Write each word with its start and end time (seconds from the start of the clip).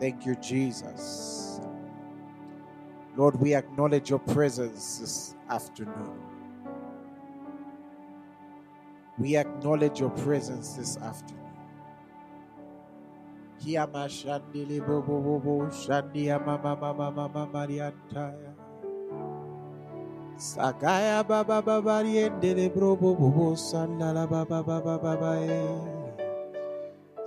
Thank 0.00 0.26
you, 0.26 0.36
Jesus. 0.36 1.60
Lord, 3.16 3.40
we 3.40 3.54
acknowledge 3.54 4.10
your 4.10 4.20
presence 4.20 4.98
this 4.98 5.34
afternoon. 5.50 6.20
We 9.18 9.36
acknowledge 9.36 10.00
your 10.00 10.10
presence 10.10 10.74
this 10.74 10.96
afternoon. 10.98 11.40
Bo 14.86 15.02
mama 16.46 16.76
mama 16.76 17.12
mama. 17.12 18.49
Sagaya 20.40 21.20
baba 21.20 21.60
baba 21.60 22.00
riendele 22.00 22.72
bro 22.72 22.96
bo 22.96 23.12
bo 23.14 23.28
bo 23.28 23.52
sandala 23.52 24.24
baba 24.24 24.64
baba 24.64 24.96
baba 24.96 25.36
eh. 25.36 25.76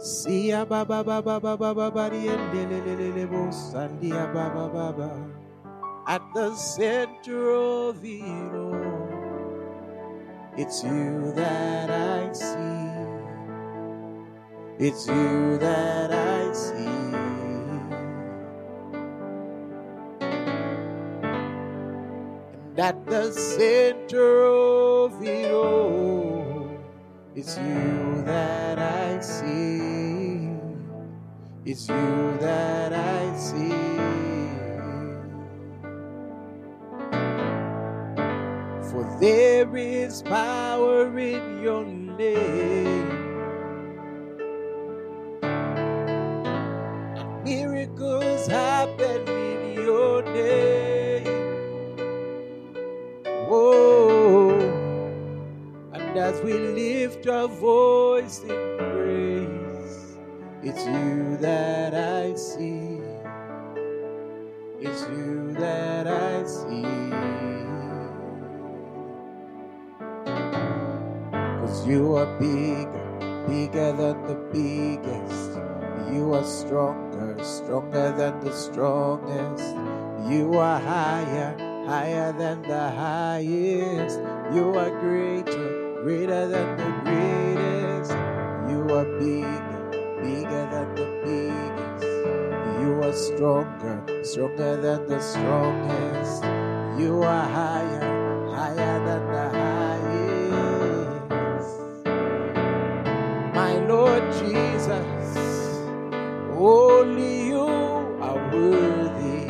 Sia 0.02 0.66
baba 0.66 1.04
baba 1.06 1.38
baba 1.40 1.76
baba 1.78 2.10
riendele 2.10 2.82
le 2.82 2.96
le 2.98 3.10
le 3.14 3.26
bo 3.30 3.54
sandia 3.54 4.26
baba 4.34 4.66
baba. 4.66 5.14
At 6.08 6.24
the 6.34 6.56
center 6.56 7.54
of 7.54 8.04
it 8.04 8.52
all, 8.58 9.38
it's 10.58 10.84
you 10.84 11.32
that 11.36 11.92
I 11.94 12.34
see. 12.34 12.90
It's 14.80 15.08
you 15.08 15.60
that 15.60 16.12
I 16.12 16.52
see. 16.52 17.23
And 22.76 22.80
at 22.80 23.06
the 23.06 23.32
center 23.32 24.46
of 24.46 25.22
it 25.22 25.54
all, 25.54 26.76
it's 27.36 27.56
you 27.56 28.24
that 28.26 28.80
I 28.80 29.20
see. 29.20 30.50
It's 31.66 31.88
you 31.88 32.38
that 32.40 32.92
I 32.92 33.38
see. 33.38 33.70
For 38.90 39.18
there 39.22 39.78
is 39.78 40.24
power 40.24 41.16
in 41.20 41.62
your 41.62 41.86
name. 41.86 43.23
Lift 57.26 57.54
voice 57.54 58.40
in 58.42 58.78
praise, 58.78 60.18
it's 60.62 60.86
you 60.86 61.38
that 61.38 61.94
I 61.94 62.36
see. 62.36 63.00
It's 64.80 65.02
you 65.10 65.54
that 65.54 66.08
I 66.08 66.44
see. 66.44 66.84
Cause 71.62 71.88
you 71.88 72.16
are 72.16 72.38
bigger, 72.40 73.46
bigger 73.48 73.94
than 73.94 74.28
the 74.28 74.36
biggest. 74.52 75.60
You 76.12 76.34
are 76.34 76.44
stronger, 76.44 77.42
stronger 77.44 78.12
than 78.12 78.40
the 78.42 78.52
strongest. 78.52 79.76
You 80.30 80.54
are 80.56 80.80
higher, 80.80 81.56
higher 81.86 82.34
than 82.34 82.62
the 82.64 82.90
highest. 82.92 84.20
You 84.54 84.76
are 84.76 84.90
greater, 85.00 85.73
greater 86.04 86.48
than 86.50 86.76
the 86.76 86.92
greatest. 87.06 88.12
You 88.70 88.82
are 88.94 89.06
bigger, 89.20 89.82
bigger 90.22 90.68
than 90.70 90.96
the 90.96 91.08
biggest. 91.24 92.04
You 92.82 93.00
are 93.04 93.14
stronger, 93.14 94.04
stronger 94.22 94.76
than 94.82 95.08
the 95.08 95.22
strongest. 95.22 96.44
You 97.00 97.24
are 97.24 97.48
higher, 97.48 98.50
higher 98.52 99.00
than 99.08 99.24
the 99.32 99.50
highest. 99.58 100.04
My 103.56 103.78
Lord 103.88 104.24
Jesus, 104.34 105.08
only 106.52 107.48
you 107.48 107.66
are 108.20 108.40
worthy. 108.52 109.48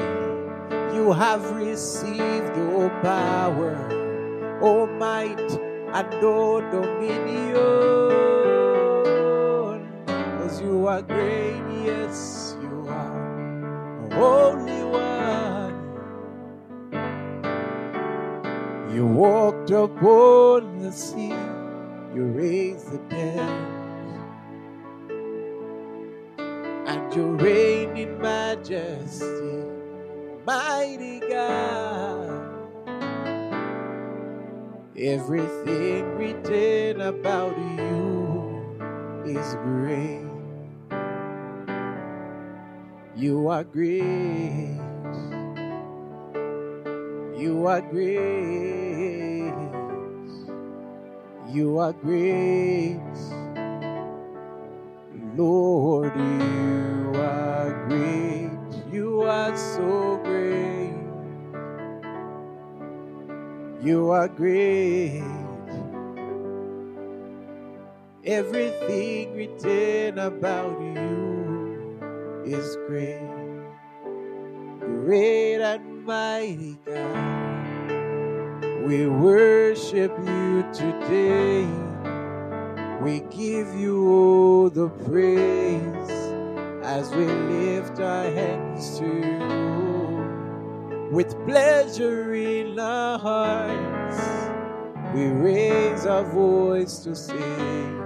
You 0.95 1.13
have 1.13 1.49
received 1.55 2.55
all 2.59 2.91
power, 3.01 3.75
all 4.61 4.85
might, 4.85 5.52
and 5.93 6.23
all 6.23 6.61
dominion. 6.71 7.53
Because 10.05 10.61
you 10.61 10.87
are 10.87 11.01
great, 11.03 11.61
yes, 11.85 12.57
you 12.61 12.85
are 12.87 14.07
the 14.09 14.15
only 14.15 14.83
one. 14.83 15.73
You 18.93 19.05
walked 19.05 19.71
upon 19.71 20.79
the 20.79 20.91
sea, 20.91 21.35
you 22.15 22.25
raised 22.25 22.91
the 22.91 22.97
dead, 23.09 23.39
and 26.87 27.15
you 27.15 27.35
reign 27.35 27.95
in 27.97 28.19
majesty, 28.19 29.65
mighty 30.45 31.19
God. 31.19 32.22
Everything 35.03 36.15
written 36.15 37.01
about 37.01 37.57
you 37.57 38.63
is 39.25 39.55
great. 39.55 40.23
You 43.13 43.49
are 43.49 43.65
great. 43.65 44.79
You 47.37 47.65
are 47.67 47.81
great. 47.81 49.53
You 51.51 51.79
are 51.79 51.91
great. 51.91 53.01
Lord, 55.35 56.15
you 56.15 57.11
are 57.15 57.85
great. 57.89 58.51
You 58.89 59.23
are 59.23 59.57
so 59.57 60.21
great. 60.23 60.42
You 63.83 64.11
are 64.11 64.29
great. 64.29 65.21
Everything 68.23 69.35
written 69.35 70.19
about 70.19 70.79
you 70.79 71.99
is 72.45 72.77
great. 72.87 73.27
Great 74.79 75.61
and 75.61 76.05
mighty 76.05 76.77
God. 76.85 77.65
We 78.85 79.07
worship 79.07 80.17
you 80.17 80.65
today. 80.71 81.67
We 83.01 83.19
give 83.35 83.75
you 83.75 84.07
all 84.09 84.69
the 84.69 84.87
praise 84.87 86.11
as 86.85 87.13
we 87.13 87.25
lift 87.25 87.99
our 87.99 88.31
hands 88.31 88.97
to 88.99 89.05
you. 89.05 89.92
With 91.13 91.37
pleasure 91.45 92.33
in 92.33 92.79
our 92.79 93.19
hearts, 93.19 94.17
we 95.13 95.27
raise 95.27 96.07
our 96.07 96.23
voice 96.23 96.97
to 97.03 97.15
sing. 97.15 98.01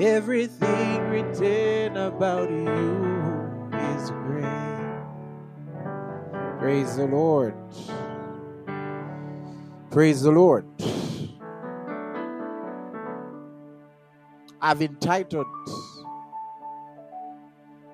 Everything 0.00 1.02
written 1.10 1.98
about 1.98 2.48
you 2.48 3.68
is 3.92 4.10
great. 4.24 4.94
Praise 6.60 6.96
the 6.96 7.06
Lord. 7.08 7.54
Praise 9.90 10.22
the 10.22 10.30
Lord. 10.30 10.64
I've 14.62 14.80
entitled 14.80 15.46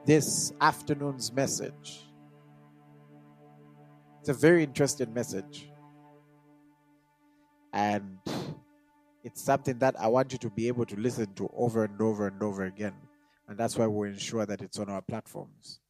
this 0.07 0.53
afternoon's 0.61 1.33
message. 1.33 2.12
It's 4.23 4.29
a 4.29 4.35
very 4.35 4.63
interesting 4.63 5.13
message. 5.13 5.69
And 7.73 8.19
it's 9.25 9.43
something 9.43 9.81
that 9.81 9.99
I 9.99 10.07
want 10.07 10.31
you 10.31 10.39
to 10.39 10.51
be 10.51 10.69
able 10.69 10.87
to 10.87 10.95
listen 10.95 11.35
to 11.35 11.51
over 11.53 11.83
and 11.83 12.01
over 12.01 12.29
and 12.29 12.41
over 12.41 12.63
again. 12.67 12.95
And 13.49 13.59
that's 13.59 13.77
why 13.77 13.89
we'll 13.89 14.09
ensure 14.09 14.47
that 14.47 14.63
it's 14.63 14.79
on 14.79 14.89
our 14.89 15.03
platforms 15.03 15.81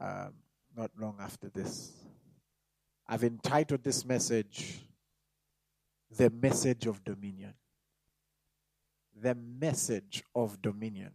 um, 0.00 0.32
not 0.74 0.90
long 0.98 1.16
after 1.20 1.50
this. 1.50 1.92
I've 3.06 3.24
entitled 3.24 3.84
this 3.84 4.06
message, 4.06 4.80
The 6.16 6.30
Message 6.30 6.86
of 6.86 7.04
Dominion. 7.04 7.52
The 9.20 9.34
Message 9.34 10.24
of 10.34 10.62
Dominion. 10.62 11.10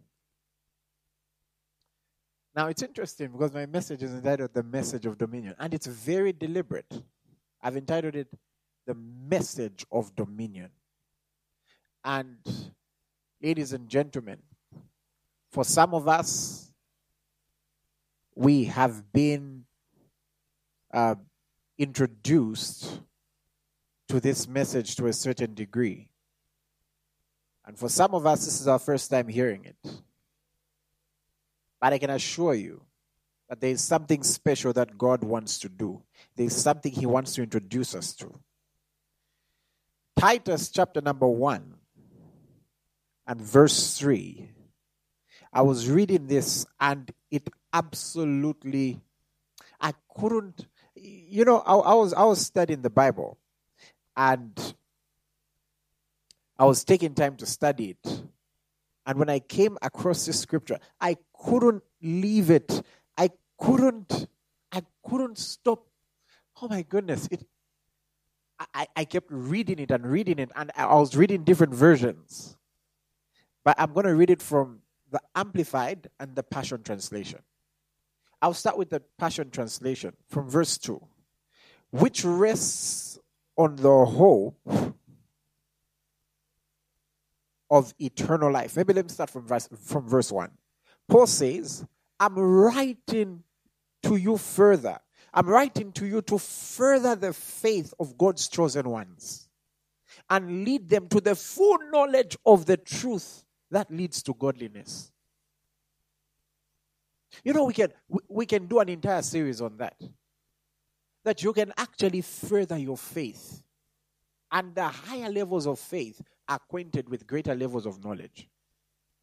Now, 2.54 2.66
it's 2.66 2.82
interesting 2.82 3.30
because 3.32 3.54
my 3.54 3.64
message 3.64 4.02
is 4.02 4.12
entitled 4.12 4.52
The 4.52 4.62
Message 4.62 5.06
of 5.06 5.16
Dominion, 5.16 5.54
and 5.58 5.72
it's 5.72 5.86
very 5.86 6.32
deliberate. 6.32 7.02
I've 7.62 7.76
entitled 7.76 8.14
it 8.14 8.28
The 8.86 8.94
Message 8.94 9.86
of 9.90 10.14
Dominion. 10.14 10.70
And, 12.04 12.36
ladies 13.42 13.72
and 13.72 13.88
gentlemen, 13.88 14.38
for 15.50 15.64
some 15.64 15.94
of 15.94 16.08
us, 16.08 16.70
we 18.34 18.64
have 18.64 19.12
been 19.12 19.64
uh, 20.92 21.14
introduced 21.78 23.00
to 24.08 24.20
this 24.20 24.46
message 24.46 24.96
to 24.96 25.06
a 25.06 25.12
certain 25.12 25.54
degree. 25.54 26.08
And 27.64 27.78
for 27.78 27.88
some 27.88 28.14
of 28.14 28.26
us, 28.26 28.44
this 28.44 28.60
is 28.60 28.68
our 28.68 28.78
first 28.78 29.10
time 29.10 29.28
hearing 29.28 29.64
it. 29.64 30.02
But 31.82 31.92
I 31.92 31.98
can 31.98 32.10
assure 32.10 32.54
you 32.54 32.80
that 33.48 33.60
there 33.60 33.70
is 33.70 33.82
something 33.82 34.22
special 34.22 34.72
that 34.74 34.96
God 34.96 35.24
wants 35.24 35.58
to 35.58 35.68
do. 35.68 36.00
There 36.36 36.46
is 36.46 36.54
something 36.54 36.92
He 36.92 37.06
wants 37.06 37.34
to 37.34 37.42
introduce 37.42 37.96
us 37.96 38.14
to. 38.14 38.32
Titus 40.16 40.70
chapter 40.70 41.00
number 41.00 41.26
1 41.26 41.74
and 43.26 43.40
verse 43.40 43.98
3. 43.98 44.48
I 45.52 45.62
was 45.62 45.90
reading 45.90 46.28
this 46.28 46.64
and 46.80 47.10
it 47.32 47.50
absolutely, 47.72 49.00
I 49.80 49.92
couldn't, 50.16 50.68
you 50.94 51.44
know, 51.44 51.58
I, 51.58 51.74
I 51.74 51.94
was 51.94 52.14
I 52.14 52.22
was 52.22 52.40
studying 52.46 52.82
the 52.82 52.90
Bible 52.90 53.38
and 54.16 54.74
I 56.56 56.64
was 56.64 56.84
taking 56.84 57.14
time 57.14 57.34
to 57.38 57.46
study 57.46 57.96
it. 57.96 58.22
And 59.06 59.18
when 59.18 59.28
I 59.28 59.40
came 59.40 59.78
across 59.82 60.26
this 60.26 60.40
scripture, 60.40 60.78
I 61.00 61.16
couldn't 61.44 61.82
leave 62.00 62.50
it. 62.50 62.82
I 63.18 63.30
couldn't, 63.58 64.26
I 64.70 64.82
couldn't 65.04 65.38
stop. 65.38 65.86
Oh 66.60 66.68
my 66.68 66.82
goodness. 66.82 67.28
It 67.30 67.44
I, 68.74 68.86
I 68.96 69.04
kept 69.04 69.26
reading 69.30 69.78
it 69.78 69.90
and 69.90 70.06
reading 70.06 70.38
it, 70.38 70.50
and 70.54 70.70
I 70.76 70.94
was 70.94 71.16
reading 71.16 71.44
different 71.44 71.74
versions. 71.74 72.56
But 73.64 73.76
I'm 73.78 73.92
going 73.92 74.06
to 74.06 74.14
read 74.14 74.30
it 74.30 74.42
from 74.42 74.80
the 75.10 75.20
Amplified 75.34 76.08
and 76.18 76.34
the 76.34 76.42
Passion 76.42 76.82
Translation. 76.82 77.40
I'll 78.40 78.54
start 78.54 78.76
with 78.76 78.90
the 78.90 79.00
Passion 79.18 79.50
Translation 79.50 80.14
from 80.28 80.48
verse 80.48 80.78
2, 80.78 81.00
which 81.90 82.24
rests 82.24 83.18
on 83.56 83.76
the 83.76 84.04
hope 84.04 84.56
of 87.72 87.92
eternal 87.98 88.52
life. 88.52 88.76
Maybe 88.76 88.92
let 88.92 89.06
me 89.06 89.10
start 89.10 89.30
from 89.30 89.48
verse, 89.48 89.68
from 89.84 90.08
verse 90.08 90.30
1. 90.30 90.48
Paul 91.08 91.26
says, 91.26 91.84
I'm 92.20 92.38
writing 92.38 93.42
to 94.04 94.14
you 94.14 94.36
further 94.36 95.00
I'm 95.34 95.48
writing 95.48 95.92
to 95.92 96.06
you 96.06 96.20
to 96.22 96.38
further 96.38 97.14
the 97.16 97.32
faith 97.32 97.94
of 97.98 98.18
God's 98.18 98.48
chosen 98.48 98.88
ones 98.88 99.48
and 100.28 100.64
lead 100.64 100.88
them 100.88 101.08
to 101.08 101.20
the 101.20 101.34
full 101.34 101.78
knowledge 101.90 102.36
of 102.44 102.66
the 102.66 102.76
truth 102.76 103.44
that 103.70 103.90
leads 103.90 104.22
to 104.24 104.34
godliness. 104.34 105.10
You 107.44 107.54
know, 107.54 107.64
we 107.64 107.72
can 107.72 107.88
we 108.28 108.44
can 108.44 108.66
do 108.66 108.80
an 108.80 108.90
entire 108.90 109.22
series 109.22 109.62
on 109.62 109.78
that. 109.78 109.96
That 111.24 111.42
you 111.42 111.54
can 111.54 111.72
actually 111.78 112.20
further 112.20 112.76
your 112.76 112.98
faith. 112.98 113.62
And 114.50 114.74
the 114.74 114.86
higher 114.86 115.30
levels 115.30 115.66
of 115.66 115.78
faith 115.78 116.20
acquainted 116.48 117.08
with 117.08 117.26
greater 117.26 117.54
levels 117.54 117.86
of 117.86 118.02
knowledge. 118.04 118.48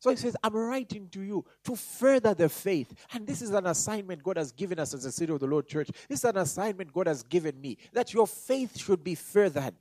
So 0.02 0.10
he 0.10 0.16
says, 0.16 0.36
I'm 0.42 0.56
writing 0.56 1.10
to 1.10 1.22
you 1.22 1.44
to 1.66 1.76
further 1.76 2.34
the 2.34 2.48
faith. 2.48 2.94
And 3.14 3.28
this 3.28 3.42
is 3.42 3.52
an 3.52 3.66
assignment 3.66 4.24
God 4.24 4.38
has 4.38 4.54
given 4.54 4.80
us 4.80 4.94
as 4.94 5.04
a 5.04 5.12
city 5.12 5.34
of 5.34 5.42
the 5.42 5.48
Lord 5.48 5.68
church. 5.68 5.90
This 6.08 6.20
is 6.20 6.26
an 6.26 6.38
assignment 6.38 6.94
God 6.94 7.08
has 7.08 7.22
given 7.24 7.60
me 7.60 7.78
that 7.92 8.14
your 8.14 8.26
faith 8.26 8.78
should 8.80 9.04
be 9.04 9.16
furthered. 9.16 9.74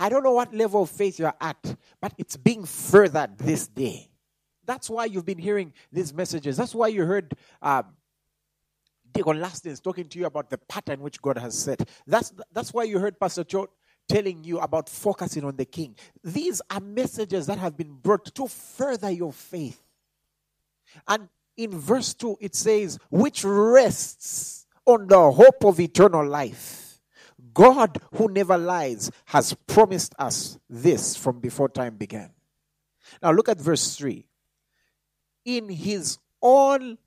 I 0.00 0.08
don't 0.08 0.22
know 0.22 0.32
what 0.32 0.54
level 0.54 0.82
of 0.82 0.90
faith 0.90 1.18
you're 1.18 1.34
at, 1.38 1.76
but 2.00 2.14
it's 2.16 2.36
being 2.38 2.64
furthered 2.64 3.36
this 3.36 3.68
day. 3.68 4.08
That's 4.64 4.88
why 4.88 5.04
you've 5.04 5.26
been 5.26 5.38
hearing 5.38 5.74
these 5.92 6.14
messages. 6.14 6.56
That's 6.56 6.74
why 6.74 6.88
you 6.88 7.04
heard 7.04 7.34
um, 7.60 7.84
Lastins 9.14 9.82
talking 9.82 10.08
to 10.08 10.18
you 10.18 10.26
about 10.26 10.48
the 10.48 10.58
pattern 10.58 11.00
which 11.00 11.20
God 11.20 11.36
has 11.38 11.58
set. 11.58 11.88
That's, 12.06 12.32
that's 12.52 12.72
why 12.72 12.84
you 12.84 12.98
heard 12.98 13.18
Pastor 13.18 13.44
Cho 13.44 13.68
telling 14.08 14.42
you 14.42 14.58
about 14.58 14.88
focusing 14.88 15.44
on 15.44 15.56
the 15.56 15.64
king. 15.64 15.94
These 16.24 16.62
are 16.70 16.80
messages 16.80 17.46
that 17.46 17.58
have 17.58 17.76
been 17.76 17.92
brought 17.92 18.34
to 18.34 18.48
further 18.48 19.10
your 19.10 19.32
faith. 19.32 19.80
And 21.06 21.28
in 21.56 21.78
verse 21.78 22.14
2, 22.14 22.38
it 22.40 22.54
says, 22.54 22.98
which 23.10 23.44
rests 23.44 24.66
on 24.86 25.06
the 25.06 25.30
hope 25.30 25.64
of 25.64 25.78
eternal 25.78 26.26
life. 26.26 27.00
God, 27.52 27.98
who 28.14 28.28
never 28.28 28.56
lies, 28.56 29.10
has 29.26 29.54
promised 29.66 30.14
us 30.18 30.58
this 30.68 31.16
from 31.16 31.40
before 31.40 31.68
time 31.68 31.96
began. 31.96 32.30
Now 33.22 33.32
look 33.32 33.48
at 33.48 33.60
verse 33.60 33.96
3. 33.96 34.24
In 35.44 35.68
his 35.68 36.18
own 36.40 36.98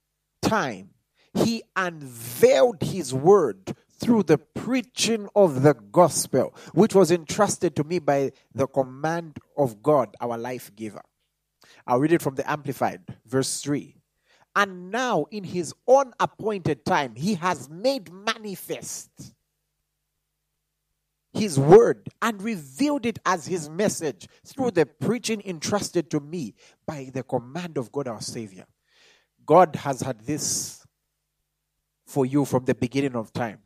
time, 0.41 0.89
he 1.33 1.63
unveiled 1.75 2.81
his 2.81 3.13
word 3.13 3.75
through 4.01 4.23
the 4.23 4.37
preaching 4.37 5.29
of 5.35 5.61
the 5.61 5.73
gospel, 5.73 6.55
which 6.73 6.95
was 6.95 7.11
entrusted 7.11 7.75
to 7.75 7.83
me 7.83 7.99
by 7.99 8.31
the 8.53 8.67
command 8.67 9.37
of 9.55 9.83
God, 9.83 10.15
our 10.19 10.37
life 10.37 10.75
giver. 10.75 11.03
I'll 11.85 11.99
read 11.99 12.11
it 12.11 12.21
from 12.21 12.35
the 12.35 12.49
Amplified, 12.49 13.01
verse 13.25 13.61
3. 13.61 13.95
And 14.55 14.91
now, 14.91 15.25
in 15.31 15.43
his 15.43 15.73
own 15.87 16.13
appointed 16.19 16.83
time, 16.83 17.15
he 17.15 17.35
has 17.35 17.69
made 17.69 18.11
manifest 18.11 19.33
his 21.33 21.57
word 21.57 22.09
and 22.21 22.41
revealed 22.41 23.05
it 23.05 23.19
as 23.25 23.45
his 23.45 23.69
message 23.69 24.27
through 24.45 24.71
the 24.71 24.85
preaching 24.85 25.41
entrusted 25.45 26.09
to 26.11 26.19
me 26.19 26.55
by 26.85 27.09
the 27.13 27.23
command 27.23 27.77
of 27.77 27.91
God 27.91 28.07
our 28.07 28.19
Savior. 28.19 28.65
God 29.45 29.75
has 29.77 30.01
had 30.01 30.19
this 30.21 30.85
for 32.05 32.25
you 32.25 32.43
from 32.43 32.65
the 32.65 32.75
beginning 32.75 33.15
of 33.15 33.31
time. 33.31 33.59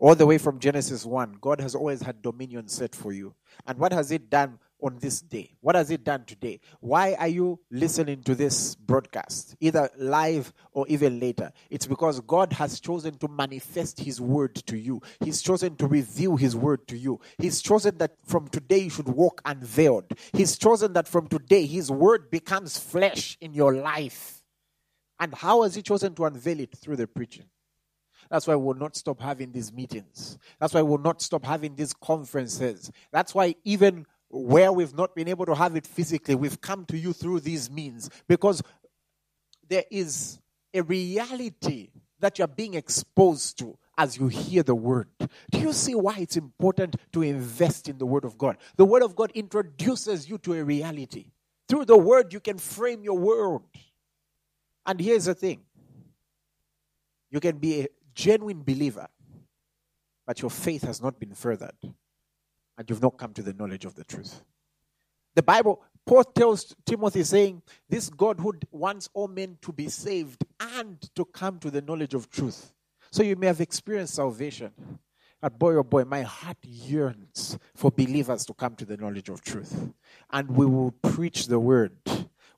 All 0.00 0.14
the 0.14 0.24
way 0.24 0.38
from 0.38 0.58
Genesis 0.58 1.04
1, 1.04 1.36
God 1.42 1.60
has 1.60 1.74
always 1.74 2.00
had 2.00 2.22
dominion 2.22 2.68
set 2.68 2.94
for 2.94 3.12
you. 3.12 3.34
And 3.66 3.78
what 3.78 3.92
has 3.92 4.10
it 4.10 4.30
done 4.30 4.58
on 4.80 4.96
this 4.98 5.20
day? 5.20 5.58
What 5.60 5.74
has 5.74 5.90
it 5.90 6.04
done 6.04 6.24
today? 6.24 6.60
Why 6.80 7.12
are 7.18 7.28
you 7.28 7.60
listening 7.70 8.22
to 8.22 8.34
this 8.34 8.76
broadcast, 8.76 9.56
either 9.60 9.90
live 9.98 10.54
or 10.72 10.88
even 10.88 11.20
later? 11.20 11.52
It's 11.68 11.86
because 11.86 12.18
God 12.20 12.54
has 12.54 12.80
chosen 12.80 13.18
to 13.18 13.28
manifest 13.28 14.00
His 14.00 14.22
word 14.22 14.54
to 14.54 14.78
you. 14.78 15.02
He's 15.22 15.42
chosen 15.42 15.76
to 15.76 15.86
reveal 15.86 16.36
His 16.36 16.56
word 16.56 16.88
to 16.88 16.96
you. 16.96 17.20
He's 17.36 17.60
chosen 17.60 17.98
that 17.98 18.16
from 18.24 18.48
today 18.48 18.78
you 18.78 18.90
should 18.90 19.08
walk 19.10 19.42
unveiled. 19.44 20.10
He's 20.32 20.56
chosen 20.56 20.94
that 20.94 21.08
from 21.08 21.28
today 21.28 21.66
His 21.66 21.90
word 21.90 22.30
becomes 22.30 22.78
flesh 22.78 23.36
in 23.42 23.52
your 23.52 23.74
life. 23.74 24.42
And 25.18 25.34
how 25.34 25.60
has 25.60 25.74
He 25.74 25.82
chosen 25.82 26.14
to 26.14 26.24
unveil 26.24 26.60
it? 26.60 26.74
Through 26.78 26.96
the 26.96 27.06
preaching. 27.06 27.44
That's 28.30 28.46
why 28.46 28.54
we'll 28.54 28.74
not 28.74 28.96
stop 28.96 29.20
having 29.20 29.52
these 29.52 29.72
meetings. 29.72 30.38
That's 30.60 30.72
why 30.72 30.82
we'll 30.82 30.98
not 30.98 31.20
stop 31.20 31.44
having 31.44 31.74
these 31.74 31.92
conferences. 31.92 32.90
That's 33.12 33.34
why 33.34 33.56
even 33.64 34.06
where 34.28 34.72
we've 34.72 34.94
not 34.94 35.16
been 35.16 35.28
able 35.28 35.46
to 35.46 35.54
have 35.54 35.74
it 35.74 35.86
physically, 35.86 36.36
we've 36.36 36.60
come 36.60 36.84
to 36.86 36.96
you 36.96 37.12
through 37.12 37.40
these 37.40 37.70
means 37.70 38.08
because 38.28 38.62
there 39.68 39.84
is 39.90 40.38
a 40.72 40.82
reality 40.82 41.90
that 42.20 42.38
you're 42.38 42.46
being 42.46 42.74
exposed 42.74 43.58
to 43.58 43.76
as 43.98 44.16
you 44.16 44.28
hear 44.28 44.62
the 44.62 44.74
word. 44.74 45.08
Do 45.50 45.58
you 45.58 45.72
see 45.72 45.94
why 45.94 46.18
it's 46.18 46.36
important 46.36 46.96
to 47.12 47.22
invest 47.22 47.88
in 47.88 47.98
the 47.98 48.06
word 48.06 48.24
of 48.24 48.38
God? 48.38 48.56
The 48.76 48.84
word 48.84 49.02
of 49.02 49.16
God 49.16 49.32
introduces 49.34 50.28
you 50.28 50.38
to 50.38 50.54
a 50.54 50.64
reality. 50.64 51.26
Through 51.68 51.86
the 51.86 51.98
word, 51.98 52.32
you 52.32 52.40
can 52.40 52.58
frame 52.58 53.02
your 53.02 53.18
world. 53.18 53.62
And 54.86 55.00
here's 55.00 55.24
the 55.24 55.34
thing 55.34 55.60
you 57.30 57.40
can 57.40 57.58
be 57.58 57.88
genuine 58.20 58.62
believer, 58.62 59.08
but 60.26 60.42
your 60.42 60.50
faith 60.50 60.82
has 60.82 61.00
not 61.00 61.18
been 61.18 61.34
furthered 61.34 61.76
and 62.76 62.88
you've 62.88 63.02
not 63.02 63.16
come 63.16 63.32
to 63.32 63.42
the 63.42 63.54
knowledge 63.54 63.86
of 63.86 63.94
the 63.94 64.04
truth. 64.04 64.42
The 65.34 65.42
Bible, 65.42 65.82
Paul 66.04 66.24
tells 66.24 66.74
Timothy, 66.84 67.22
saying, 67.22 67.62
This 67.88 68.10
God 68.10 68.38
who 68.38 68.52
wants 68.70 69.08
all 69.14 69.28
men 69.28 69.56
to 69.62 69.72
be 69.72 69.88
saved 69.88 70.44
and 70.58 71.00
to 71.14 71.24
come 71.24 71.58
to 71.60 71.70
the 71.70 71.80
knowledge 71.80 72.14
of 72.14 72.28
truth. 72.30 72.74
So 73.10 73.22
you 73.22 73.36
may 73.36 73.46
have 73.46 73.60
experienced 73.60 74.14
salvation. 74.14 74.72
But 75.40 75.58
boy, 75.58 75.76
oh 75.76 75.82
boy, 75.82 76.04
my 76.04 76.22
heart 76.22 76.58
yearns 76.62 77.58
for 77.74 77.90
believers 77.90 78.44
to 78.46 78.54
come 78.54 78.74
to 78.76 78.84
the 78.84 78.98
knowledge 78.98 79.30
of 79.30 79.42
truth. 79.42 79.90
And 80.30 80.50
we 80.50 80.66
will 80.66 80.90
preach 80.90 81.46
the 81.46 81.58
word 81.58 81.96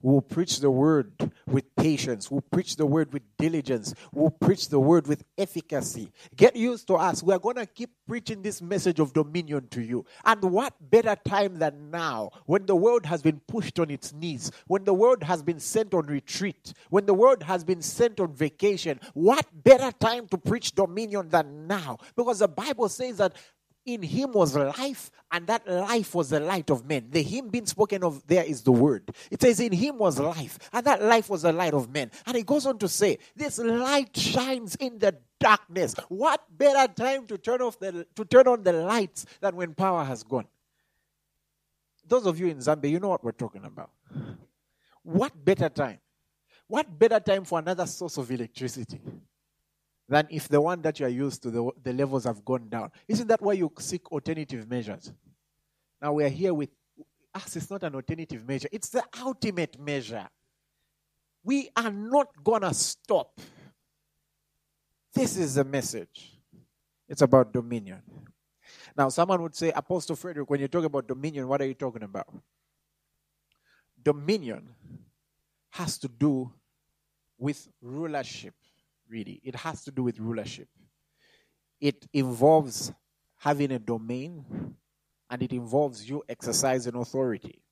will 0.03 0.21
preach 0.21 0.61
the 0.61 0.71
word 0.71 1.13
with 1.47 1.75
patience. 1.77 2.27
who 2.27 2.41
preach 2.41 2.77
the 2.77 2.87
word 2.87 3.13
with 3.13 3.23
diligence. 3.39 3.95
who 4.15 4.31
preach 4.31 4.69
the 4.69 4.81
word 4.81 5.07
with 5.07 5.25
efficacy. 5.39 6.11
Get 6.37 6.57
used 6.57 6.87
to 6.89 6.95
us. 6.95 7.23
We 7.23 7.33
are 7.35 7.39
going 7.39 7.57
to 7.57 7.67
keep 7.67 7.91
preaching 8.07 8.43
this 8.43 8.61
message 8.61 8.99
of 8.99 9.13
dominion 9.13 9.69
to 9.69 9.83
you. 9.83 10.05
And 10.25 10.43
what 10.43 10.75
better 10.91 11.17
time 11.25 11.59
than 11.59 11.91
now 11.91 12.31
when 12.47 12.67
the 12.67 12.77
world 12.77 13.07
has 13.07 13.23
been 13.23 13.41
pushed 13.47 13.79
on 13.79 13.91
its 13.91 14.13
knees, 14.13 14.51
when 14.67 14.85
the 14.85 14.95
world 14.95 15.23
has 15.23 15.43
been 15.43 15.61
sent 15.61 15.95
on 15.95 16.07
retreat, 16.07 16.73
when 16.91 17.07
the 17.07 17.15
world 17.15 17.43
has 17.43 17.65
been 17.65 17.83
sent 17.83 18.21
on 18.21 18.35
vacation? 18.35 19.01
What 19.15 19.47
better 19.65 19.93
time 19.93 20.29
to 20.29 20.39
preach 20.39 20.75
dominion 20.75 21.29
than 21.29 21.67
now? 21.67 21.99
Because 22.17 22.41
the 22.41 22.49
Bible 22.49 22.89
says 22.89 23.19
that 23.19 23.37
In 23.85 24.03
him 24.03 24.31
was 24.33 24.55
life, 24.55 25.11
and 25.33 25.47
that 25.49 25.67
life 25.67 26.15
was 26.15 26.31
the 26.31 26.39
light 26.39 26.71
of 26.71 26.87
men. 26.87 27.09
The 27.11 27.23
him 27.23 27.49
being 27.49 27.67
spoken 27.67 28.05
of 28.05 28.25
there 28.29 28.45
is 28.45 28.63
the 28.63 28.71
word. 28.71 29.11
It 29.29 29.41
says, 29.41 29.59
In 29.59 29.73
him 29.73 29.99
was 29.99 30.21
life, 30.21 30.59
and 30.73 30.87
that 30.87 31.03
life 31.03 31.29
was 31.29 31.43
the 31.43 31.53
light 31.53 31.75
of 31.75 31.93
men. 31.93 32.13
And 32.27 32.37
it 32.37 32.47
goes 32.47 32.65
on 32.65 32.79
to 32.79 32.89
say, 32.89 33.19
This 33.35 33.59
light 33.59 34.17
shines 34.17 34.77
in 34.77 34.99
the 34.99 35.17
darkness. 35.41 35.97
What 36.09 36.45
better 36.57 36.93
time 36.93 37.27
to 37.27 37.39
turn 37.39 37.61
off 37.61 37.79
the 37.81 38.07
to 38.15 38.25
turn 38.25 38.47
on 38.47 38.63
the 38.63 38.73
lights 38.73 39.27
than 39.41 39.57
when 39.57 39.75
power 39.75 40.05
has 40.05 40.23
gone? 40.23 40.47
Those 42.07 42.27
of 42.27 42.39
you 42.39 42.47
in 42.47 42.59
Zambia, 42.59 42.91
you 42.91 43.01
know 43.01 43.09
what 43.09 43.25
we're 43.25 43.33
talking 43.33 43.65
about. 43.65 43.91
What 45.03 45.45
better 45.45 45.69
time? 45.69 45.99
What 46.69 46.99
better 46.99 47.19
time 47.19 47.45
for 47.45 47.59
another 47.59 47.87
source 47.87 48.17
of 48.17 48.31
electricity 48.31 49.01
than 50.13 50.27
if 50.31 50.47
the 50.49 50.61
one 50.61 50.83
that 50.83 51.01
you 51.01 51.07
are 51.07 51.09
used 51.09 51.43
to, 51.43 51.51
the, 51.51 51.71
the 51.83 51.93
levels 51.93 52.25
have 52.25 52.45
gone 52.45 52.69
down? 52.69 52.91
Isn't 53.09 53.29
that 53.29 53.41
why 53.41 53.55
you 53.55 53.73
seek 53.79 54.13
alternative 54.13 54.69
measures? 54.69 55.11
Now 56.01 56.13
we 56.13 56.25
are 56.25 56.29
here 56.29 56.53
with 56.53 56.69
us, 57.35 57.57
it's 57.57 57.71
not 57.71 57.83
an 57.83 57.95
alternative 57.95 58.47
measure, 58.47 58.69
it's 58.71 58.91
the 58.91 59.03
ultimate 59.23 59.81
measure. 59.81 60.29
We 61.43 61.71
are 61.75 61.91
not 61.91 62.29
going 62.45 62.61
to 62.61 62.75
stop. 62.75 63.41
This 65.15 65.37
is 65.37 65.55
the 65.55 65.65
message. 65.65 66.39
It's 67.09 67.23
about 67.23 67.53
dominion. 67.53 68.03
Now, 68.97 69.09
someone 69.09 69.43
would 69.43 69.55
say, 69.55 69.73
Apostle 69.73 70.17
Frederick, 70.17 70.49
when 70.49 70.61
you 70.61 70.69
talk 70.69 70.85
about 70.85 71.09
dominion, 71.09 71.49
what 71.49 71.61
are 71.63 71.67
you 71.67 71.75
talking 71.75 72.03
about? 72.03 72.29
Dominion 74.03 74.69
has 75.71 75.99
to 75.99 76.09
do 76.09 76.53
with 77.39 77.67
rulership, 77.81 78.55
really. 79.13 79.41
It 79.45 79.55
has 79.57 79.85
to 79.85 79.91
do 79.91 80.03
with 80.03 80.19
rulership. 80.19 80.69
It 81.81 82.07
involves 82.13 82.93
having 83.39 83.73
a 83.73 83.79
domain 83.79 84.45
and 85.31 85.43
it 85.43 85.53
involves 85.53 86.09
you 86.09 86.23
exercising 86.29 86.95
authority. 86.95 87.63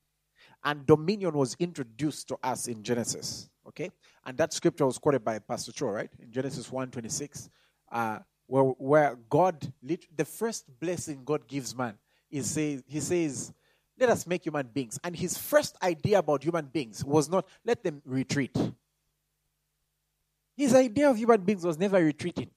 And 0.63 0.85
dominion 0.85 1.33
was 1.33 1.55
introduced 1.59 2.27
to 2.27 2.37
us 2.43 2.67
in 2.67 2.83
Genesis, 2.83 3.49
okay? 3.67 3.89
And 4.25 4.37
that 4.37 4.53
scripture 4.53 4.85
was 4.85 4.97
quoted 4.97 5.23
by 5.23 5.39
Pastor 5.39 5.71
Cho, 5.71 5.87
right? 5.87 6.09
In 6.19 6.31
Genesis 6.31 6.69
1:26, 6.69 7.49
uh, 7.91 8.19
where, 8.45 8.63
where 8.63 9.17
God, 9.29 9.73
the 9.81 10.25
first 10.25 10.65
blessing 10.79 11.23
God 11.25 11.47
gives 11.47 11.75
man, 11.75 11.97
is 12.29 12.49
say, 12.51 12.81
He 12.87 12.99
says, 12.99 13.53
let 14.01 14.09
us 14.09 14.25
make 14.25 14.45
human 14.45 14.67
beings. 14.67 14.99
And 15.03 15.15
his 15.15 15.37
first 15.37 15.77
idea 15.83 16.19
about 16.19 16.43
human 16.43 16.65
beings 16.65 17.05
was 17.05 17.29
not 17.29 17.47
let 17.63 17.83
them 17.83 18.01
retreat. 18.03 18.57
His 20.61 20.75
idea 20.75 21.09
of 21.09 21.17
human 21.17 21.41
beings 21.41 21.65
was 21.65 21.79
never 21.79 21.97
retreating. 22.03 22.51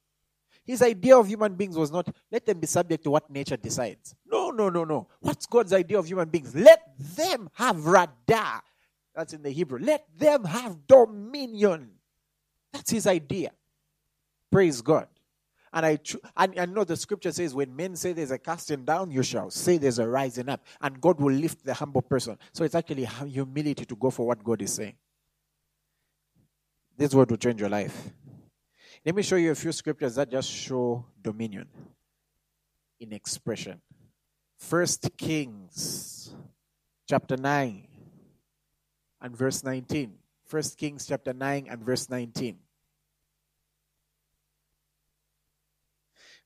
His 0.62 0.82
idea 0.82 1.16
of 1.16 1.26
human 1.26 1.54
beings 1.54 1.74
was 1.74 1.90
not 1.90 2.06
let 2.30 2.44
them 2.44 2.60
be 2.60 2.66
subject 2.66 3.02
to 3.04 3.10
what 3.10 3.30
nature 3.30 3.56
decides. 3.56 4.14
No, 4.30 4.50
no, 4.50 4.68
no, 4.68 4.84
no. 4.84 5.08
What's 5.20 5.46
God's 5.46 5.72
idea 5.72 5.98
of 5.98 6.04
human 6.04 6.28
beings? 6.28 6.54
Let 6.54 6.82
them 6.98 7.48
have 7.54 7.76
radah. 7.76 8.60
That's 9.14 9.32
in 9.32 9.42
the 9.42 9.48
Hebrew. 9.48 9.78
Let 9.78 10.04
them 10.18 10.44
have 10.44 10.86
dominion. 10.86 11.92
That's 12.74 12.90
his 12.90 13.06
idea. 13.06 13.52
Praise 14.50 14.82
God. 14.82 15.08
And 15.72 15.86
I, 15.86 15.98
and 16.36 16.60
I 16.60 16.66
know 16.66 16.84
the 16.84 16.98
scripture 16.98 17.32
says, 17.32 17.54
when 17.54 17.74
men 17.74 17.96
say 17.96 18.12
there's 18.12 18.32
a 18.32 18.38
casting 18.38 18.84
down, 18.84 19.12
you 19.12 19.22
shall 19.22 19.48
say 19.48 19.78
there's 19.78 19.98
a 19.98 20.06
rising 20.06 20.50
up. 20.50 20.62
And 20.82 21.00
God 21.00 21.18
will 21.18 21.32
lift 21.32 21.64
the 21.64 21.72
humble 21.72 22.02
person. 22.02 22.36
So 22.52 22.64
it's 22.64 22.74
actually 22.74 23.06
humility 23.06 23.86
to 23.86 23.96
go 23.96 24.10
for 24.10 24.26
what 24.26 24.44
God 24.44 24.60
is 24.60 24.74
saying. 24.74 24.96
This 26.96 27.14
word 27.14 27.30
will 27.30 27.38
change 27.38 27.60
your 27.60 27.68
life. 27.68 28.10
Let 29.04 29.14
me 29.14 29.22
show 29.22 29.36
you 29.36 29.50
a 29.50 29.54
few 29.54 29.72
scriptures 29.72 30.14
that 30.14 30.30
just 30.30 30.50
show 30.50 31.04
dominion 31.20 31.68
in 33.00 33.12
expression. 33.12 33.80
First 34.56 35.10
Kings 35.16 36.34
chapter 37.08 37.36
9 37.36 37.88
and 39.20 39.36
verse 39.36 39.64
19. 39.64 40.14
First 40.46 40.78
Kings 40.78 41.06
chapter 41.06 41.32
9 41.32 41.66
and 41.68 41.82
verse 41.82 42.08
19. 42.08 42.58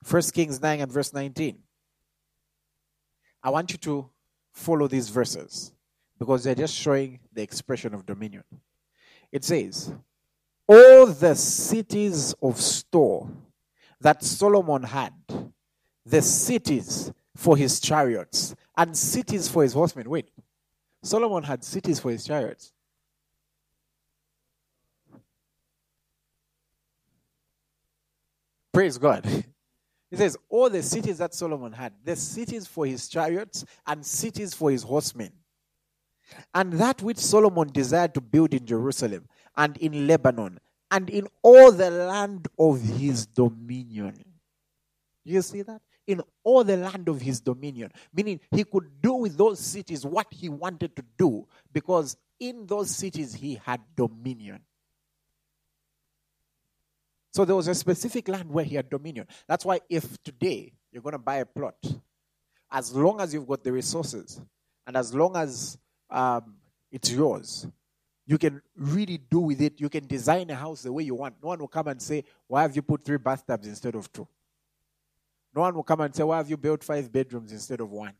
First 0.03 0.33
Kings 0.33 0.61
9 0.61 0.81
and 0.81 0.91
verse 0.91 1.13
19. 1.13 1.59
I 3.43 3.51
want 3.51 3.71
you 3.73 3.79
to 3.79 4.09
follow 4.53 4.89
these 4.89 5.11
verses 5.11 5.73
because 6.19 6.43
they're 6.43 6.55
just 6.55 6.75
showing 6.75 7.21
the 7.33 7.43
expression 7.43 7.95
of 7.95 8.07
dominion. 8.07 8.45
It 9.31 9.45
says, 9.45 9.93
All 10.69 11.07
the 11.07 11.35
cities 11.35 12.35
of 12.43 12.61
store 12.61 13.29
that 14.01 14.23
Solomon 14.23 14.83
had, 14.83 15.15
the 16.05 16.21
cities 16.23 17.11
for 17.35 17.57
his 17.57 17.81
chariots 17.81 18.55
and 18.77 18.97
cities 18.97 19.49
for 19.49 19.63
his 19.63 19.73
horsemen. 19.73 20.11
Wait, 20.11 20.31
Solomon 21.03 21.43
had 21.43 21.65
cities 21.65 21.99
for 21.99 22.11
his 22.11 22.27
chariots. 22.27 22.73
Praise 28.73 28.99
God. 28.99 29.25
He 30.11 30.17
says, 30.17 30.37
All 30.49 30.71
the 30.71 30.83
cities 30.83 31.19
that 31.19 31.35
Solomon 31.35 31.73
had, 31.73 31.93
the 32.05 32.17
cities 32.17 32.67
for 32.67 32.87
his 32.87 33.09
chariots 33.09 33.65
and 33.87 34.05
cities 34.05 34.55
for 34.55 34.71
his 34.71 34.83
horsemen. 34.83 35.33
And 36.55 36.75
that 36.75 37.03
which 37.03 37.19
Solomon 37.19 37.69
desired 37.73 38.15
to 38.15 38.21
build 38.21 38.53
in 38.53 38.67
Jerusalem 38.67 39.27
and 39.59 39.77
in 39.79 40.07
Lebanon 40.07 40.59
and 40.91 41.11
in 41.11 41.27
all 41.43 41.71
the 41.73 41.91
land 41.91 42.49
of 42.59 42.81
his 42.81 43.27
dominion. 43.27 44.25
You 45.25 45.43
see 45.43 45.61
that? 45.63 45.83
In 46.07 46.23
all 46.43 46.65
the 46.65 46.79
land 46.79 47.09
of 47.09 47.21
his 47.21 47.41
dominion. 47.41 47.93
Meaning 48.15 48.41
he 48.51 48.65
could 48.65 49.03
do 49.03 49.13
with 49.13 49.37
those 49.37 49.59
cities 49.59 50.07
what 50.07 50.29
he 50.31 50.49
wanted 50.49 50.97
to 50.97 51.05
do 51.19 51.47
because 51.73 52.17
in 52.41 52.67
those 52.67 52.89
cities 52.89 53.35
he 53.35 53.61
had 53.67 53.81
dominion. 53.95 54.61
So 57.35 57.45
there 57.45 57.57
was 57.57 57.69
a 57.69 57.75
specific 57.75 58.27
land 58.29 58.51
where 58.51 58.65
he 58.65 58.77
had 58.77 58.89
dominion. 58.89 59.27
That's 59.47 59.65
why 59.65 59.81
if 59.91 60.23
today 60.23 60.73
you're 60.91 61.03
going 61.03 61.13
to 61.13 61.19
buy 61.19 61.37
a 61.37 61.47
plot, 61.47 61.77
as 62.71 62.95
long 62.95 63.21
as 63.21 63.35
you've 63.35 63.47
got 63.47 63.63
the 63.63 63.73
resources 63.73 64.41
and 64.87 64.97
as 64.97 65.15
long 65.15 65.37
as 65.37 65.77
um, 66.11 66.55
it's 66.91 67.11
yours, 67.11 67.67
you 68.29 68.37
can 68.37 68.61
really 68.77 69.17
do 69.17 69.41
with 69.41 69.63
it. 69.63 69.81
You 69.81 69.89
can 69.89 70.07
design 70.07 70.51
a 70.51 70.55
house 70.55 70.83
the 70.83 70.93
way 70.93 71.03
you 71.03 71.15
want. 71.15 71.37
No 71.43 71.49
one 71.49 71.61
will 71.61 71.67
come 71.67 71.89
and 71.89 72.01
say, 72.01 72.25
Why 72.47 72.61
have 72.61 72.77
you 72.77 72.83
put 72.83 73.03
three 73.03 73.17
bathtubs 73.17 73.67
instead 73.67 73.95
of 73.95 74.13
two? 74.13 74.29
No 75.57 75.63
one 75.63 75.75
will 75.75 75.83
come 75.83 76.03
and 76.03 76.15
say, 76.15 76.23
Why 76.23 76.37
have 76.37 76.51
you 76.51 76.59
built 76.59 76.85
five 76.85 77.11
bedrooms 77.11 77.53
instead 77.53 77.81
of 77.81 77.91
one? 77.91 78.13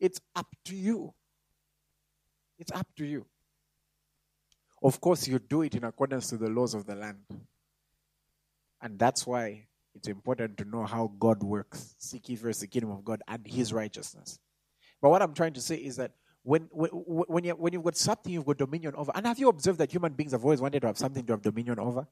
It's 0.00 0.18
up 0.34 0.46
to 0.64 0.74
you. 0.74 1.12
It's 2.58 2.72
up 2.72 2.86
to 2.96 3.04
you. 3.04 3.26
Of 4.82 5.02
course, 5.02 5.28
you 5.28 5.38
do 5.38 5.60
it 5.60 5.74
in 5.74 5.84
accordance 5.84 6.30
to 6.30 6.38
the 6.38 6.48
laws 6.48 6.72
of 6.72 6.86
the 6.86 6.94
land. 6.94 7.26
And 8.80 8.98
that's 8.98 9.26
why 9.26 9.66
it's 9.94 10.08
important 10.08 10.56
to 10.58 10.64
know 10.64 10.84
how 10.86 11.12
God 11.18 11.42
works. 11.42 11.94
Seek 11.98 12.30
ye 12.30 12.36
first 12.36 12.62
the 12.62 12.68
kingdom 12.68 12.90
of 12.90 13.04
God 13.04 13.22
and 13.28 13.46
his 13.46 13.70
righteousness. 13.70 14.38
But 15.02 15.10
what 15.10 15.20
I'm 15.20 15.34
trying 15.34 15.52
to 15.52 15.60
say 15.60 15.76
is 15.76 15.96
that 15.96 16.12
when, 16.46 16.68
when, 16.70 16.90
when, 16.92 17.42
you, 17.42 17.52
when 17.56 17.72
you've 17.72 17.82
got 17.82 17.96
something 17.96 18.32
you've 18.32 18.44
got 18.44 18.56
dominion 18.56 18.94
over, 18.94 19.10
and 19.16 19.26
have 19.26 19.36
you 19.36 19.48
observed 19.48 19.78
that 19.80 19.90
human 19.90 20.12
beings 20.12 20.30
have 20.30 20.44
always 20.44 20.60
wanted 20.60 20.78
to 20.78 20.86
have 20.86 20.96
something 20.96 21.26
to 21.26 21.32
have 21.32 21.42
dominion 21.42 21.80
over? 21.80 22.06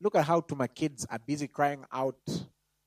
Look 0.00 0.14
at 0.14 0.24
how 0.24 0.40
to 0.40 0.56
my 0.56 0.66
kids 0.66 1.06
are 1.10 1.18
busy 1.18 1.46
crying 1.46 1.84
out 1.92 2.16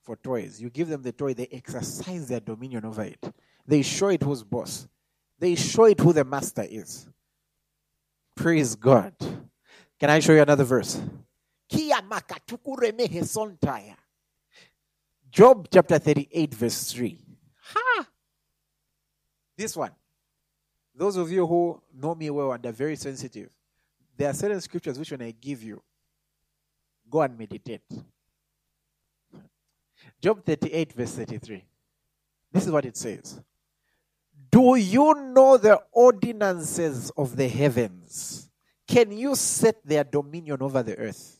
for 0.01 0.15
toys. 0.15 0.60
You 0.60 0.72
give 0.72 0.88
them 0.88 1.03
the 1.03 1.12
toy, 1.12 1.36
they 1.36 1.48
exercise 1.51 2.27
their 2.27 2.39
dominion 2.39 2.84
over 2.84 3.03
it. 3.03 3.24
They 3.68 3.84
show 3.84 4.08
it 4.08 4.24
who's 4.24 4.44
boss. 4.44 4.88
They 5.38 5.53
show 5.53 5.86
it 5.86 6.00
who 6.00 6.13
the 6.13 6.24
master 6.24 6.65
is. 6.68 7.08
Praise 8.36 8.75
God. 8.75 9.13
Can 10.00 10.10
I 10.10 10.18
show 10.18 10.34
you 10.34 10.41
another 10.41 10.63
verse? 10.63 11.00
Job 15.29 15.68
chapter 15.72 16.00
38, 16.00 16.56
verse 16.56 16.91
3. 16.91 17.20
Ha! 17.75 18.08
This 19.56 19.77
one. 19.77 19.91
Those 21.00 21.15
of 21.15 21.32
you 21.32 21.48
who 21.48 21.82
know 21.94 22.13
me 22.13 22.29
well 22.29 22.51
and 22.51 22.65
are 22.65 22.74
very 22.74 22.98
sensitive, 22.98 23.50
there 24.18 24.29
are 24.29 24.34
certain 24.34 24.60
scriptures 24.60 25.00
which, 25.00 25.12
when 25.12 25.22
I 25.22 25.32
give 25.32 25.63
you, 25.63 25.82
go 27.10 27.22
and 27.22 27.39
meditate. 27.39 27.84
Job 30.22 30.44
38, 30.44 30.91
verse 30.91 31.15
33. 31.15 31.63
This 32.51 32.65
is 32.65 32.72
what 32.72 32.84
it 32.84 32.98
says 32.98 33.39
Do 34.51 34.75
you 34.75 35.13
know 35.34 35.56
the 35.56 35.79
ordinances 35.94 37.12
of 37.12 37.34
the 37.38 37.48
heavens? 37.48 38.50
Can 38.86 39.13
you 39.13 39.36
set 39.36 39.77
their 39.86 40.03
dominion 40.03 40.58
over 40.60 40.84
the 40.84 40.98
earth? 40.98 41.38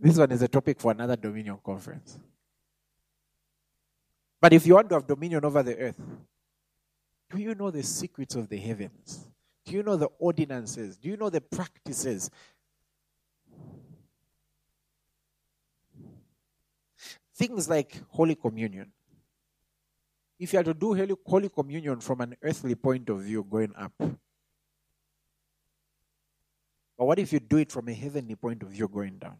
This 0.00 0.18
one 0.18 0.32
is 0.32 0.42
a 0.42 0.48
topic 0.48 0.80
for 0.80 0.90
another 0.90 1.14
Dominion 1.14 1.58
conference. 1.64 2.18
But 4.40 4.52
if 4.52 4.66
you 4.66 4.74
want 4.74 4.88
to 4.90 4.96
have 4.96 5.06
dominion 5.06 5.44
over 5.44 5.62
the 5.62 5.76
earth, 5.76 6.00
do 7.30 7.38
you 7.38 7.54
know 7.54 7.70
the 7.70 7.82
secrets 7.82 8.34
of 8.34 8.48
the 8.48 8.56
heavens? 8.56 9.26
Do 9.64 9.72
you 9.72 9.82
know 9.82 9.96
the 9.96 10.08
ordinances? 10.18 10.96
Do 10.96 11.08
you 11.08 11.16
know 11.16 11.30
the 11.30 11.40
practices? 11.40 12.30
Things 17.34 17.68
like 17.68 18.00
Holy 18.08 18.34
Communion. 18.34 18.92
If 20.38 20.52
you 20.52 20.60
are 20.60 20.64
to 20.64 20.74
do 20.74 21.16
Holy 21.26 21.48
Communion 21.48 22.00
from 22.00 22.20
an 22.20 22.36
earthly 22.42 22.74
point 22.74 23.08
of 23.08 23.22
view, 23.22 23.42
going 23.42 23.74
up, 23.74 23.92
but 23.98 24.18
what 27.04 27.18
if 27.18 27.32
you 27.32 27.40
do 27.40 27.56
it 27.58 27.72
from 27.72 27.88
a 27.88 27.92
heavenly 27.92 28.36
point 28.36 28.62
of 28.62 28.68
view 28.68 28.88
going 28.88 29.18
down? 29.18 29.36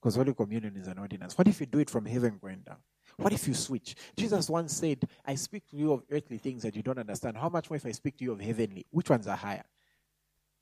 Because 0.00 0.16
Holy 0.16 0.32
Communion 0.32 0.76
is 0.76 0.86
an 0.86 0.98
ordinance. 0.98 1.36
What 1.36 1.46
if 1.46 1.60
you 1.60 1.66
do 1.66 1.78
it 1.78 1.90
from 1.90 2.06
heaven 2.06 2.38
going 2.40 2.60
down? 2.60 2.78
What 3.16 3.32
if 3.34 3.46
you 3.46 3.54
switch? 3.54 3.94
Jesus 4.16 4.48
once 4.48 4.74
said, 4.74 5.06
I 5.26 5.34
speak 5.34 5.68
to 5.68 5.76
you 5.76 5.92
of 5.92 6.02
earthly 6.10 6.38
things 6.38 6.62
that 6.62 6.74
you 6.74 6.82
don't 6.82 6.98
understand. 6.98 7.36
How 7.36 7.50
much 7.50 7.68
more 7.68 7.76
if 7.76 7.84
I 7.84 7.92
speak 7.92 8.16
to 8.18 8.24
you 8.24 8.32
of 8.32 8.40
heavenly? 8.40 8.86
Which 8.90 9.10
ones 9.10 9.26
are 9.26 9.36
higher? 9.36 9.64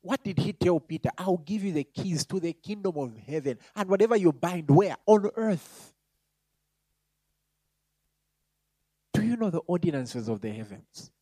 What 0.00 0.24
did 0.24 0.38
he 0.38 0.52
tell 0.52 0.80
Peter? 0.80 1.10
I'll 1.16 1.36
give 1.36 1.62
you 1.62 1.72
the 1.72 1.84
keys 1.84 2.24
to 2.26 2.40
the 2.40 2.52
kingdom 2.52 2.96
of 2.96 3.16
heaven. 3.16 3.58
And 3.76 3.88
whatever 3.88 4.16
you 4.16 4.32
bind, 4.32 4.68
where? 4.70 4.96
On 5.06 5.30
earth. 5.36 5.92
Do 9.12 9.22
you 9.22 9.36
know 9.36 9.50
the 9.50 9.58
ordinances 9.58 10.28
of 10.28 10.40
the 10.40 10.50
heavens? 10.50 11.12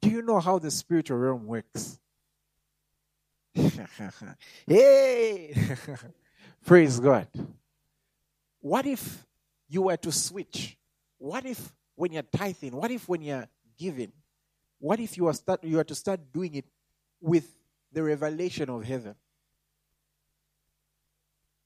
Do 0.00 0.10
you 0.10 0.22
know 0.22 0.38
how 0.38 0.58
the 0.58 0.70
spiritual 0.70 1.18
realm 1.18 1.46
works? 1.46 1.98
hey! 4.66 5.54
Praise 6.64 7.00
God. 7.00 7.28
What 8.60 8.86
if 8.86 9.26
you 9.68 9.82
were 9.82 9.96
to 9.96 10.12
switch? 10.12 10.76
What 11.18 11.46
if 11.46 11.72
when 11.94 12.12
you're 12.12 12.22
tithing, 12.22 12.74
what 12.74 12.90
if 12.90 13.08
when 13.08 13.22
you're 13.22 13.46
giving, 13.78 14.12
what 14.78 15.00
if 15.00 15.16
you 15.16 15.26
are 15.26 15.34
start 15.34 15.62
you 15.62 15.78
are 15.78 15.84
to 15.84 15.94
start 15.94 16.20
doing 16.32 16.54
it 16.54 16.64
with 17.20 17.46
the 17.92 18.02
revelation 18.02 18.70
of 18.70 18.84
heaven? 18.84 19.14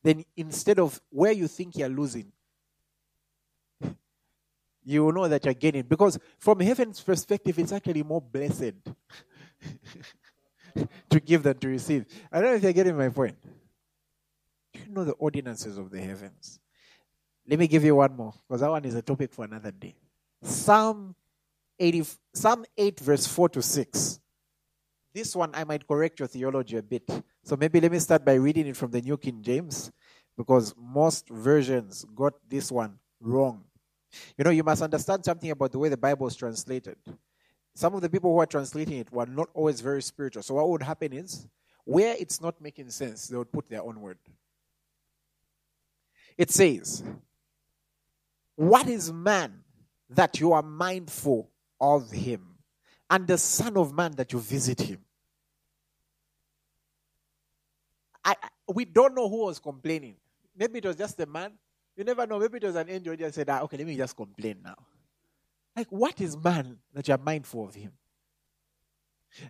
Then 0.02 0.24
instead 0.36 0.78
of 0.78 1.00
where 1.10 1.32
you 1.32 1.48
think 1.48 1.76
you're 1.76 1.88
losing, 1.88 2.32
you 4.84 5.04
will 5.04 5.12
know 5.12 5.28
that 5.28 5.44
you're 5.44 5.54
gaining. 5.54 5.82
Because 5.82 6.18
from 6.38 6.60
heaven's 6.60 7.00
perspective, 7.00 7.58
it's 7.58 7.72
actually 7.72 8.02
more 8.02 8.20
blessed 8.20 8.74
to 11.10 11.20
give 11.20 11.42
than 11.42 11.56
to 11.58 11.68
receive. 11.68 12.04
I 12.30 12.40
don't 12.40 12.50
know 12.50 12.56
if 12.56 12.62
you're 12.62 12.72
getting 12.72 12.96
my 12.96 13.08
point. 13.08 13.36
Know 14.94 15.04
the 15.04 15.12
ordinances 15.12 15.76
of 15.76 15.90
the 15.90 16.00
heavens. 16.00 16.60
Let 17.48 17.58
me 17.58 17.66
give 17.66 17.82
you 17.82 17.96
one 17.96 18.16
more, 18.16 18.32
because 18.46 18.60
that 18.60 18.70
one 18.70 18.84
is 18.84 18.94
a 18.94 19.02
topic 19.02 19.32
for 19.32 19.44
another 19.44 19.72
day. 19.72 19.96
Psalm 20.40 21.16
80, 21.80 22.04
Psalm 22.32 22.64
8, 22.78 23.00
verse 23.00 23.26
4 23.26 23.48
to 23.48 23.60
6. 23.62 24.20
This 25.12 25.34
one 25.34 25.50
I 25.52 25.64
might 25.64 25.86
correct 25.88 26.20
your 26.20 26.28
theology 26.28 26.76
a 26.76 26.82
bit. 26.82 27.10
So 27.42 27.56
maybe 27.56 27.80
let 27.80 27.90
me 27.90 27.98
start 27.98 28.24
by 28.24 28.34
reading 28.34 28.68
it 28.68 28.76
from 28.76 28.92
the 28.92 29.00
New 29.00 29.16
King 29.16 29.42
James, 29.42 29.90
because 30.36 30.72
most 30.78 31.28
versions 31.28 32.04
got 32.14 32.34
this 32.48 32.70
one 32.70 32.96
wrong. 33.20 33.64
You 34.38 34.44
know, 34.44 34.50
you 34.50 34.62
must 34.62 34.80
understand 34.80 35.24
something 35.24 35.50
about 35.50 35.72
the 35.72 35.78
way 35.80 35.88
the 35.88 35.96
Bible 35.96 36.28
is 36.28 36.36
translated. 36.36 36.98
Some 37.74 37.94
of 37.96 38.00
the 38.00 38.08
people 38.08 38.32
who 38.32 38.38
are 38.38 38.46
translating 38.46 38.98
it 38.98 39.12
were 39.12 39.26
not 39.26 39.48
always 39.54 39.80
very 39.80 40.02
spiritual. 40.02 40.44
So 40.44 40.54
what 40.54 40.68
would 40.68 40.84
happen 40.84 41.12
is, 41.12 41.48
where 41.84 42.14
it's 42.18 42.40
not 42.40 42.60
making 42.60 42.90
sense, 42.90 43.26
they 43.26 43.36
would 43.36 43.50
put 43.50 43.68
their 43.68 43.82
own 43.82 44.00
word. 44.00 44.18
It 46.36 46.50
says, 46.50 47.02
What 48.56 48.88
is 48.88 49.12
man 49.12 49.60
that 50.10 50.40
you 50.40 50.52
are 50.52 50.62
mindful 50.62 51.50
of 51.80 52.10
him, 52.10 52.56
and 53.10 53.26
the 53.26 53.38
Son 53.38 53.76
of 53.76 53.94
Man 53.94 54.12
that 54.12 54.32
you 54.32 54.40
visit 54.40 54.80
him? 54.80 54.98
I, 58.24 58.34
we 58.72 58.84
don't 58.84 59.14
know 59.14 59.28
who 59.28 59.44
was 59.44 59.58
complaining. 59.58 60.16
Maybe 60.56 60.78
it 60.78 60.84
was 60.84 60.96
just 60.96 61.16
the 61.16 61.26
man. 61.26 61.52
You 61.96 62.04
never 62.04 62.26
know. 62.26 62.38
Maybe 62.38 62.56
it 62.56 62.64
was 62.64 62.76
an 62.76 62.88
angel 62.88 63.16
that 63.16 63.34
said, 63.34 63.50
ah, 63.50 63.60
okay, 63.62 63.76
let 63.76 63.86
me 63.86 63.96
just 63.96 64.16
complain 64.16 64.58
now. 64.64 64.76
Like, 65.76 65.88
what 65.90 66.20
is 66.20 66.36
man 66.36 66.78
that 66.92 67.06
you're 67.08 67.18
mindful 67.18 67.68
of 67.68 67.74
him? 67.74 67.92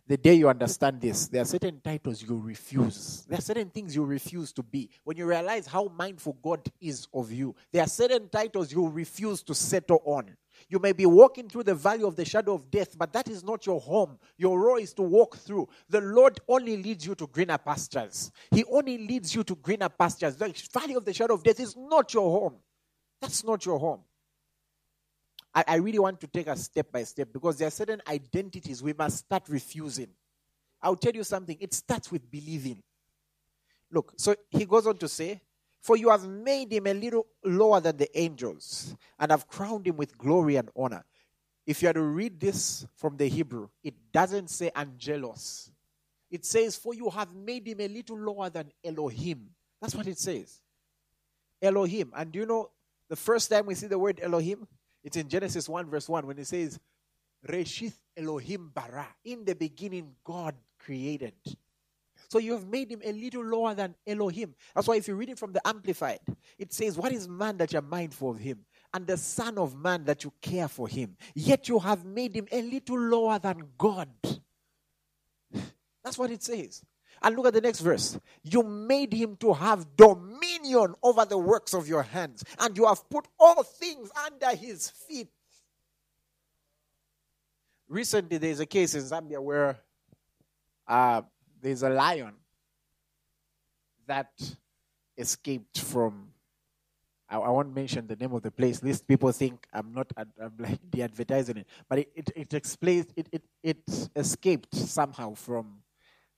The 0.06 0.16
day 0.16 0.34
you 0.34 0.48
understand 0.48 1.00
this, 1.00 1.28
there 1.28 1.42
are 1.42 1.46
certain 1.46 1.80
titles 1.80 2.22
you 2.22 2.38
refuse. 2.38 3.24
There 3.28 3.38
are 3.38 3.42
certain 3.42 3.70
things 3.70 3.94
you 3.94 4.04
refuse 4.04 4.52
to 4.54 4.62
be. 4.62 4.90
When 5.04 5.16
you 5.16 5.26
realize 5.26 5.66
how 5.66 5.90
mindful 5.96 6.38
God 6.42 6.66
is 6.80 7.06
of 7.12 7.32
you, 7.32 7.54
there 7.72 7.82
are 7.82 7.88
certain 7.88 8.28
titles 8.28 8.72
you 8.72 8.88
refuse 8.88 9.42
to 9.44 9.54
settle 9.54 10.02
on. 10.04 10.36
You 10.68 10.78
may 10.78 10.92
be 10.92 11.04
walking 11.04 11.48
through 11.48 11.64
the 11.64 11.74
valley 11.74 12.04
of 12.04 12.16
the 12.16 12.24
shadow 12.24 12.54
of 12.54 12.70
death, 12.70 12.96
but 12.96 13.12
that 13.12 13.28
is 13.28 13.44
not 13.44 13.66
your 13.66 13.80
home. 13.80 14.18
Your 14.38 14.60
role 14.60 14.76
is 14.78 14.92
to 14.94 15.02
walk 15.02 15.36
through. 15.36 15.68
The 15.88 16.00
Lord 16.00 16.40
only 16.48 16.76
leads 16.76 17.06
you 17.06 17.14
to 17.16 17.26
greener 17.26 17.58
pastures. 17.58 18.30
He 18.50 18.64
only 18.64 18.98
leads 18.98 19.34
you 19.34 19.44
to 19.44 19.54
greener 19.56 19.88
pastures. 19.88 20.36
The 20.36 20.54
valley 20.72 20.94
of 20.94 21.04
the 21.04 21.12
shadow 21.12 21.34
of 21.34 21.42
death 21.42 21.60
is 21.60 21.76
not 21.76 22.14
your 22.14 22.30
home. 22.40 22.56
That's 23.20 23.44
not 23.44 23.66
your 23.66 23.78
home. 23.78 24.00
I, 25.54 25.64
I 25.68 25.74
really 25.76 25.98
want 25.98 26.20
to 26.20 26.26
take 26.26 26.48
us 26.48 26.64
step 26.64 26.90
by 26.90 27.04
step 27.04 27.28
because 27.32 27.58
there 27.58 27.68
are 27.68 27.72
certain 27.72 28.02
identities 28.08 28.82
we 28.82 28.92
must 28.92 29.18
start 29.18 29.44
refusing. 29.48 30.08
I'll 30.82 30.96
tell 30.96 31.12
you 31.14 31.24
something, 31.24 31.56
it 31.60 31.72
starts 31.72 32.10
with 32.10 32.30
believing. 32.30 32.82
Look, 33.90 34.14
so 34.16 34.34
he 34.50 34.64
goes 34.64 34.86
on 34.86 34.98
to 34.98 35.08
say, 35.08 35.40
For 35.80 35.96
you 35.96 36.10
have 36.10 36.26
made 36.26 36.72
him 36.72 36.86
a 36.86 36.94
little 36.94 37.26
lower 37.44 37.80
than 37.80 37.96
the 37.96 38.18
angels 38.18 38.94
and 39.18 39.30
have 39.30 39.48
crowned 39.48 39.86
him 39.86 39.96
with 39.96 40.18
glory 40.18 40.56
and 40.56 40.68
honor. 40.76 41.04
If 41.66 41.82
you 41.82 41.88
are 41.88 41.94
to 41.94 42.02
read 42.02 42.40
this 42.40 42.86
from 42.96 43.16
the 43.16 43.26
Hebrew, 43.26 43.68
it 43.82 43.94
doesn't 44.12 44.50
say 44.50 44.70
angelos. 44.76 45.70
It 46.30 46.44
says, 46.44 46.76
For 46.76 46.92
you 46.92 47.08
have 47.10 47.34
made 47.34 47.66
him 47.66 47.80
a 47.80 47.88
little 47.88 48.18
lower 48.18 48.50
than 48.50 48.72
Elohim. 48.84 49.50
That's 49.80 49.94
what 49.94 50.08
it 50.08 50.18
says. 50.18 50.60
Elohim. 51.62 52.12
And 52.14 52.32
do 52.32 52.40
you 52.40 52.46
know 52.46 52.70
the 53.08 53.16
first 53.16 53.48
time 53.50 53.66
we 53.66 53.74
see 53.74 53.86
the 53.86 53.98
word 53.98 54.20
Elohim? 54.22 54.66
It's 55.04 55.18
in 55.18 55.28
Genesis 55.28 55.68
1, 55.68 55.90
verse 55.90 56.08
1, 56.08 56.26
when 56.26 56.38
it 56.38 56.46
says, 56.46 56.80
Reshith 57.46 57.98
Elohim 58.16 58.70
bara. 58.74 59.06
In 59.24 59.44
the 59.44 59.54
beginning, 59.54 60.12
God 60.24 60.54
created. 60.78 61.34
So 62.28 62.38
you 62.38 62.52
have 62.52 62.66
made 62.66 62.90
him 62.90 63.02
a 63.04 63.12
little 63.12 63.44
lower 63.44 63.74
than 63.74 63.94
Elohim. 64.06 64.54
That's 64.74 64.88
why 64.88 64.96
if 64.96 65.06
you 65.06 65.14
read 65.14 65.28
it 65.28 65.38
from 65.38 65.52
the 65.52 65.66
Amplified, 65.66 66.20
it 66.58 66.72
says, 66.72 66.96
What 66.96 67.12
is 67.12 67.28
man 67.28 67.58
that 67.58 67.72
you're 67.72 67.82
mindful 67.82 68.30
of 68.30 68.38
him? 68.38 68.64
And 68.92 69.06
the 69.06 69.16
Son 69.16 69.58
of 69.58 69.76
Man 69.76 70.04
that 70.04 70.24
you 70.24 70.32
care 70.40 70.68
for 70.68 70.88
him. 70.88 71.16
Yet 71.34 71.68
you 71.68 71.78
have 71.80 72.04
made 72.04 72.34
him 72.34 72.46
a 72.50 72.62
little 72.62 72.98
lower 72.98 73.38
than 73.38 73.62
God. 73.76 74.08
That's 76.04 76.16
what 76.16 76.30
it 76.30 76.42
says. 76.42 76.82
And 77.24 77.36
look 77.36 77.46
at 77.46 77.54
the 77.54 77.60
next 77.62 77.80
verse. 77.80 78.18
You 78.42 78.62
made 78.62 79.14
him 79.14 79.36
to 79.36 79.54
have 79.54 79.96
dominion 79.96 80.94
over 81.02 81.24
the 81.24 81.38
works 81.38 81.72
of 81.72 81.88
your 81.88 82.02
hands, 82.02 82.44
and 82.60 82.76
you 82.76 82.86
have 82.86 83.08
put 83.08 83.26
all 83.40 83.62
things 83.62 84.10
under 84.26 84.54
his 84.54 84.90
feet. 84.90 85.28
Recently, 87.88 88.36
there's 88.36 88.60
a 88.60 88.66
case 88.66 88.94
in 88.94 89.00
Zambia 89.00 89.42
where 89.42 89.78
uh, 90.86 91.22
there's 91.62 91.82
a 91.82 91.88
lion 91.88 92.34
that 94.06 94.30
escaped 95.16 95.78
from. 95.78 96.28
I, 97.30 97.38
I, 97.38 97.48
won't 97.48 97.74
mention 97.74 98.06
the 98.06 98.16
name 98.16 98.34
of 98.34 98.42
the 98.42 98.50
place, 98.50 98.82
lest 98.82 99.06
people 99.08 99.32
think 99.32 99.66
I'm 99.72 99.94
not. 99.94 100.12
I'm 100.18 100.52
like 100.58 100.78
de-advertising 100.90 101.56
it, 101.56 101.66
but 101.88 102.00
it 102.00 102.12
it, 102.14 102.30
it 102.36 102.54
explains 102.54 103.06
it, 103.16 103.28
it 103.32 103.42
it 103.62 104.10
escaped 104.14 104.74
somehow 104.74 105.32
from 105.32 105.78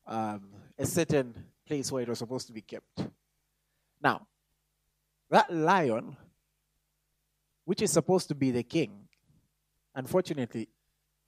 um, 0.07 0.43
a 0.79 0.87
certain 0.87 1.35
place 1.67 1.91
where 1.91 2.03
it 2.03 2.09
was 2.09 2.19
supposed 2.19 2.47
to 2.47 2.53
be 2.53 2.61
kept. 2.61 3.07
Now, 4.03 4.27
that 5.31 5.53
lion, 5.53 6.17
which 7.65 7.83
is 7.83 7.93
supposed 7.93 8.29
to 8.29 8.35
be 8.35 8.51
the 8.51 8.63
king, 8.63 9.09
unfortunately, 9.95 10.69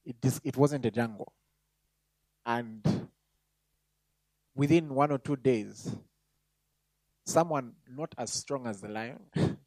it, 0.04 0.16
it 0.44 0.56
wasn't 0.56 0.86
a 0.86 0.90
jungle. 0.90 1.32
And 2.46 3.08
within 4.54 4.94
one 4.94 5.10
or 5.10 5.18
two 5.18 5.36
days, 5.36 5.94
someone 7.24 7.72
not 7.88 8.14
as 8.16 8.32
strong 8.32 8.66
as 8.66 8.80
the 8.80 8.88
lion, 8.88 9.20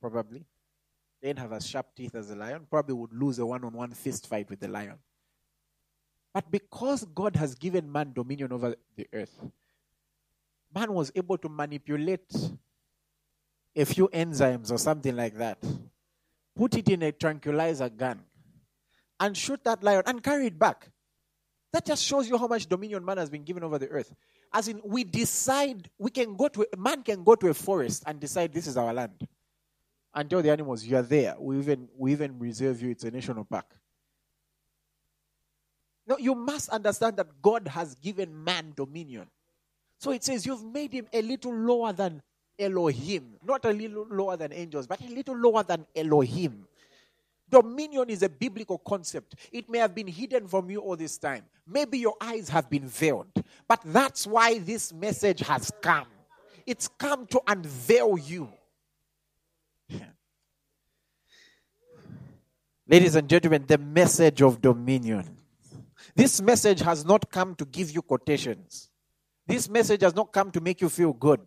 probably, 0.00 0.44
didn't 1.22 1.38
have 1.38 1.52
as 1.52 1.66
sharp 1.66 1.94
teeth 1.96 2.14
as 2.14 2.28
the 2.28 2.36
lion, 2.36 2.66
probably 2.68 2.94
would 2.94 3.12
lose 3.12 3.38
a 3.38 3.46
one 3.46 3.64
on 3.64 3.72
one 3.72 3.92
fist 3.92 4.26
fight 4.26 4.50
with 4.50 4.60
the 4.60 4.68
lion. 4.68 4.98
But 6.32 6.50
because 6.50 7.04
God 7.14 7.36
has 7.36 7.54
given 7.54 7.90
man 7.90 8.12
dominion 8.14 8.52
over 8.52 8.74
the 8.96 9.06
earth, 9.12 9.38
man 10.74 10.92
was 10.92 11.12
able 11.14 11.36
to 11.38 11.48
manipulate 11.48 12.34
a 13.76 13.84
few 13.84 14.08
enzymes 14.08 14.70
or 14.70 14.78
something 14.78 15.14
like 15.14 15.36
that, 15.36 15.58
put 16.56 16.76
it 16.76 16.88
in 16.88 17.02
a 17.02 17.12
tranquilizer 17.12 17.88
gun, 17.88 18.20
and 19.20 19.36
shoot 19.36 19.62
that 19.64 19.82
lion 19.82 20.02
and 20.06 20.22
carry 20.22 20.46
it 20.46 20.58
back. 20.58 20.88
That 21.72 21.86
just 21.86 22.04
shows 22.04 22.28
you 22.28 22.36
how 22.36 22.46
much 22.46 22.66
dominion 22.66 23.04
man 23.04 23.16
has 23.16 23.30
been 23.30 23.44
given 23.44 23.62
over 23.62 23.78
the 23.78 23.88
earth. 23.88 24.14
As 24.52 24.68
in, 24.68 24.80
we 24.84 25.04
decide, 25.04 25.88
we 25.98 26.10
can 26.10 26.36
go 26.36 26.48
to, 26.48 26.66
a, 26.70 26.76
man 26.76 27.02
can 27.02 27.24
go 27.24 27.34
to 27.34 27.48
a 27.48 27.54
forest 27.54 28.04
and 28.06 28.20
decide 28.20 28.52
this 28.52 28.66
is 28.66 28.76
our 28.76 28.92
land. 28.92 29.26
And 30.14 30.28
tell 30.28 30.42
the 30.42 30.50
animals, 30.50 30.84
you 30.84 30.96
are 30.96 31.02
there. 31.02 31.34
We 31.38 31.58
even, 31.58 31.88
we 31.96 32.12
even 32.12 32.38
reserve 32.38 32.82
you, 32.82 32.90
it's 32.90 33.04
a 33.04 33.10
national 33.10 33.44
park. 33.44 33.74
No, 36.06 36.18
you 36.18 36.34
must 36.34 36.68
understand 36.70 37.16
that 37.18 37.28
God 37.40 37.68
has 37.68 37.94
given 37.96 38.42
man 38.42 38.72
dominion. 38.76 39.28
So 39.98 40.10
it 40.10 40.24
says, 40.24 40.44
You've 40.44 40.64
made 40.64 40.92
him 40.92 41.06
a 41.12 41.22
little 41.22 41.54
lower 41.54 41.92
than 41.92 42.22
Elohim, 42.58 43.34
not 43.44 43.64
a 43.64 43.70
little 43.70 44.06
lower 44.10 44.36
than 44.36 44.52
angels, 44.52 44.86
but 44.86 45.00
a 45.00 45.08
little 45.08 45.36
lower 45.36 45.62
than 45.62 45.86
Elohim. 45.94 46.66
Dominion 47.48 48.08
is 48.08 48.22
a 48.22 48.28
biblical 48.28 48.78
concept. 48.78 49.34
It 49.52 49.68
may 49.68 49.78
have 49.78 49.94
been 49.94 50.06
hidden 50.06 50.48
from 50.48 50.70
you 50.70 50.80
all 50.80 50.96
this 50.96 51.18
time. 51.18 51.44
Maybe 51.66 51.98
your 51.98 52.14
eyes 52.20 52.48
have 52.48 52.70
been 52.70 52.88
veiled. 52.88 53.26
But 53.68 53.80
that's 53.84 54.26
why 54.26 54.58
this 54.58 54.92
message 54.92 55.40
has 55.40 55.70
come. 55.82 56.06
It's 56.66 56.88
come 56.88 57.26
to 57.26 57.42
unveil 57.46 58.16
you. 58.16 58.48
Ladies 62.88 63.16
and 63.16 63.28
gentlemen, 63.28 63.64
the 63.66 63.78
message 63.78 64.40
of 64.40 64.62
dominion. 64.62 65.41
This 66.14 66.40
message 66.40 66.80
has 66.80 67.04
not 67.04 67.30
come 67.30 67.54
to 67.56 67.64
give 67.64 67.90
you 67.90 68.02
quotations. 68.02 68.90
This 69.46 69.68
message 69.68 70.02
has 70.02 70.14
not 70.14 70.32
come 70.32 70.50
to 70.52 70.60
make 70.60 70.80
you 70.80 70.88
feel 70.88 71.12
good. 71.12 71.40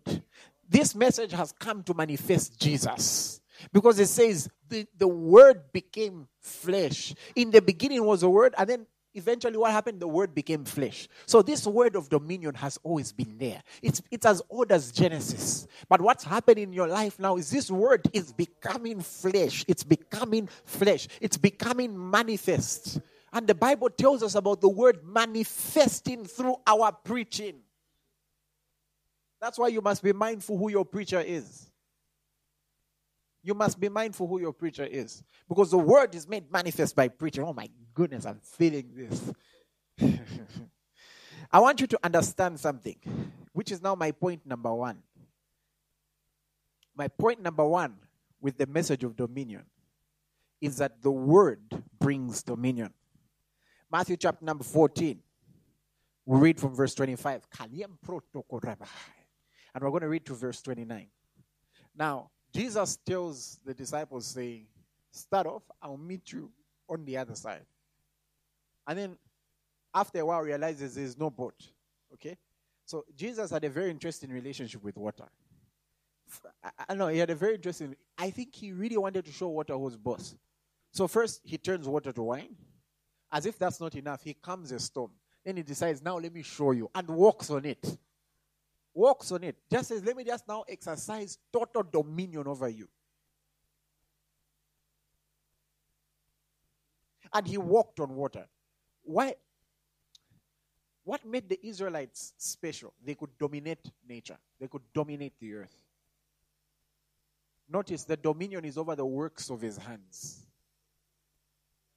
This 0.68 0.94
message 0.94 1.32
has 1.32 1.52
come 1.52 1.82
to 1.84 1.94
manifest 1.94 2.60
Jesus. 2.60 3.40
Because 3.72 3.98
it 3.98 4.08
says 4.08 4.48
the, 4.68 4.86
the 4.96 5.08
word 5.08 5.72
became 5.72 6.28
flesh. 6.40 7.14
In 7.34 7.50
the 7.50 7.62
beginning 7.62 8.04
was 8.04 8.22
a 8.22 8.28
word, 8.28 8.54
and 8.58 8.68
then 8.68 8.86
eventually 9.14 9.56
what 9.56 9.70
happened? 9.70 10.00
The 10.00 10.08
word 10.08 10.34
became 10.34 10.64
flesh. 10.64 11.08
So 11.24 11.40
this 11.40 11.66
word 11.66 11.96
of 11.96 12.08
dominion 12.08 12.54
has 12.56 12.78
always 12.82 13.12
been 13.12 13.38
there. 13.38 13.62
It's, 13.82 14.02
it's 14.10 14.26
as 14.26 14.42
old 14.50 14.72
as 14.72 14.92
Genesis. 14.92 15.66
But 15.88 16.00
what's 16.00 16.24
happening 16.24 16.64
in 16.64 16.72
your 16.72 16.88
life 16.88 17.18
now 17.18 17.36
is 17.36 17.50
this 17.50 17.70
word 17.70 18.02
is 18.12 18.32
becoming 18.32 19.00
flesh. 19.00 19.64
It's 19.68 19.84
becoming 19.84 20.48
flesh. 20.64 21.08
It's 21.20 21.38
becoming 21.38 22.10
manifest. 22.10 23.00
And 23.36 23.46
the 23.46 23.54
Bible 23.54 23.90
tells 23.90 24.22
us 24.22 24.34
about 24.34 24.62
the 24.62 24.68
word 24.70 25.00
manifesting 25.04 26.24
through 26.24 26.56
our 26.66 26.90
preaching. 26.90 27.56
That's 29.42 29.58
why 29.58 29.68
you 29.68 29.82
must 29.82 30.02
be 30.02 30.14
mindful 30.14 30.56
who 30.56 30.70
your 30.70 30.86
preacher 30.86 31.20
is. 31.20 31.70
You 33.42 33.52
must 33.52 33.78
be 33.78 33.90
mindful 33.90 34.26
who 34.26 34.40
your 34.40 34.54
preacher 34.54 34.84
is. 34.84 35.22
Because 35.50 35.70
the 35.70 35.76
word 35.76 36.14
is 36.14 36.26
made 36.26 36.50
manifest 36.50 36.96
by 36.96 37.08
preaching. 37.08 37.44
Oh 37.44 37.52
my 37.52 37.68
goodness, 37.92 38.24
I'm 38.24 38.40
feeling 38.40 38.90
this. 38.94 39.30
I 41.52 41.60
want 41.60 41.82
you 41.82 41.86
to 41.88 41.98
understand 42.02 42.58
something, 42.58 42.96
which 43.52 43.70
is 43.70 43.82
now 43.82 43.94
my 43.94 44.12
point 44.12 44.46
number 44.46 44.72
one. 44.72 45.02
My 46.96 47.08
point 47.08 47.42
number 47.42 47.66
one 47.66 47.96
with 48.40 48.56
the 48.56 48.66
message 48.66 49.04
of 49.04 49.14
dominion 49.14 49.64
is 50.62 50.78
that 50.78 51.02
the 51.02 51.10
word 51.10 51.60
brings 52.00 52.42
dominion. 52.42 52.94
Matthew 53.90 54.16
chapter 54.16 54.44
number 54.44 54.64
14. 54.64 55.18
We 56.24 56.38
read 56.38 56.58
from 56.58 56.74
verse 56.74 56.94
25. 56.94 57.46
And 59.74 59.84
we're 59.84 59.90
going 59.90 60.02
to 60.02 60.08
read 60.08 60.26
to 60.26 60.34
verse 60.34 60.60
29. 60.62 61.06
Now, 61.96 62.30
Jesus 62.52 62.96
tells 63.06 63.60
the 63.64 63.74
disciples, 63.74 64.26
saying, 64.26 64.66
Start 65.12 65.46
off, 65.46 65.62
I'll 65.80 65.96
meet 65.96 66.32
you 66.32 66.50
on 66.88 67.04
the 67.04 67.16
other 67.16 67.34
side. 67.34 67.64
And 68.86 68.98
then 68.98 69.16
after 69.94 70.20
a 70.20 70.26
while 70.26 70.42
realizes 70.42 70.94
there's 70.94 71.16
no 71.18 71.30
boat. 71.30 71.54
Okay? 72.12 72.36
So 72.84 73.04
Jesus 73.16 73.50
had 73.50 73.64
a 73.64 73.70
very 73.70 73.90
interesting 73.90 74.30
relationship 74.30 74.82
with 74.82 74.96
water. 74.96 75.24
I 76.88 76.94
know 76.94 77.08
he 77.08 77.18
had 77.18 77.30
a 77.30 77.34
very 77.34 77.54
interesting 77.54 77.94
I 78.18 78.30
think 78.30 78.54
he 78.54 78.72
really 78.72 78.96
wanted 78.96 79.24
to 79.26 79.32
show 79.32 79.48
water 79.48 79.78
was 79.78 79.96
boss. 79.96 80.34
So 80.92 81.06
first 81.06 81.40
he 81.44 81.56
turns 81.56 81.86
water 81.86 82.12
to 82.12 82.22
wine. 82.22 82.56
As 83.36 83.46
if 83.46 83.58
that's 83.58 83.80
not 83.80 83.94
enough, 83.94 84.22
he 84.22 84.34
comes 84.34 84.72
a 84.72 84.78
storm. 84.78 85.10
Then 85.44 85.58
he 85.58 85.62
decides, 85.62 86.02
now 86.02 86.18
let 86.18 86.32
me 86.32 86.42
show 86.42 86.72
you, 86.72 86.90
and 86.94 87.08
walks 87.08 87.50
on 87.50 87.64
it 87.64 87.98
walks 88.96 89.30
on 89.30 89.44
it. 89.44 89.56
Just 89.70 89.88
says, 89.88 90.02
let 90.02 90.16
me 90.16 90.24
just 90.24 90.48
now 90.48 90.64
exercise 90.68 91.38
total 91.52 91.84
dominion 91.84 92.48
over 92.48 92.68
you. 92.68 92.88
And 97.32 97.46
he 97.46 97.58
walked 97.58 98.00
on 98.00 98.14
water. 98.14 98.46
Why? 99.02 99.34
What 101.04 101.24
made 101.24 101.48
the 101.48 101.64
Israelites 101.64 102.32
special? 102.38 102.94
They 103.04 103.14
could 103.14 103.36
dominate 103.38 103.90
nature, 104.08 104.38
they 104.58 104.66
could 104.66 104.82
dominate 104.94 105.38
the 105.38 105.54
earth. 105.54 105.76
Notice 107.68 108.04
the 108.04 108.16
dominion 108.16 108.64
is 108.64 108.78
over 108.78 108.94
the 108.94 109.04
works 109.04 109.50
of 109.50 109.60
his 109.60 109.76
hands. 109.76 110.45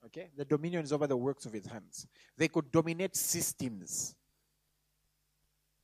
Okay? 0.10 0.30
The 0.36 0.46
dominion 0.46 0.84
is 0.84 0.92
over 0.92 1.08
the 1.08 1.18
works 1.18 1.46
of 1.46 1.54
his 1.54 1.66
hands. 1.66 2.08
They 2.38 2.48
could 2.48 2.72
dominate 2.72 3.16
systems. 3.16 4.16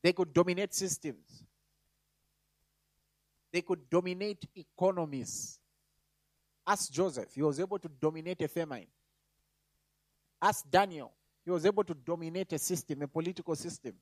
They 0.02 0.14
could 0.14 0.34
dominate 0.34 0.74
systems. 0.74 1.44
They 3.52 3.62
could 3.62 3.90
dominate 3.90 4.46
economies. 4.56 5.60
Ask 6.68 6.92
Joseph, 6.92 7.34
he 7.34 7.42
was 7.42 7.60
able 7.60 7.78
to 7.80 7.88
dominate 7.88 8.42
a 8.42 8.48
famine. 8.48 8.88
Ask 10.42 10.70
Daniel, 10.70 11.12
he 11.44 11.52
was 11.52 11.66
able 11.66 11.84
to 11.84 11.94
dominate 11.94 12.52
a 12.54 12.58
system, 12.58 13.04
a 13.04 13.08
political 13.08 13.56
system. 13.56 13.94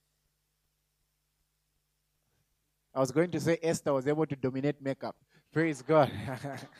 I 2.95 2.99
was 2.99 3.11
going 3.11 3.31
to 3.31 3.39
say 3.39 3.57
Esther 3.61 3.93
was 3.93 4.07
able 4.07 4.25
to 4.25 4.35
dominate 4.35 4.81
makeup. 4.81 5.15
Praise 5.51 5.81
God. 5.81 6.11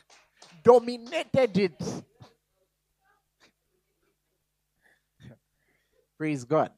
Dominated 0.63 1.57
it. 1.57 2.03
Praise 6.23 6.45
God. 6.45 6.71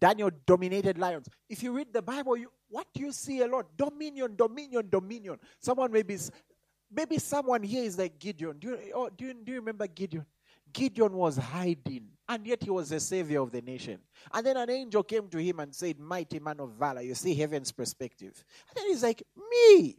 Daniel 0.00 0.30
dominated 0.46 0.96
lions. 0.96 1.28
If 1.46 1.62
you 1.62 1.72
read 1.72 1.92
the 1.92 2.00
Bible, 2.00 2.38
you, 2.38 2.50
what 2.70 2.86
do 2.94 3.02
you 3.02 3.12
see 3.12 3.42
a 3.42 3.46
lot? 3.46 3.76
Dominion, 3.76 4.34
dominion, 4.34 4.88
dominion. 4.88 5.38
Someone 5.60 5.92
maybe, 5.92 6.16
maybe 6.90 7.18
someone 7.18 7.62
here 7.62 7.84
is 7.84 7.98
like 7.98 8.18
Gideon. 8.18 8.56
Do 8.58 8.68
you, 8.68 8.78
oh, 8.94 9.10
do, 9.14 9.26
you, 9.26 9.34
do 9.34 9.52
you 9.52 9.58
remember 9.58 9.86
Gideon? 9.86 10.24
Gideon 10.72 11.12
was 11.12 11.36
hiding, 11.36 12.06
and 12.26 12.46
yet 12.46 12.62
he 12.62 12.70
was 12.70 12.88
the 12.88 12.98
savior 12.98 13.42
of 13.42 13.52
the 13.52 13.60
nation. 13.60 13.98
And 14.32 14.46
then 14.46 14.56
an 14.56 14.70
angel 14.70 15.02
came 15.02 15.28
to 15.28 15.36
him 15.36 15.60
and 15.60 15.74
said, 15.74 16.00
Mighty 16.00 16.38
man 16.38 16.60
of 16.60 16.70
valor, 16.78 17.02
you 17.02 17.14
see 17.14 17.34
heaven's 17.34 17.72
perspective. 17.72 18.42
And 18.70 18.76
then 18.78 18.86
he's 18.86 19.02
like, 19.02 19.22
Me. 19.50 19.98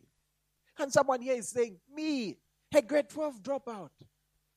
And 0.80 0.92
someone 0.92 1.22
here 1.22 1.36
is 1.36 1.50
saying, 1.50 1.78
Me, 1.96 2.38
a 2.74 2.82
grade 2.82 3.08
12 3.08 3.44
dropout. 3.44 3.92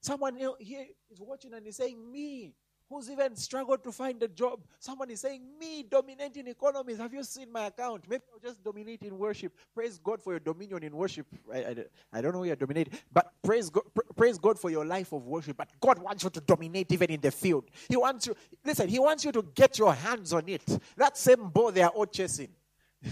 Someone 0.00 0.38
here 0.58 0.86
is 1.10 1.20
watching 1.20 1.52
and 1.52 1.66
is 1.66 1.76
saying, 1.76 2.10
Me, 2.10 2.54
who's 2.88 3.10
even 3.10 3.36
struggled 3.36 3.82
to 3.84 3.92
find 3.92 4.22
a 4.22 4.28
job. 4.28 4.60
Someone 4.78 5.10
is 5.10 5.20
saying, 5.20 5.42
Me 5.58 5.84
dominating 5.88 6.46
economies. 6.46 6.98
Have 6.98 7.12
you 7.12 7.22
seen 7.22 7.52
my 7.52 7.66
account? 7.66 8.04
Maybe 8.08 8.22
I'll 8.32 8.40
just 8.40 8.62
dominate 8.62 9.02
in 9.02 9.18
worship. 9.18 9.52
Praise 9.74 9.98
God 10.02 10.22
for 10.22 10.32
your 10.32 10.40
dominion 10.40 10.82
in 10.82 10.96
worship. 10.96 11.26
I, 11.52 11.58
I, 11.58 11.76
I 12.12 12.20
don't 12.20 12.32
know 12.32 12.40
where 12.40 12.48
you're 12.48 12.56
dominating, 12.56 12.98
but 13.12 13.32
praise 13.42 13.68
God, 13.68 13.82
pr- 13.94 14.12
praise 14.16 14.38
God 14.38 14.58
for 14.58 14.70
your 14.70 14.84
life 14.84 15.12
of 15.12 15.26
worship. 15.26 15.56
But 15.56 15.68
God 15.80 15.98
wants 15.98 16.24
you 16.24 16.30
to 16.30 16.40
dominate 16.40 16.90
even 16.92 17.10
in 17.10 17.20
the 17.20 17.30
field. 17.30 17.64
He 17.88 17.96
wants 17.96 18.26
you, 18.26 18.36
listen, 18.64 18.88
He 18.88 18.98
wants 18.98 19.24
you 19.24 19.32
to 19.32 19.42
get 19.54 19.78
your 19.78 19.94
hands 19.94 20.32
on 20.32 20.48
it. 20.48 20.64
That 20.96 21.16
same 21.16 21.48
ball 21.50 21.72
they 21.72 21.82
are 21.82 21.90
all 21.90 22.06
chasing. 22.06 22.48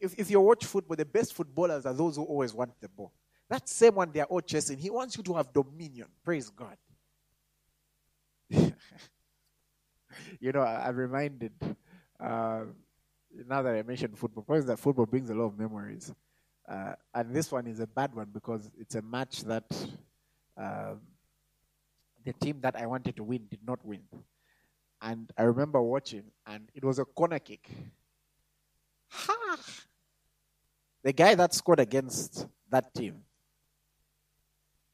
if, 0.00 0.18
if 0.18 0.30
you 0.30 0.40
watch 0.40 0.64
football, 0.64 0.96
the 0.96 1.04
best 1.04 1.34
footballers 1.34 1.84
are 1.86 1.94
those 1.94 2.16
who 2.16 2.24
always 2.24 2.54
want 2.54 2.72
the 2.80 2.88
ball. 2.88 3.12
That 3.48 3.68
same 3.68 3.96
one 3.96 4.10
they 4.12 4.20
are 4.20 4.26
all 4.26 4.40
chasing. 4.40 4.78
He 4.78 4.88
wants 4.88 5.16
you 5.16 5.22
to 5.24 5.34
have 5.34 5.52
dominion. 5.52 6.06
Praise 6.24 6.48
God. 6.48 6.76
you 10.40 10.52
know, 10.52 10.60
I, 10.60 10.88
am 10.88 10.96
reminded, 10.96 11.52
uh, 12.20 12.62
now 13.48 13.62
that 13.62 13.74
I 13.74 13.82
mentioned 13.82 14.18
football, 14.18 14.44
because 14.46 14.66
that 14.66 14.78
football 14.78 15.06
brings 15.06 15.30
a 15.30 15.34
lot 15.34 15.46
of 15.46 15.58
memories. 15.58 16.12
Uh, 16.68 16.94
and 17.14 17.34
this 17.34 17.50
one 17.50 17.66
is 17.66 17.80
a 17.80 17.86
bad 17.86 18.14
one 18.14 18.28
because 18.32 18.70
it's 18.78 18.94
a 18.94 19.02
match 19.02 19.42
that 19.42 19.64
um, 20.56 21.00
the 22.24 22.32
team 22.34 22.60
that 22.60 22.76
I 22.76 22.86
wanted 22.86 23.16
to 23.16 23.24
win 23.24 23.46
did 23.50 23.60
not 23.66 23.84
win. 23.84 24.02
And 25.00 25.30
I 25.36 25.42
remember 25.42 25.82
watching, 25.82 26.24
and 26.46 26.68
it 26.74 26.84
was 26.84 26.98
a 26.98 27.04
corner 27.04 27.40
kick. 27.40 27.68
Ha! 29.08 29.58
The 31.02 31.12
guy 31.12 31.34
that 31.34 31.52
scored 31.52 31.80
against 31.80 32.46
that 32.70 32.94
team 32.94 33.22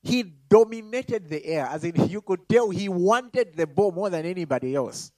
he 0.08 0.22
dominated 0.22 1.28
the 1.28 1.44
air, 1.44 1.66
as 1.66 1.84
in 1.84 2.08
you 2.08 2.22
could 2.22 2.48
tell 2.48 2.70
he 2.70 2.88
wanted 2.88 3.54
the 3.56 3.66
ball 3.66 3.92
more 3.92 4.08
than 4.08 4.24
anybody 4.24 4.74
else. 4.74 5.12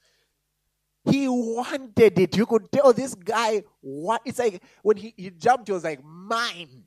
He 1.05 1.29
wanted 1.29 2.19
it. 2.19 2.37
You 2.37 2.45
could 2.45 2.71
tell 2.71 2.93
this 2.93 3.15
guy 3.15 3.63
what 3.81 4.21
it's 4.25 4.39
like 4.39 4.63
when 4.83 4.97
he, 4.97 5.15
he 5.17 5.31
jumped, 5.31 5.69
he 5.69 5.73
was 5.73 5.85
like, 5.85 6.03
mine. 6.05 6.85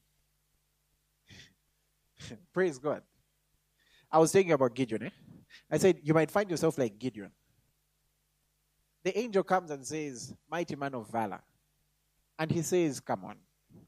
Praise 2.54 2.78
God. 2.78 3.02
I 4.12 4.20
was 4.20 4.32
thinking 4.32 4.52
about 4.52 4.76
Gideon. 4.76 5.04
Eh? 5.04 5.10
I 5.72 5.78
said, 5.78 6.00
you 6.04 6.14
might 6.14 6.30
find 6.30 6.50
yourself 6.50 6.78
like 6.78 7.00
Gideon. 7.00 7.32
The 9.04 9.18
angel 9.18 9.44
comes 9.44 9.72
and 9.72 9.86
says, 9.86 10.34
Mighty 10.50 10.76
man 10.76 10.94
of 10.96 11.10
valor. 11.10 11.42
And 12.40 12.52
he 12.52 12.62
says, 12.62 13.00
Come 13.00 13.26
on, 13.26 13.38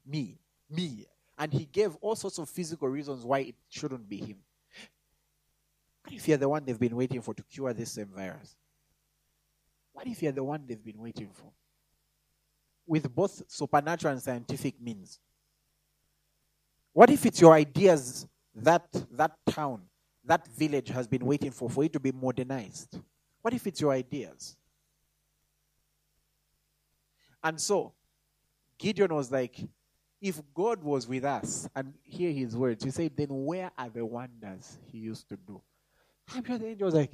me, 0.06 0.38
me. 0.70 1.06
And 1.38 1.52
he 1.52 1.66
gave 1.66 1.94
all 1.96 2.16
sorts 2.16 2.38
of 2.38 2.48
physical 2.48 2.88
reasons 2.88 3.24
why 3.24 3.40
it 3.40 3.54
shouldn't 3.68 4.08
be 4.08 4.18
him. 4.18 4.38
What 6.02 6.14
if 6.14 6.28
you're 6.28 6.38
the 6.38 6.48
one 6.48 6.64
they've 6.64 6.78
been 6.78 6.96
waiting 6.96 7.20
for 7.20 7.34
to 7.34 7.42
cure 7.42 7.72
this 7.72 7.92
same 7.92 8.10
virus? 8.14 8.56
What 9.92 10.06
if 10.06 10.22
you're 10.22 10.32
the 10.32 10.44
one 10.44 10.64
they've 10.66 10.82
been 10.82 11.00
waiting 11.00 11.28
for? 11.32 11.52
with 12.86 13.12
both 13.14 13.42
supernatural 13.48 14.12
and 14.12 14.22
scientific 14.22 14.80
means? 14.80 15.18
What 16.92 17.10
if 17.10 17.26
it's 17.26 17.40
your 17.40 17.52
ideas 17.52 18.26
that 18.54 18.86
that 19.12 19.32
town, 19.46 19.82
that 20.24 20.46
village 20.48 20.88
has 20.88 21.06
been 21.06 21.24
waiting 21.26 21.50
for 21.50 21.68
for 21.68 21.84
it 21.84 21.92
to 21.92 22.00
be 22.00 22.12
modernized? 22.12 23.00
What 23.42 23.52
if 23.54 23.66
it's 23.66 23.80
your 23.80 23.92
ideas? 23.92 24.56
And 27.42 27.60
so, 27.60 27.92
Gideon 28.78 29.14
was 29.14 29.30
like, 29.30 29.56
if 30.26 30.42
God 30.52 30.82
was 30.82 31.06
with 31.06 31.24
us, 31.24 31.68
and 31.76 31.94
hear 32.02 32.32
his 32.32 32.56
words, 32.56 32.82
he 32.82 32.90
said, 32.90 33.12
then 33.16 33.28
where 33.30 33.70
are 33.78 33.88
the 33.88 34.04
wonders 34.04 34.76
he 34.90 34.98
used 34.98 35.28
to 35.28 35.36
do? 35.36 35.62
I'm 36.34 36.44
sure 36.44 36.58
the 36.58 36.66
angel 36.66 36.86
was 36.86 36.94
like, 36.94 37.12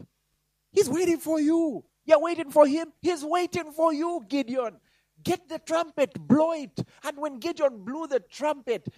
he's 0.70 0.88
waiting 0.88 1.18
for 1.18 1.38
you. 1.38 1.84
You're 2.06 2.20
waiting 2.20 2.50
for 2.50 2.66
him. 2.66 2.90
He's 3.02 3.22
waiting 3.22 3.70
for 3.72 3.92
you, 3.92 4.24
Gideon. 4.26 4.76
Get 5.22 5.46
the 5.46 5.58
trumpet, 5.58 6.14
blow 6.26 6.52
it. 6.52 6.82
And 7.04 7.18
when 7.18 7.38
Gideon 7.38 7.84
blew 7.84 8.06
the 8.06 8.20
trumpet, 8.20 8.88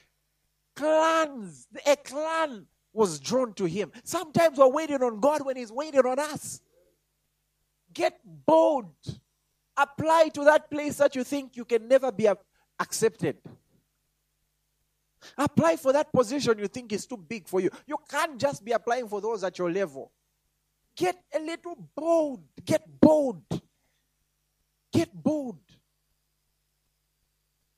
clans, 0.76 1.66
a 1.84 1.96
clan 1.96 2.66
was 2.92 3.18
drawn 3.18 3.52
to 3.54 3.64
him. 3.64 3.90
Sometimes 4.04 4.56
we're 4.56 4.68
waiting 4.68 5.02
on 5.02 5.18
God 5.18 5.44
when 5.44 5.56
he's 5.56 5.72
waiting 5.72 6.06
on 6.06 6.20
us. 6.20 6.60
Get 7.92 8.20
bold. 8.24 8.94
Apply 9.76 10.30
to 10.34 10.44
that 10.44 10.70
place 10.70 10.98
that 10.98 11.16
you 11.16 11.24
think 11.24 11.56
you 11.56 11.64
can 11.64 11.88
never 11.88 12.12
be 12.12 12.28
accepted. 12.78 13.38
Apply 15.36 15.76
for 15.76 15.92
that 15.92 16.12
position 16.12 16.58
you 16.58 16.68
think 16.68 16.92
is 16.92 17.06
too 17.06 17.16
big 17.16 17.48
for 17.48 17.60
you. 17.60 17.70
You 17.86 17.96
can't 18.08 18.38
just 18.38 18.64
be 18.64 18.72
applying 18.72 19.08
for 19.08 19.20
those 19.20 19.44
at 19.44 19.58
your 19.58 19.70
level. 19.70 20.12
Get 20.96 21.16
a 21.34 21.40
little 21.40 21.76
bold. 21.94 22.42
Get 22.64 22.82
bold. 23.00 23.42
Get 24.92 25.10
bold. 25.12 25.58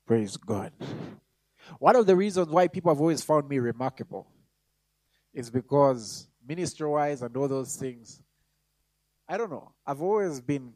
Praise 0.07 0.37
God. 0.37 0.73
One 1.79 1.97
of 1.97 2.07
the 2.07 2.15
reasons 2.15 2.49
why 2.49 2.69
people 2.69 2.93
have 2.93 3.01
always 3.01 3.23
found 3.23 3.49
me 3.49 3.59
remarkable 3.59 4.27
is 5.35 5.51
because 5.51 6.29
ministry 6.47 6.89
wise 6.89 7.23
and 7.23 7.37
all 7.37 7.49
those 7.49 7.77
things, 7.77 8.23
I 9.29 9.37
don't 9.37 9.51
know. 9.51 9.73
I've 9.85 10.01
always 10.01 10.41
been, 10.41 10.73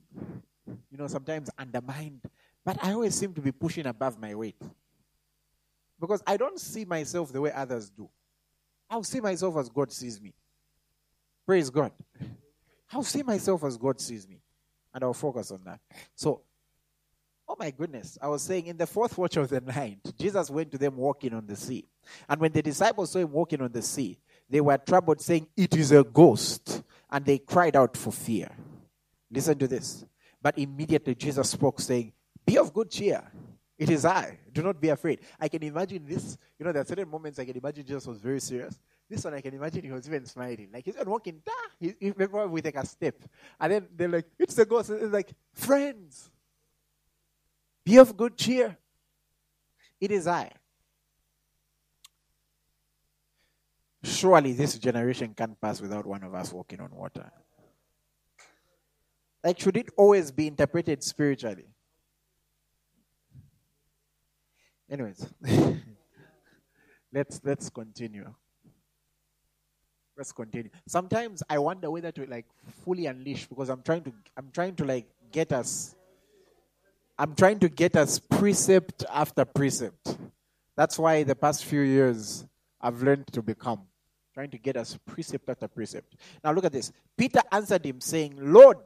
you 0.91 0.99
know, 0.99 1.07
sometimes 1.07 1.49
undermined, 1.59 2.23
but 2.65 2.83
I 2.83 2.93
always 2.93 3.15
seem 3.15 3.33
to 3.35 3.41
be 3.41 3.53
pushing 3.53 3.87
above 3.87 4.19
my 4.19 4.35
weight. 4.35 4.61
Because 6.01 6.23
I 6.27 6.37
don't 6.37 6.59
see 6.59 6.85
myself 6.85 7.33
the 7.33 7.41
way 7.41 7.53
others 7.53 7.91
do. 7.91 8.09
I'll 8.89 9.05
see 9.05 9.21
myself 9.21 9.57
as 9.59 9.69
God 9.69 9.93
sees 9.93 10.21
me. 10.21 10.33
Praise 11.47 11.71
God. 11.71 11.93
I'll 12.93 13.05
see 13.05 13.23
myself 13.23 13.63
as 13.65 13.77
God 13.77 14.01
sees 14.01 14.27
me. 14.29 14.41
And 14.93 15.05
I'll 15.05 15.15
focus 15.15 15.51
on 15.53 15.61
that. 15.65 15.81
So, 16.17 16.41
oh 17.49 17.55
my 17.59 17.71
goodness, 17.71 18.19
I 18.21 18.29
was 18.29 18.43
saying 18.43 18.67
in 18.67 18.77
the 18.77 18.87
fourth 18.87 19.17
watch 19.17 19.37
of 19.37 19.49
the 19.49 19.61
night, 19.61 19.99
Jesus 20.19 20.51
went 20.51 20.73
to 20.73 20.79
them 20.79 20.97
walking 20.97 21.35
on 21.35 21.47
the 21.47 21.55
sea. 21.55 21.87
And 22.29 22.41
when 22.41 22.53
the 22.53 22.63
disciples 22.63 23.13
saw 23.13 23.21
him 23.21 23.31
walking 23.31 23.61
on 23.61 23.71
the 23.71 23.83
sea, 23.83 24.19
they 24.49 24.61
were 24.61 24.79
troubled, 24.79 25.21
saying, 25.21 25.47
It 25.57 25.77
is 25.77 25.93
a 25.93 26.03
ghost. 26.03 26.83
And 27.09 27.25
they 27.25 27.39
cried 27.39 27.77
out 27.77 27.97
for 27.97 28.13
fear. 28.13 28.51
Listen 29.31 29.59
to 29.59 29.69
this. 29.69 30.05
But 30.43 30.59
immediately 30.59 31.15
Jesus 31.15 31.51
spoke, 31.51 31.81
saying, 31.81 32.13
Be 32.45 32.59
of 32.59 32.73
good 32.73 32.91
cheer. 32.91 33.23
It 33.81 33.89
is 33.89 34.05
I. 34.05 34.39
Do 34.53 34.63
not 34.63 34.79
be 34.79 34.91
afraid. 34.91 35.21
I 35.41 35.49
can 35.49 35.63
imagine 35.63 36.05
this. 36.07 36.37
You 36.59 36.67
know, 36.67 36.73
there 36.73 36.83
are 36.83 36.85
certain 36.85 37.09
moments 37.09 37.39
I 37.39 37.47
can 37.47 37.57
imagine 37.57 37.87
Jesus 37.87 38.07
was 38.07 38.19
very 38.19 38.39
serious. 38.39 38.79
This 39.09 39.25
one 39.25 39.33
I 39.33 39.41
can 39.41 39.55
imagine 39.55 39.83
he 39.83 39.91
was 39.91 40.07
even 40.07 40.27
smiling. 40.27 40.69
Like 40.71 40.85
he's 40.85 40.97
walking, 41.07 41.41
da! 41.43 41.53
He, 41.81 41.95
he, 41.99 42.11
we 42.11 42.61
take 42.61 42.77
a 42.77 42.85
step. 42.85 43.15
And 43.59 43.73
then 43.73 43.89
they're 43.97 44.11
like, 44.11 44.27
it's 44.39 44.55
the 44.55 44.67
ghost. 44.67 44.91
It's 44.91 45.11
like, 45.11 45.33
friends, 45.55 46.31
be 47.83 47.97
of 47.97 48.15
good 48.15 48.37
cheer. 48.37 48.77
It 49.99 50.11
is 50.11 50.27
I. 50.27 50.53
Surely 54.05 54.53
this 54.53 54.79
generation 54.79 55.33
can't 55.35 55.59
pass 55.59 55.81
without 55.81 56.05
one 56.05 56.23
of 56.23 56.35
us 56.35 56.53
walking 56.53 56.81
on 56.81 56.91
water. 56.95 57.31
Like, 59.43 59.59
should 59.59 59.79
it 59.79 59.89
always 59.97 60.31
be 60.31 60.49
interpreted 60.49 61.03
spiritually? 61.03 61.65
Anyways, 64.91 65.27
let's 67.13 67.41
let's 67.45 67.71
continue. 67.71 68.35
Let's 70.17 70.33
continue. 70.33 70.71
Sometimes 70.87 71.43
I 71.49 71.59
wonder 71.59 71.91
whether 71.91 72.13
to 72.13 72.27
like 72.27 72.47
fully 72.85 73.07
unleash 73.07 73.47
because 73.47 73.71
I'm 73.71 73.83
trying 73.83 74.03
to 74.03 74.13
I'm 74.37 74.51
trying 74.53 74.75
to 74.77 74.85
like 74.85 75.07
get 75.33 75.53
us 75.53 75.95
I'm 77.19 77.35
trying 77.35 77.59
to 77.61 77.69
get 77.69 77.97
us 77.97 78.19
precept 78.19 79.05
after 79.13 79.45
precept. 79.45 80.17
That's 80.77 80.99
why 80.99 81.23
the 81.23 81.35
past 81.35 81.65
few 81.65 81.83
years 81.83 82.47
I've 82.81 83.03
learned 83.03 83.29
to 83.29 83.43
become 83.43 83.83
trying 84.35 84.51
to 84.51 84.59
get 84.59 84.77
us 84.77 84.99
precept 85.07 85.49
after 85.49 85.69
precept. 85.69 86.17
Now 86.43 86.53
look 86.53 86.65
at 86.65 86.73
this. 86.73 86.93
Peter 87.17 87.41
answered 87.53 87.85
him 87.85 88.01
saying, 88.01 88.35
"Lord, 88.39 88.79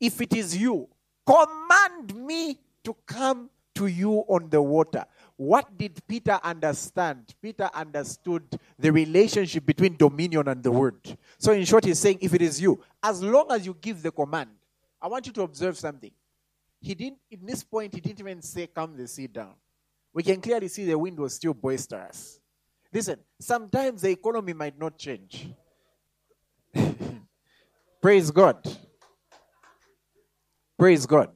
if 0.00 0.20
it 0.20 0.32
is 0.34 0.56
you, 0.56 0.88
command 1.26 2.14
me 2.14 2.58
to 2.84 2.94
come 3.06 3.50
to 3.74 3.86
you 3.86 4.24
on 4.28 4.50
the 4.50 4.62
water." 4.62 5.04
What 5.36 5.76
did 5.76 6.00
Peter 6.06 6.38
understand? 6.44 7.34
Peter 7.42 7.68
understood 7.74 8.44
the 8.78 8.92
relationship 8.92 9.66
between 9.66 9.96
dominion 9.96 10.46
and 10.46 10.62
the 10.62 10.70
word. 10.70 11.18
So, 11.38 11.52
in 11.52 11.64
short, 11.64 11.84
he's 11.84 11.98
saying, 11.98 12.18
if 12.20 12.34
it 12.34 12.42
is 12.42 12.60
you, 12.60 12.80
as 13.02 13.22
long 13.22 13.50
as 13.50 13.66
you 13.66 13.76
give 13.80 14.00
the 14.00 14.12
command, 14.12 14.50
I 15.02 15.08
want 15.08 15.26
you 15.26 15.32
to 15.32 15.42
observe 15.42 15.76
something. 15.76 16.12
He 16.80 16.94
didn't, 16.94 17.18
in 17.30 17.44
this 17.44 17.64
point, 17.64 17.94
he 17.94 18.00
didn't 18.00 18.20
even 18.20 18.42
say, 18.42 18.68
Come 18.68 18.96
the 18.96 19.08
sit 19.08 19.32
down. 19.32 19.54
We 20.12 20.22
can 20.22 20.40
clearly 20.40 20.68
see 20.68 20.84
the 20.84 20.96
wind 20.96 21.18
was 21.18 21.34
still 21.34 21.54
boisterous. 21.54 22.38
Listen, 22.92 23.18
sometimes 23.40 24.02
the 24.02 24.10
economy 24.10 24.52
might 24.52 24.78
not 24.78 24.96
change. 24.96 25.48
Praise 28.00 28.30
God. 28.30 28.68
Praise 30.78 31.04
God. 31.04 31.30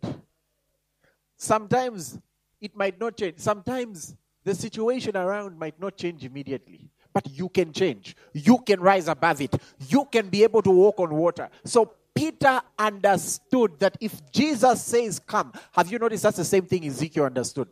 Sometimes 1.36 2.18
it 2.60 2.76
might 2.76 2.98
not 3.00 3.16
change. 3.16 3.38
Sometimes 3.38 4.16
the 4.44 4.54
situation 4.54 5.16
around 5.16 5.58
might 5.58 5.78
not 5.80 5.96
change 5.96 6.24
immediately, 6.24 6.90
but 7.12 7.28
you 7.30 7.48
can 7.48 7.72
change. 7.72 8.16
You 8.32 8.58
can 8.58 8.80
rise 8.80 9.08
above 9.08 9.40
it. 9.40 9.54
You 9.88 10.06
can 10.06 10.28
be 10.28 10.42
able 10.42 10.62
to 10.62 10.70
walk 10.70 11.00
on 11.00 11.14
water. 11.14 11.48
So 11.64 11.92
Peter 12.14 12.60
understood 12.78 13.78
that 13.78 13.96
if 14.00 14.30
Jesus 14.32 14.82
says, 14.82 15.18
Come, 15.18 15.52
have 15.72 15.90
you 15.90 15.98
noticed 15.98 16.24
that's 16.24 16.36
the 16.36 16.44
same 16.44 16.66
thing 16.66 16.84
Ezekiel 16.86 17.24
understood? 17.24 17.68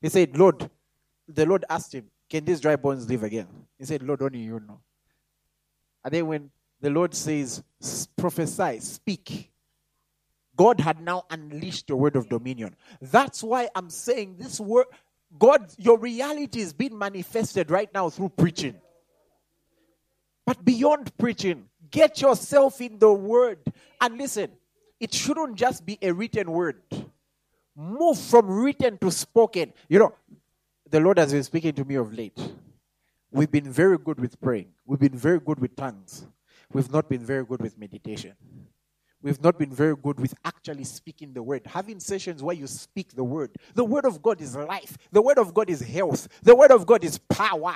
He 0.00 0.08
said, 0.08 0.36
Lord, 0.36 0.70
the 1.28 1.44
Lord 1.44 1.64
asked 1.68 1.94
him, 1.94 2.06
Can 2.30 2.44
these 2.44 2.60
dry 2.60 2.76
bones 2.76 3.08
live 3.08 3.22
again? 3.22 3.48
He 3.78 3.84
said, 3.84 4.02
Lord, 4.02 4.22
only 4.22 4.38
you 4.38 4.60
know. 4.60 4.80
And 6.04 6.14
then 6.14 6.26
when 6.26 6.50
the 6.80 6.90
Lord 6.90 7.14
says, 7.14 7.62
Prophesy, 8.16 8.80
speak, 8.80 9.50
God 10.56 10.80
had 10.80 11.00
now 11.00 11.24
unleashed 11.30 11.88
the 11.88 11.96
word 11.96 12.16
of 12.16 12.28
dominion. 12.28 12.74
That's 13.00 13.42
why 13.42 13.68
I'm 13.74 13.90
saying 13.90 14.36
this 14.38 14.58
word, 14.58 14.86
God, 15.38 15.70
your 15.78 15.98
reality 15.98 16.60
is 16.60 16.72
being 16.72 16.96
manifested 16.96 17.70
right 17.70 17.92
now 17.92 18.08
through 18.08 18.30
preaching. 18.30 18.76
But 20.46 20.64
beyond 20.64 21.16
preaching, 21.18 21.68
get 21.90 22.20
yourself 22.20 22.80
in 22.80 22.98
the 22.98 23.12
word. 23.12 23.58
And 24.00 24.16
listen, 24.16 24.50
it 24.98 25.12
shouldn't 25.12 25.56
just 25.56 25.84
be 25.84 25.98
a 26.00 26.12
written 26.12 26.50
word. 26.50 26.80
Move 27.74 28.18
from 28.18 28.48
written 28.48 28.96
to 28.98 29.10
spoken. 29.10 29.72
You 29.88 29.98
know, 29.98 30.14
the 30.88 31.00
Lord 31.00 31.18
has 31.18 31.32
been 31.32 31.42
speaking 31.42 31.74
to 31.74 31.84
me 31.84 31.96
of 31.96 32.12
late. 32.14 32.38
We've 33.30 33.50
been 33.50 33.70
very 33.70 33.98
good 33.98 34.18
with 34.18 34.40
praying, 34.40 34.68
we've 34.86 35.00
been 35.00 35.18
very 35.18 35.40
good 35.40 35.58
with 35.58 35.76
tongues, 35.76 36.26
we've 36.72 36.90
not 36.90 37.08
been 37.08 37.20
very 37.20 37.44
good 37.44 37.60
with 37.60 37.76
meditation 37.76 38.32
we've 39.26 39.42
not 39.42 39.58
been 39.58 39.72
very 39.72 39.96
good 39.96 40.20
with 40.20 40.34
actually 40.44 40.84
speaking 40.84 41.32
the 41.32 41.42
word, 41.42 41.62
having 41.66 41.98
sessions 41.98 42.42
where 42.42 42.54
you 42.54 42.66
speak 42.66 43.14
the 43.14 43.24
word. 43.24 43.50
The 43.74 43.84
word 43.84 44.04
of 44.04 44.22
God 44.22 44.40
is 44.40 44.56
life, 44.56 44.96
the 45.10 45.20
word 45.20 45.38
of 45.38 45.52
God 45.52 45.68
is 45.68 45.80
health, 45.80 46.28
the 46.42 46.54
word 46.54 46.70
of 46.70 46.86
God 46.86 47.02
is 47.04 47.18
power. 47.18 47.74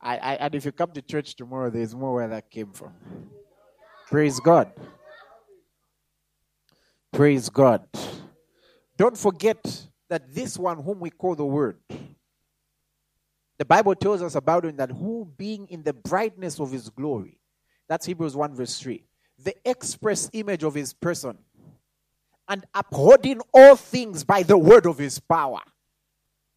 I, 0.00 0.16
I, 0.16 0.34
and 0.36 0.54
if 0.54 0.64
you 0.64 0.72
come 0.72 0.90
to 0.92 1.02
church 1.02 1.36
tomorrow, 1.36 1.70
there's 1.70 1.94
more 1.94 2.14
where 2.14 2.28
that 2.28 2.50
came 2.50 2.72
from. 2.72 2.92
Praise 4.08 4.40
God. 4.40 4.72
Praise 7.12 7.48
God. 7.48 7.86
Don't 8.96 9.16
forget 9.16 9.88
that 10.08 10.34
this 10.34 10.58
one, 10.58 10.82
whom 10.82 11.00
we 11.00 11.10
call 11.10 11.34
the 11.34 11.44
Word, 11.44 11.76
the 13.58 13.64
Bible 13.64 13.94
tells 13.94 14.22
us 14.22 14.34
about 14.34 14.64
him 14.64 14.76
that 14.76 14.90
who 14.90 15.30
being 15.36 15.68
in 15.68 15.82
the 15.82 15.92
brightness 15.92 16.58
of 16.58 16.72
his 16.72 16.88
glory, 16.88 17.38
that's 17.88 18.06
Hebrews 18.06 18.34
1 18.34 18.54
verse 18.54 18.78
3, 18.80 19.04
the 19.44 19.54
express 19.68 20.28
image 20.32 20.62
of 20.62 20.74
his 20.74 20.92
person 20.92 21.38
and 22.48 22.64
upholding 22.74 23.40
all 23.54 23.76
things 23.76 24.24
by 24.24 24.42
the 24.42 24.58
word 24.58 24.86
of 24.86 24.98
his 24.98 25.18
power. 25.20 25.60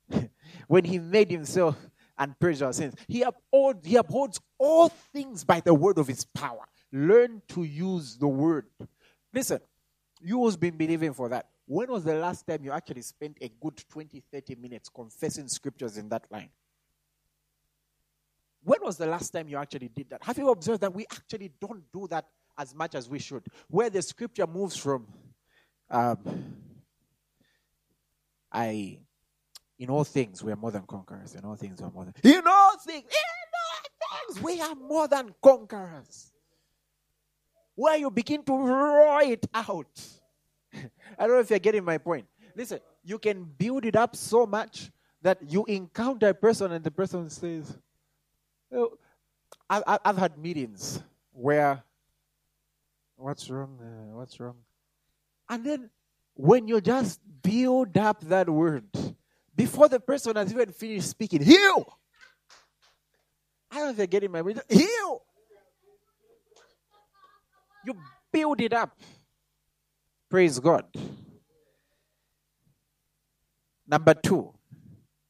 when 0.68 0.84
he 0.84 0.98
made 0.98 1.30
himself 1.30 1.78
and 2.18 2.36
our 2.62 2.74
sins, 2.74 2.96
he, 3.08 3.22
uphold, 3.22 3.86
he 3.86 3.96
upholds 3.96 4.40
all 4.58 4.90
things 4.90 5.44
by 5.44 5.60
the 5.60 5.74
word 5.74 5.98
of 5.98 6.08
his 6.08 6.26
power. 6.26 6.66
Learn 6.92 7.42
to 7.50 7.64
use 7.64 8.18
the 8.18 8.28
word. 8.28 8.66
Listen, 9.34 9.60
you 10.22 10.46
have 10.46 10.60
been 10.60 10.78
believing 10.78 11.14
for 11.14 11.30
that. 11.30 11.48
When 11.66 11.92
was 11.92 12.04
the 12.04 12.16
last 12.16 12.46
time 12.46 12.64
you 12.64 12.72
actually 12.72 13.02
spent 13.02 13.38
a 13.42 13.50
good 13.62 13.84
20, 13.90 14.22
30 14.32 14.56
minutes 14.56 14.90
confessing 14.90 15.48
scriptures 15.48 15.98
in 15.98 16.10
that 16.10 16.26
line? 16.32 16.50
When 18.64 18.80
was 18.82 18.98
the 18.98 19.08
last 19.08 19.32
time 19.32 19.48
you 19.48 19.58
actually 19.58 19.90
did 19.90 20.10
that? 20.10 20.24
Have 20.24 20.38
you 20.38 20.50
observed 20.50 20.82
that 20.82 20.94
we 20.94 21.06
actually 21.12 21.52
don't 21.60 21.84
do 21.92 22.08
that 22.10 22.26
as 22.58 22.74
much 22.76 22.96
as 22.96 23.10
we 23.10 23.20
should? 23.20 23.44
Where 23.70 23.90
the 23.90 24.02
scripture 24.02 24.48
moves 24.48 24.76
from, 24.76 25.08
um, 25.90 26.56
I, 28.52 29.00
in 29.80 29.90
all 29.90 30.04
things, 30.04 30.44
we 30.44 30.52
are 30.52 30.56
more 30.56 30.72
than 30.72 30.84
conquerors. 30.84 31.36
In 31.36 31.44
all 31.46 31.56
things, 31.56 31.82
we 31.82 31.88
are 31.88 31.92
more 31.92 32.06
than. 32.06 32.14
In 32.24 32.48
all 32.48 32.78
things, 32.78 33.06
in 33.06 33.24
all 33.60 34.34
things, 34.34 34.44
we 34.44 34.62
are 34.62 34.76
more 34.76 35.08
than 35.08 35.34
conquerors. 35.42 36.32
Where 37.76 37.98
you 37.98 38.12
begin 38.12 38.44
to 38.44 38.54
roar 38.54 39.22
it 39.24 39.48
out. 39.54 40.02
I 40.74 41.28
don't 41.28 41.30
know 41.30 41.40
if 41.40 41.50
you're 41.50 41.60
getting 41.60 41.84
my 41.84 41.98
point. 41.98 42.28
Listen, 42.56 42.80
you 43.04 43.18
can 43.18 43.44
build 43.44 43.86
it 43.86 43.96
up 43.96 44.16
so 44.16 44.46
much 44.46 44.92
that 45.24 45.40
you 45.48 45.66
encounter 45.66 46.30
a 46.30 46.34
person 46.34 46.72
and 46.72 46.84
the 46.84 46.92
person 46.92 47.30
says, 47.30 47.76
oh, 48.72 48.98
I, 49.70 49.98
have 50.06 50.18
had 50.18 50.38
meetings 50.38 51.02
where, 51.32 51.84
what's 53.24 53.50
wrong? 53.50 53.80
Uh, 53.80 54.18
what's 54.18 54.40
wrong? 54.40 54.58
And 55.50 55.66
then 55.66 55.90
when 56.36 56.68
you 56.68 56.82
just 56.82 57.22
build 57.42 57.98
up 57.98 58.22
that 58.26 58.50
word, 58.50 58.86
before 59.56 59.88
the 59.88 60.00
person 60.00 60.36
has 60.36 60.52
even 60.52 60.72
finished 60.72 61.10
speaking, 61.10 61.42
heal! 61.42 61.98
I 63.72 63.78
don't 63.78 63.86
know 63.86 63.92
if 63.92 63.98
you're 63.98 64.08
getting 64.08 64.32
my 64.32 64.42
point. 64.42 64.60
Heal! 64.70 65.22
You 67.86 67.96
build 68.32 68.62
it 68.62 68.74
up. 68.74 68.98
Praise 70.30 70.60
God. 70.60 70.86
Number 73.88 74.14
two, 74.14 74.54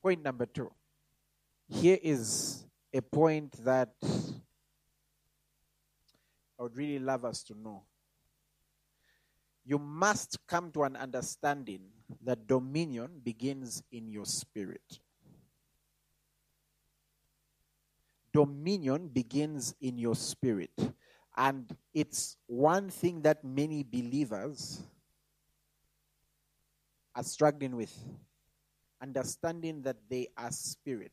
point 0.02 0.24
number 0.24 0.46
two. 0.46 0.72
Here 1.68 1.98
is 2.02 2.66
a 2.94 3.02
point 3.02 3.52
that 3.64 3.94
I 6.63 6.65
would 6.65 6.78
really 6.78 6.99
love 6.99 7.26
us 7.26 7.43
to 7.43 7.60
know. 7.60 7.84
You 9.65 9.78
must 9.78 10.38
come 10.47 10.71
to 10.71 10.84
an 10.84 10.95
understanding 10.95 11.82
that 12.23 12.47
dominion 12.47 13.19
begins 13.21 13.84
in 13.91 14.08
your 14.08 14.23
spirit. 14.23 15.02
Dominion 18.32 19.10
begins 19.10 19.76
in 19.82 19.97
your 19.97 20.15
spirit. 20.15 20.71
And 21.36 21.69
it's 21.93 22.38
one 22.47 22.89
thing 22.89 23.23
that 23.23 23.43
many 23.43 23.84
believers 23.84 24.82
are 27.13 27.23
struggling 27.23 27.76
with 27.76 27.93
understanding 29.02 29.82
that 29.82 29.97
they 30.10 30.30
are 30.38 30.52
spirit. 30.52 31.12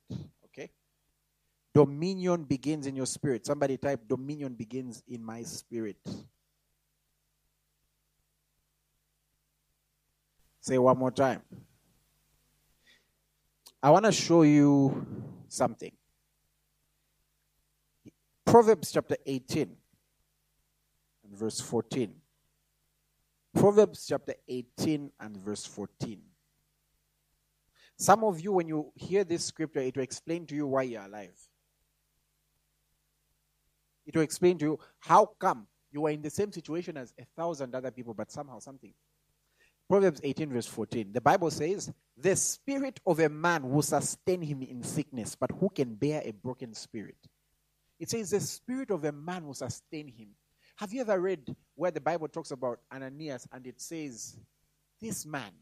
Dominion 1.75 2.45
begins 2.45 2.87
in 2.87 2.97
your 2.97 3.07
spirit. 3.07 3.47
Somebody 3.47 3.77
type, 3.77 4.01
Dominion 4.09 4.55
begins 4.55 5.03
in 5.09 5.25
my 5.25 5.43
spirit. 5.43 5.99
Say 10.61 10.79
one 10.79 10.99
more 10.99 11.11
time. 11.11 11.43
I 13.83 13.91
want 13.91 14.05
to 14.05 14.13
show 14.13 14.43
you 14.43 15.07
something. 15.49 15.93
Proverbs 18.45 18.93
chapter 18.93 19.17
18 19.25 19.77
and 21.25 21.39
verse 21.39 21.61
14. 21.61 22.13
Proverbs 23.55 24.07
chapter 24.09 24.35
18 24.49 25.11
and 25.21 25.37
verse 25.37 25.65
14. 25.67 26.21
Some 27.97 28.25
of 28.25 28.41
you, 28.41 28.53
when 28.53 28.69
you 28.69 28.93
hear 28.97 29.25
this 29.25 29.45
scripture, 29.45 29.81
it 29.81 29.97
will 29.97 30.03
explain 30.03 30.47
to 30.47 30.55
you 30.55 30.67
why 30.67 30.83
you're 30.83 31.03
alive. 31.03 31.37
It 34.11 34.17
will 34.17 34.25
explain 34.25 34.59
to 34.59 34.65
you 34.65 34.79
how 34.99 35.27
come 35.39 35.67
you 35.93 36.05
are 36.07 36.11
in 36.11 36.23
the 36.23 36.31
same 36.31 36.53
situation 36.53 36.97
as 36.97 37.15
a 37.19 37.25
thousand 37.37 37.75
other 37.75 37.91
people, 37.91 38.13
but 38.13 38.33
somehow 38.33 38.59
something. 38.59 38.93
Proverbs 39.89 40.21
18, 40.23 40.53
verse 40.53 40.67
14. 40.67 41.13
The 41.13 41.21
Bible 41.21 41.51
says, 41.51 41.93
The 42.17 42.35
spirit 42.35 43.01
of 43.07 43.21
a 43.21 43.29
man 43.29 43.71
will 43.71 43.83
sustain 43.83 44.43
him 44.43 44.63
in 44.63 44.83
sickness, 44.83 45.35
but 45.35 45.51
who 45.59 45.69
can 45.69 45.95
bear 45.95 46.23
a 46.25 46.33
broken 46.33 46.75
spirit? 46.75 47.17
It 47.99 48.11
says, 48.11 48.31
The 48.31 48.41
spirit 48.41 48.91
of 48.91 49.05
a 49.05 49.13
man 49.13 49.47
will 49.47 49.55
sustain 49.55 50.09
him 50.09 50.29
have 50.81 50.95
you 50.95 51.03
ever 51.03 51.21
read 51.21 51.55
where 51.75 51.91
the 51.91 52.01
Bible 52.01 52.27
talks 52.27 52.53
about 52.53 52.81
Ananias 52.91 53.47
and 53.53 53.67
it 53.67 53.79
says, 53.79 54.39
This 54.99 55.27
man, 55.27 55.53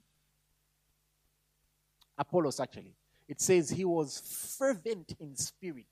Apollos 2.17 2.61
actually, 2.61 2.95
it 3.27 3.41
says 3.41 3.69
he 3.69 3.85
was 3.85 4.57
fervent 4.57 5.17
in 5.19 5.35
spirit. 5.35 5.87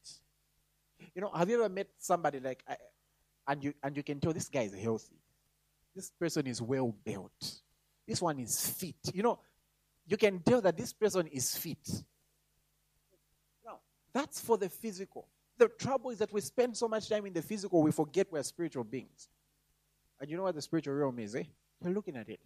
You 1.14 1.22
know, 1.22 1.30
have 1.30 1.48
you 1.48 1.56
ever 1.56 1.68
met 1.68 1.88
somebody 1.98 2.40
like, 2.40 2.64
and 3.46 3.62
you, 3.62 3.74
and 3.82 3.96
you 3.96 4.02
can 4.02 4.20
tell 4.20 4.32
this 4.32 4.48
guy 4.48 4.62
is 4.62 4.74
healthy? 4.74 5.20
This 5.94 6.11
person 6.11 6.46
is 6.46 6.61
well 6.61 6.94
built. 7.04 7.61
This 8.06 8.20
one 8.20 8.38
is 8.38 8.68
fit. 8.70 8.96
You 9.14 9.22
know, 9.22 9.38
you 10.06 10.16
can 10.16 10.40
tell 10.40 10.61
that 10.61 10.76
this 10.76 10.92
person 10.92 11.26
is 11.28 11.56
fit. 11.56 11.88
Now, 13.64 13.78
that's 14.12 14.40
for 14.40 14.59
the 14.59 14.68
physical. 14.68 15.26
The 15.59 15.68
trouble 15.68 16.11
is 16.11 16.18
that 16.18 16.32
we 16.32 16.40
spend 16.42 16.76
so 16.76 16.87
much 16.87 17.09
time 17.09 17.26
in 17.26 17.32
the 17.32 17.42
physical, 17.42 17.82
we 17.82 17.90
forget 17.90 18.30
we're 18.30 18.42
spiritual 18.42 18.85
beings. 18.85 19.28
And 20.20 20.30
you 20.30 20.37
know 20.37 20.44
what 20.44 20.54
the 20.54 20.62
spiritual 20.62 20.94
realm 20.94 21.18
is, 21.18 21.35
eh? 21.35 21.44
You're 21.82 21.92
looking 21.92 22.16
at 22.16 22.28
it. 22.28 22.40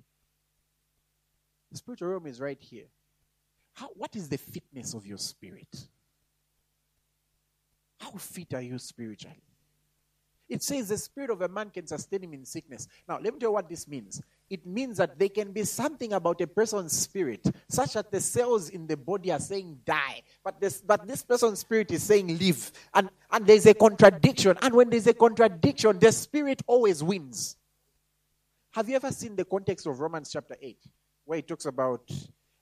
The 1.71 1.79
spiritual 1.79 2.09
realm 2.09 2.27
is 2.27 2.41
right 2.41 2.59
here. 2.61 2.87
How, 3.75 3.89
what 3.95 4.17
is 4.17 4.29
the 4.29 4.39
fitness 4.39 4.95
of 4.95 5.07
your 5.07 5.19
spirit? 5.19 5.89
How 8.01 8.13
fit 8.13 8.55
are 8.55 8.63
you 8.63 8.79
spiritually? 8.79 9.43
It 10.49 10.65
says 10.65 10.89
the 10.89 10.99
spirit 10.99 11.31
of 11.31 11.43
a 11.43 11.49
man 11.49 11.71
can 11.71 11.87
sustain 11.87 12.25
him 12.25 12.35
in 12.35 12.45
sickness. 12.45 12.89
Now, 13.09 13.21
let 13.23 13.33
me 13.33 13.39
tell 13.39 13.51
you 13.51 13.53
what 13.53 13.69
this 13.69 13.87
means. 13.87 14.21
It 14.51 14.67
means 14.67 14.97
that 14.97 15.17
there 15.17 15.29
can 15.29 15.53
be 15.53 15.63
something 15.63 16.13
about 16.13 16.41
a 16.41 16.47
person's 16.49 16.93
spirit, 16.93 17.47
such 17.69 17.93
that 17.93 18.11
the 18.11 18.21
cells 18.21 18.69
in 18.71 18.89
the 18.89 18.97
body 18.97 19.31
are 19.31 19.39
saying 19.39 19.79
die, 19.85 20.23
but 20.43 20.61
this, 20.61 20.81
but 20.81 21.07
this 21.07 21.23
person's 21.23 21.61
spirit 21.61 21.93
is 21.93 22.03
saying 22.03 22.37
live. 22.37 22.73
And, 22.93 23.11
and 23.31 23.47
there's 23.47 23.67
a 23.67 23.75
contradiction. 23.75 24.59
And 24.61 24.75
when 24.75 24.91
there's 24.91 25.07
a 25.07 25.15
contradiction, 25.15 26.01
the 26.01 26.11
spirit 26.11 26.63
always 26.67 27.01
wins. 27.01 27.57
Have 28.73 28.89
you 28.89 28.97
ever 28.97 29.13
seen 29.13 29.37
the 29.37 29.45
context 29.45 29.87
of 29.87 30.01
Romans 30.01 30.33
chapter 30.33 30.57
8, 30.61 30.79
where 31.27 31.39
it 31.39 31.47
talks 31.47 31.67
about 31.67 32.11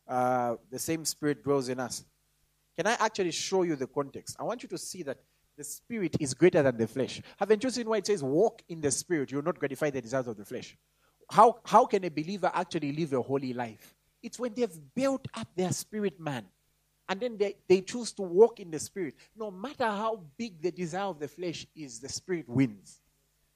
uh, 0.06 0.56
the 0.70 0.78
same 0.78 1.06
spirit 1.06 1.42
dwells 1.42 1.70
in 1.70 1.80
us? 1.80 2.04
Can 2.78 2.86
I 2.86 2.96
actually 3.00 3.32
show 3.32 3.64
you 3.64 3.74
the 3.74 3.88
context? 3.88 4.36
I 4.38 4.44
want 4.44 4.62
you 4.62 4.68
to 4.68 4.78
see 4.78 5.02
that 5.02 5.18
the 5.56 5.64
spirit 5.64 6.14
is 6.20 6.32
greater 6.32 6.62
than 6.62 6.76
the 6.76 6.86
flesh. 6.86 7.20
Haven't 7.36 7.64
you 7.64 7.70
seen 7.70 7.88
why 7.88 7.96
it 7.96 8.06
says, 8.06 8.22
walk 8.22 8.62
in 8.68 8.80
the 8.80 8.92
spirit? 8.92 9.32
You'll 9.32 9.42
not 9.42 9.58
gratify 9.58 9.90
the 9.90 10.00
desires 10.00 10.28
of 10.28 10.36
the 10.36 10.44
flesh. 10.44 10.76
How, 11.28 11.58
how 11.64 11.86
can 11.86 12.04
a 12.04 12.08
believer 12.08 12.52
actually 12.54 12.92
live 12.92 13.12
a 13.14 13.20
holy 13.20 13.52
life? 13.52 13.96
It's 14.22 14.38
when 14.38 14.54
they've 14.54 14.78
built 14.94 15.26
up 15.34 15.48
their 15.56 15.72
spirit 15.72 16.20
man 16.20 16.46
and 17.08 17.18
then 17.18 17.36
they, 17.36 17.56
they 17.68 17.80
choose 17.80 18.12
to 18.12 18.22
walk 18.22 18.60
in 18.60 18.70
the 18.70 18.78
spirit. 18.78 19.14
No 19.36 19.50
matter 19.50 19.86
how 19.86 20.20
big 20.36 20.62
the 20.62 20.70
desire 20.70 21.06
of 21.06 21.18
the 21.18 21.26
flesh 21.26 21.66
is, 21.74 21.98
the 21.98 22.08
spirit 22.08 22.48
wins. 22.48 23.00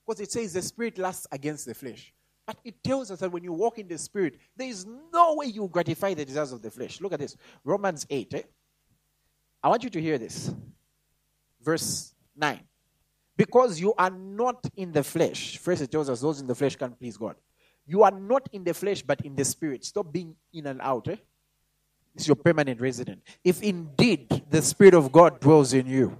Because 0.04 0.20
it 0.20 0.32
says 0.32 0.52
the 0.52 0.62
spirit 0.62 0.98
lasts 0.98 1.28
against 1.30 1.66
the 1.66 1.74
flesh. 1.74 2.12
But 2.44 2.56
it 2.64 2.82
tells 2.82 3.12
us 3.12 3.20
that 3.20 3.30
when 3.30 3.44
you 3.44 3.52
walk 3.52 3.78
in 3.78 3.86
the 3.86 3.98
spirit, 3.98 4.40
there 4.56 4.68
is 4.68 4.84
no 5.12 5.36
way 5.36 5.46
you 5.46 5.68
gratify 5.68 6.14
the 6.14 6.24
desires 6.24 6.50
of 6.50 6.60
the 6.60 6.72
flesh. 6.72 7.00
Look 7.00 7.12
at 7.12 7.20
this 7.20 7.36
Romans 7.62 8.04
8. 8.10 8.34
Eh? 8.34 8.42
I 9.62 9.68
want 9.68 9.84
you 9.84 9.90
to 9.90 10.00
hear 10.00 10.18
this 10.18 10.52
verse 11.62 12.14
9. 12.36 12.60
Because 13.36 13.80
you 13.80 13.94
are 13.94 14.10
not 14.10 14.64
in 14.76 14.92
the 14.92 15.02
flesh. 15.02 15.58
First, 15.58 15.82
it 15.82 15.90
tells 15.90 16.10
us 16.10 16.20
those 16.20 16.40
in 16.40 16.46
the 16.46 16.54
flesh 16.54 16.76
can't 16.76 16.98
please 16.98 17.16
God. 17.16 17.36
You 17.86 18.02
are 18.02 18.10
not 18.10 18.48
in 18.52 18.64
the 18.64 18.74
flesh, 18.74 19.02
but 19.02 19.20
in 19.22 19.34
the 19.34 19.44
spirit. 19.44 19.84
Stop 19.84 20.12
being 20.12 20.36
in 20.52 20.66
and 20.66 20.80
out. 20.80 21.08
Eh? 21.08 21.16
It's 22.14 22.26
your 22.26 22.36
permanent 22.36 22.80
resident. 22.80 23.22
If 23.42 23.62
indeed 23.62 24.44
the 24.50 24.60
Spirit 24.62 24.94
of 24.94 25.10
God 25.10 25.40
dwells 25.40 25.72
in 25.72 25.86
you, 25.86 26.16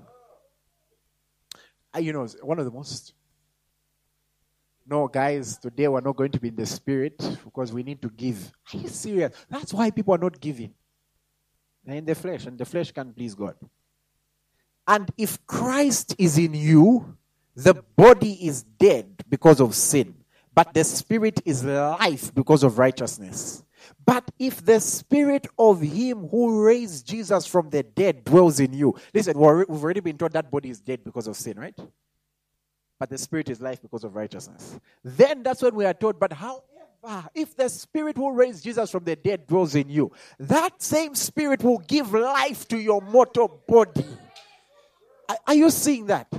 you 1.99 2.13
know, 2.13 2.27
one 2.41 2.59
of 2.59 2.65
the 2.65 2.71
most. 2.71 3.13
No, 4.87 5.07
guys, 5.07 5.59
today 5.59 5.87
we're 5.89 6.01
not 6.01 6.17
going 6.17 6.33
to 6.33 6.41
be 6.41 6.49
in 6.49 6.57
the 6.57 6.67
Spirit 6.67 7.19
because 7.45 7.73
we 7.73 7.83
need 7.83 8.01
to 8.03 8.09
give. 8.09 8.53
Are 8.73 8.79
you 8.79 8.89
serious? 8.89 9.35
That's 9.49 9.73
why 9.73 9.91
people 9.91 10.15
are 10.15 10.19
not 10.19 10.41
giving. 10.41 10.75
They're 11.85 11.97
in 11.97 12.05
the 12.05 12.15
flesh, 12.15 12.47
and 12.47 12.57
the 12.57 12.65
flesh 12.65 12.93
can't 12.93 13.15
please 13.15 13.35
God. 13.35 13.57
And 14.87 15.11
if 15.17 15.45
Christ 15.47 16.15
is 16.19 16.39
in 16.39 16.55
you, 16.55 17.17
the 17.55 17.75
body 17.75 18.47
is 18.47 18.63
dead 18.63 19.25
because 19.29 19.61
of 19.61 19.75
sin, 19.75 20.15
but 20.55 20.75
the 20.75 20.85
spirit 20.85 21.41
is 21.45 21.65
life 21.65 22.35
because 22.35 22.63
of 22.63 22.79
righteousness. 22.79 23.63
But 24.05 24.31
if 24.39 24.65
the 24.65 24.81
spirit 24.81 25.47
of 25.59 25.81
him 25.81 26.29
who 26.29 26.65
raised 26.65 27.07
Jesus 27.07 27.47
from 27.47 27.71
the 27.71 27.83
dead 27.83 28.25
dwells 28.25 28.61
in 28.61 28.73
you, 28.73 28.97
listen, 29.13 29.39
we've 29.39 29.69
already 29.69 30.01
been 30.01 30.19
told 30.19 30.33
that 30.33 30.51
body 30.51 30.71
is 30.71 30.81
dead 30.81 31.05
because 31.05 31.27
of 31.27 31.37
sin, 31.37 31.59
right? 31.59 31.77
But 32.99 33.11
the 33.11 33.19
spirit 33.19 33.51
is 33.51 33.61
life 33.61 33.83
because 33.83 34.05
of 34.05 34.15
righteousness. 34.15 34.79
Then 35.03 35.43
that's 35.43 35.63
when 35.63 35.75
we 35.75 35.85
are 35.85 35.95
told, 35.95 36.21
but 36.21 36.33
however 36.33 36.63
If 37.35 37.57
the 37.57 37.69
spirit 37.69 38.17
who 38.17 38.33
raised 38.33 38.63
Jesus 38.63 38.91
from 38.91 39.05
the 39.05 39.17
dead 39.17 39.47
dwells 39.47 39.75
in 39.75 39.89
you, 39.89 40.13
that 40.39 40.81
same 40.81 41.15
spirit 41.15 41.63
will 41.63 41.79
give 41.79 42.13
life 42.13 42.69
to 42.69 42.79
your 42.79 43.01
mortal 43.01 43.63
body. 43.67 44.07
Are, 45.29 45.39
are 45.49 45.55
you 45.55 45.71
seeing 45.71 46.07
that? 46.07 46.33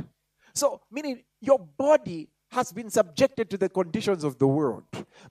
So, 0.53 0.82
meaning 0.91 1.24
your 1.41 1.59
body 1.59 2.30
has 2.51 2.72
been 2.72 2.89
subjected 2.89 3.49
to 3.49 3.57
the 3.57 3.68
conditions 3.68 4.24
of 4.24 4.38
the 4.38 4.47
world, 4.47 4.84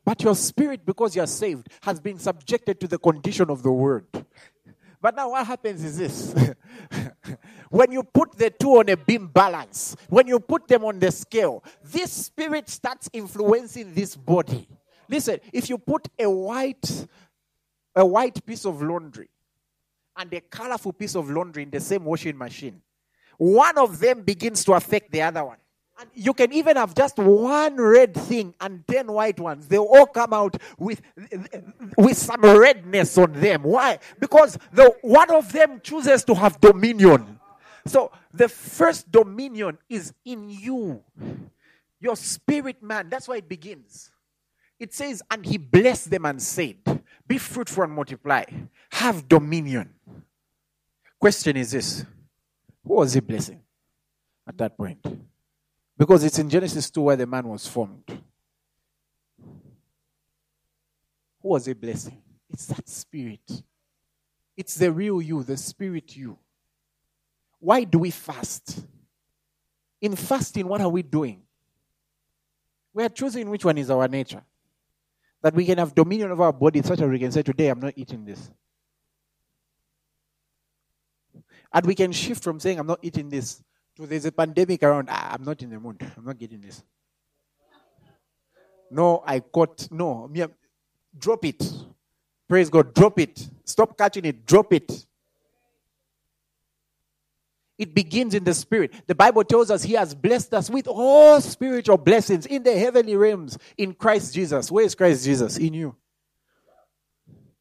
but 0.05 0.23
your 0.23 0.35
spirit, 0.35 0.85
because 0.85 1.15
you're 1.15 1.27
saved, 1.27 1.69
has 1.83 2.01
been 2.01 2.19
subjected 2.19 2.81
to 2.81 2.89
the 2.89 2.99
condition 2.99 3.49
of 3.49 3.63
the 3.63 3.71
world. 3.71 4.05
But 5.01 5.17
now 5.17 5.31
what 5.31 5.47
happens 5.47 5.83
is 5.83 5.99
this. 5.99 6.35
when 7.71 7.91
you 7.91 8.03
put 8.05 8.37
the 8.39 8.51
two 8.51 8.79
on 8.79 8.89
a 8.89 8.97
beam 8.97 9.29
balance, 9.29 9.97
when 10.09 10.29
you 10.29 10.39
put 10.39 10.69
them 10.69 10.85
on 10.85 10.99
the 10.99 11.11
scale, 11.11 11.65
this 11.83 12.13
spirit 12.13 12.69
starts 12.69 13.09
influencing 13.13 13.95
this 13.95 14.15
body. 14.15 14.69
Listen, 15.13 15.41
if 15.53 15.69
you 15.69 15.77
put 15.77 16.09
a 16.19 16.29
white 16.29 17.07
a 17.95 18.05
white 18.05 18.45
piece 18.47 18.65
of 18.65 18.81
laundry 18.81 19.29
and 20.17 20.33
a 20.33 20.41
colorful 20.41 20.95
piece 20.95 21.15
of 21.15 21.31
laundry 21.31 21.65
in 21.65 21.71
the 21.71 21.81
same 21.81 22.07
washing 22.07 22.39
machine, 22.39 22.81
one 23.37 23.77
of 23.77 23.99
them 23.99 24.23
begins 24.23 24.65
to 24.65 24.73
affect 24.73 25.13
the 25.13 25.21
other 25.21 25.45
one. 25.45 25.59
And 26.01 26.09
you 26.15 26.33
can 26.33 26.51
even 26.55 26.77
have 26.77 26.95
just 26.95 27.19
one 27.19 27.77
red 27.77 28.15
thing 28.15 28.55
and 28.59 28.87
10 28.89 29.13
white 29.13 29.39
ones. 29.39 29.69
They 29.69 29.77
all 29.77 30.07
come 30.07 30.33
out 30.33 30.57
with, 30.79 31.03
with 31.99 32.17
some 32.17 32.41
redness 32.41 33.19
on 33.19 33.35
them. 33.35 33.65
Why? 33.65 33.99
Because 34.19 34.57
the 34.73 34.95
one 35.03 35.31
of 35.31 35.53
them 35.53 35.83
chooses 35.83 36.25
to 36.25 36.35
have 36.35 36.59
dominion. 36.59 37.39
So 37.87 38.13
the 38.33 38.49
first 38.49 39.13
dominion 39.13 39.77
is 39.91 40.15
in 40.25 40.49
you. 40.49 41.03
Your 42.01 42.17
spirit 42.17 42.83
man. 42.83 43.11
That's 43.11 43.29
why 43.29 43.37
it 43.37 43.49
begins. 43.49 44.12
It 44.83 44.93
says, 44.93 45.23
and 45.31 45.47
he 45.47 45.59
blessed 45.59 46.11
them 46.11 46.27
and 46.27 46.43
said, 46.43 46.79
Be 47.25 47.39
fruitful 47.39 47.85
and 47.85 47.93
multiply. 47.93 48.43
Have 48.91 49.29
dominion. 49.29 49.95
Question 51.21 51.57
is 51.57 51.71
this 51.71 52.05
Who 52.85 52.95
was 52.95 53.15
he 53.15 53.21
blessing 53.21 53.61
at 54.45 54.59
that 54.59 54.77
point? 54.77 54.99
Because 55.97 56.25
it's 56.25 56.41
in 56.41 56.51
Genesis 56.51 56.91
2 56.91 57.01
where 57.01 57.15
the 57.15 57.29
man 57.29 57.47
was 57.47 57.65
formed. 57.65 58.03
Who 61.43 61.49
was 61.49 61.69
a 61.69 61.77
blessing? 61.77 62.21
It's 62.51 62.67
that 62.67 62.89
spirit. 62.89 63.63
It's 64.57 64.75
the 64.75 64.91
real 64.91 65.23
you, 65.23 65.45
the 65.45 65.59
spirit 65.59 66.17
you. 66.17 66.37
Why 67.61 67.85
do 67.85 68.01
we 68.01 68.11
fast? 68.11 68.85
In 70.01 70.17
fasting, 70.17 70.67
what 70.67 70.81
are 70.81 70.89
we 70.89 71.03
doing? 71.03 71.41
We 72.93 73.05
are 73.05 73.09
choosing 73.09 73.49
which 73.49 73.65
one 73.65 73.79
is 73.79 73.89
our 73.89 74.09
nature. 74.09 74.43
That 75.43 75.55
we 75.55 75.65
can 75.65 75.79
have 75.79 75.95
dominion 75.95 76.31
over 76.31 76.45
our 76.45 76.53
body 76.53 76.83
such 76.83 76.99
that 77.01 77.09
we 77.09 77.19
can 77.19 77.33
say, 77.33 77.43
Today 77.43 77.69
I'm 77.69 77.81
not 77.81 77.95
eating 77.97 78.25
this. 78.25 78.51
And 81.73 81.87
we 81.87 81.95
can 81.95 82.13
shift 82.13 82.45
from 82.45 82.61
saying, 82.61 82.79
I'm 82.79 82.87
not 82.87 83.01
eating 83.03 83.29
this 83.29 83.63
to 83.97 84.07
there's 84.07 84.25
a 84.25 84.33
pandemic 84.33 84.83
around. 84.83 85.09
Ah, 85.11 85.35
I'm 85.35 85.45
not 85.45 85.61
in 85.63 85.71
the 85.71 85.81
mood. 85.81 85.97
I'm 86.17 86.25
not 86.25 86.39
getting 86.39 86.61
this. 86.61 86.83
No, 88.91 89.23
I 89.27 89.41
caught. 89.41 89.91
No, 89.91 90.31
drop 91.19 91.45
it. 91.45 91.63
Praise 92.49 92.69
God. 92.69 92.95
Drop 92.95 93.19
it. 93.19 93.49
Stop 93.65 93.97
catching 93.97 94.25
it. 94.25 94.45
Drop 94.45 94.73
it. 94.73 95.07
It 97.83 97.97
begins 97.97 98.33
in 98.33 98.45
the 98.45 98.55
spirit. 98.55 98.93
The 99.09 99.15
Bible 99.17 99.43
tells 99.43 99.69
us 99.69 99.83
He 99.83 99.95
has 99.95 100.15
blessed 100.15 100.55
us 100.55 100.71
with 100.71 100.87
all 100.87 101.41
spiritual 101.41 101.97
blessings 101.97 102.47
in 102.47 102.63
the 102.63 102.79
heavenly 102.79 103.17
realms 103.17 103.59
in 103.77 103.93
Christ 103.93 104.33
Jesus. 104.33 104.71
Where 104.71 104.85
is 104.85 104.95
Christ 104.95 105.25
Jesus? 105.25 105.57
In 105.57 105.75
you. 105.75 105.97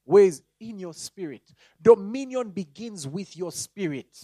Where 0.05 0.25
is 0.25 0.43
in 0.59 0.77
your 0.77 0.93
spirit? 0.93 1.41
Dominion 1.81 2.51
begins 2.51 3.07
with 3.07 3.35
your 3.35 3.51
spirit. 3.51 4.15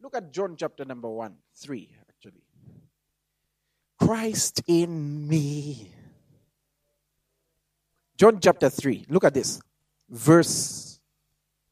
Look 0.00 0.14
at 0.16 0.30
John 0.30 0.54
chapter 0.56 0.84
number 0.84 1.08
1, 1.08 1.34
3, 1.56 1.90
actually. 2.08 2.44
Christ 3.98 4.62
in 4.68 5.26
me. 5.26 5.90
John 8.16 8.38
chapter 8.40 8.70
3, 8.70 9.06
look 9.08 9.24
at 9.24 9.34
this. 9.34 9.60
Verse 10.08 11.00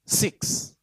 6. 0.06 0.75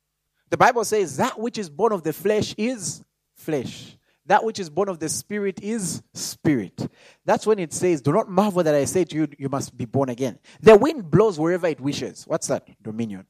The 0.54 0.58
Bible 0.58 0.86
says, 0.86 1.18
That 1.18 1.40
which 1.40 1.58
is 1.58 1.68
born 1.68 1.94
of 1.94 2.04
the 2.04 2.14
flesh 2.14 2.54
is 2.60 3.04
flesh. 3.34 3.98
That 4.28 4.44
which 4.44 4.60
is 4.60 4.70
born 4.70 4.88
of 4.88 5.00
the 5.00 5.10
spirit 5.10 5.60
is 5.64 6.04
spirit. 6.14 6.92
That's 7.26 7.48
when 7.48 7.58
it 7.58 7.74
says, 7.74 8.04
Do 8.04 8.12
not 8.14 8.30
marvel 8.30 8.62
that 8.62 8.76
I 8.76 8.86
say 8.86 9.04
to 9.04 9.16
you, 9.16 9.28
you 9.40 9.50
must 9.50 9.76
be 9.76 9.86
born 9.86 10.10
again. 10.10 10.38
The 10.62 10.78
wind 10.78 11.10
blows 11.10 11.40
wherever 11.40 11.66
it 11.66 11.82
wishes. 11.82 12.26
What's 12.28 12.46
that? 12.50 12.68
Dominion. 12.84 13.26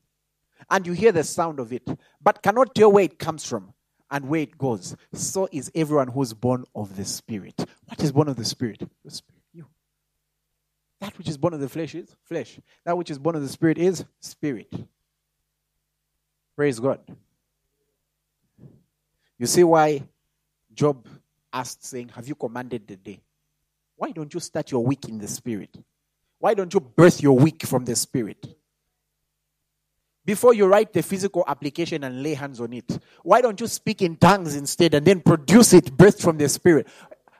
And 0.69 0.85
you 0.85 0.91
hear 0.91 1.13
the 1.13 1.23
sound 1.23 1.61
of 1.61 1.71
it, 1.71 1.87
but 2.21 2.43
cannot 2.43 2.75
tell 2.75 2.91
where 2.91 3.05
it 3.05 3.17
comes 3.17 3.47
from 3.47 3.73
and 4.11 4.27
where 4.27 4.41
it 4.41 4.57
goes. 4.57 4.93
So 5.13 5.47
is 5.49 5.71
everyone 5.73 6.09
who's 6.09 6.33
born 6.33 6.65
of 6.75 6.97
the 6.97 7.05
Spirit. 7.05 7.55
What 7.85 8.03
is 8.03 8.11
born 8.11 8.27
of 8.27 8.35
the 8.35 8.43
Spirit? 8.43 8.81
The 9.05 9.11
Spirit. 9.11 9.43
You. 9.53 9.67
That 10.99 11.17
which 11.17 11.29
is 11.29 11.37
born 11.37 11.53
of 11.53 11.61
the 11.61 11.69
flesh 11.69 11.95
is 11.95 12.13
flesh. 12.25 12.59
That 12.83 12.97
which 12.97 13.09
is 13.09 13.17
born 13.17 13.37
of 13.37 13.43
the 13.43 13.47
Spirit 13.47 13.77
is 13.77 14.03
spirit. 14.19 14.73
Praise 16.55 16.79
God. 16.79 16.99
You 19.37 19.45
see 19.45 19.63
why 19.63 20.03
Job 20.73 21.07
asked, 21.51 21.85
saying, 21.85 22.09
Have 22.09 22.27
you 22.27 22.35
commanded 22.35 22.87
the 22.87 22.95
day? 22.95 23.21
Why 23.95 24.11
don't 24.11 24.33
you 24.33 24.39
start 24.39 24.71
your 24.71 24.83
week 24.83 25.07
in 25.09 25.17
the 25.17 25.27
Spirit? 25.27 25.75
Why 26.39 26.53
don't 26.53 26.73
you 26.73 26.79
birth 26.79 27.21
your 27.21 27.37
week 27.37 27.65
from 27.65 27.85
the 27.85 27.95
Spirit? 27.95 28.55
before 30.25 30.53
you 30.53 30.65
write 30.65 30.93
the 30.93 31.03
physical 31.03 31.43
application 31.47 32.03
and 32.03 32.23
lay 32.23 32.33
hands 32.33 32.61
on 32.61 32.73
it? 32.73 32.99
Why 33.23 33.41
don't 33.41 33.59
you 33.59 33.67
speak 33.67 34.01
in 34.01 34.15
tongues 34.15 34.55
instead 34.55 34.93
and 34.93 35.05
then 35.05 35.21
produce 35.21 35.73
it 35.73 35.85
birthed 35.97 36.21
from 36.21 36.37
the 36.37 36.47
Spirit? 36.49 36.87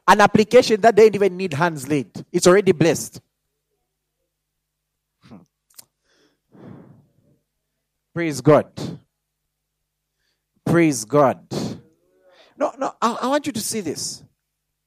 An 0.08 0.20
application 0.20 0.82
that 0.82 0.96
doesn't 0.96 1.16
even 1.16 1.38
need 1.38 1.54
hands 1.54 1.88
laid, 1.88 2.26
it's 2.32 2.48
already 2.48 2.72
blessed. 2.72 3.22
Praise 8.14 8.42
God. 8.42 8.68
Praise 10.66 11.06
God. 11.06 11.46
No, 12.58 12.74
no, 12.78 12.94
I, 13.02 13.18
I 13.22 13.28
want 13.28 13.48
you 13.48 13.54
to 13.54 13.60
see 13.60 13.82
this. 13.82 14.24